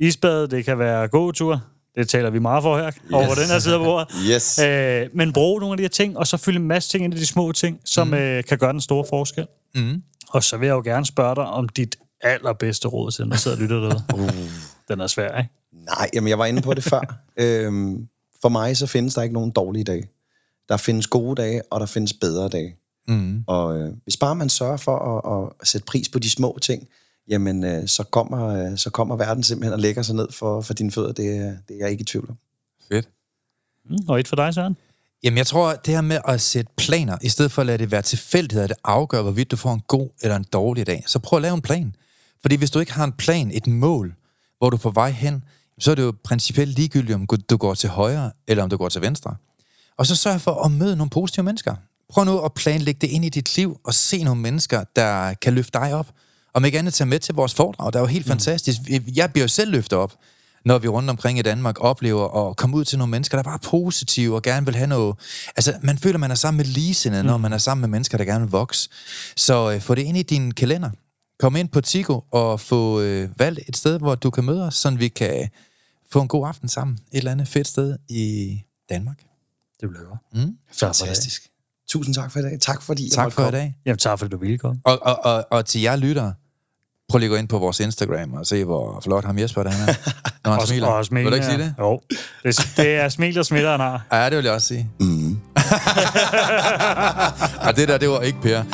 [0.00, 1.60] isbad, det kan være gåtur.
[1.96, 3.12] Det taler vi meget for her, yes.
[3.12, 4.08] over den her side af bordet.
[4.30, 4.58] Yes.
[4.58, 7.14] Øh, men brug nogle af de her ting, og så fylde en masse ting ind
[7.14, 8.14] i de små ting, som mm.
[8.14, 9.46] øh, kan gøre den store forskel.
[9.74, 10.02] Mm.
[10.28, 13.42] Og så vil jeg jo gerne spørge dig om dit allerbedste råd til, når du
[13.42, 14.02] sidder og lytter derude.
[14.14, 14.30] uh.
[14.88, 15.50] Den er svær, ikke?
[15.72, 17.18] Nej, jamen jeg var inde på det før.
[17.36, 18.08] øhm,
[18.42, 20.08] for mig så findes der ikke nogen dårlige dage.
[20.68, 22.76] Der findes gode dage, og der findes bedre dage.
[23.08, 23.44] Mm.
[23.46, 26.88] Og øh, hvis bare man sørger for at, at sætte pris på de små ting,
[27.28, 30.74] jamen øh, så, kommer, øh, så kommer verden simpelthen og lægger sig ned for, for
[30.74, 31.12] dine fødder.
[31.12, 32.36] Det, er- det er jeg ikke i tvivl om.
[32.88, 33.08] Fedt.
[33.90, 33.96] Mm.
[34.08, 34.76] Og et for dig, Søren?
[35.22, 37.90] Jamen, jeg tror, det her med at sætte planer, i stedet for at lade det
[37.90, 41.04] være tilfældighed, det afgør, hvorvidt du får en god eller en dårlig dag.
[41.06, 41.94] Så prøv at lave en plan.
[42.42, 44.14] Fordi hvis du ikke har en plan, et mål,
[44.58, 45.44] hvor du er på vej hen,
[45.78, 48.88] så er det jo principielt ligegyldigt, om du går til højre, eller om du går
[48.88, 49.36] til venstre.
[49.96, 51.74] Og så sørg for at møde nogle positive mennesker.
[52.08, 55.54] Prøv nu at planlægge det ind i dit liv, og se nogle mennesker, der kan
[55.54, 56.06] løfte dig op.
[56.56, 58.30] Om ikke andet tage med til vores foredrag, der er jo helt mm.
[58.30, 58.80] fantastisk.
[59.14, 60.14] Jeg bliver jo selv løftet op,
[60.64, 63.50] når vi rundt omkring i Danmark oplever at komme ud til nogle mennesker, der er
[63.50, 65.16] bare positive og gerne vil have noget...
[65.56, 67.26] Altså, man føler, man er sammen med ligesindede, mm.
[67.26, 68.88] når man er sammen med mennesker, der gerne vil vokse.
[69.36, 70.90] Så øh, få det ind i din kalender.
[71.38, 74.74] Kom ind på Tigo og få øh, valgt et sted, hvor du kan møde os,
[74.74, 75.48] så vi kan
[76.12, 76.98] få en god aften sammen.
[77.12, 78.58] Et eller andet fedt sted i
[78.90, 79.18] Danmark.
[79.80, 80.20] Det bliver godt.
[80.46, 80.56] Mm.
[80.72, 81.48] Fantastisk.
[81.88, 82.58] Tusind tak for i dag.
[82.60, 83.58] Tak fordi jeg Tak måtte for i komme.
[83.58, 83.76] dag.
[83.86, 84.80] Jamen, tak fordi du ville komme.
[84.84, 86.34] Og, og, og, og til jer lyttere,
[87.08, 89.70] prøv lige at gå ind på vores Instagram og se, hvor flot ham Jesper der
[89.70, 89.94] han er,
[90.44, 90.86] når han smiler.
[90.86, 91.74] Og smil, Vil du ikke sige det?
[91.78, 92.00] Jo.
[92.44, 94.06] Det, det er smil, der smitter, han har.
[94.12, 94.88] Ja, det vil jeg også sige.
[95.00, 95.30] Mm.
[97.68, 98.62] Og det der, det var ikke Per.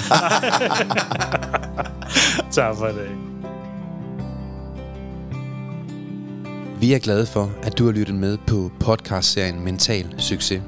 [2.52, 3.10] Tak for dag.
[6.80, 10.62] Vi er glade for, at du har lyttet med på podcastserien Mental Succes.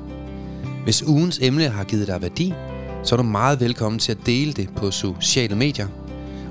[0.85, 2.55] Hvis ugens emne har givet dig værdi,
[3.05, 5.87] så er du meget velkommen til at dele det på sociale medier.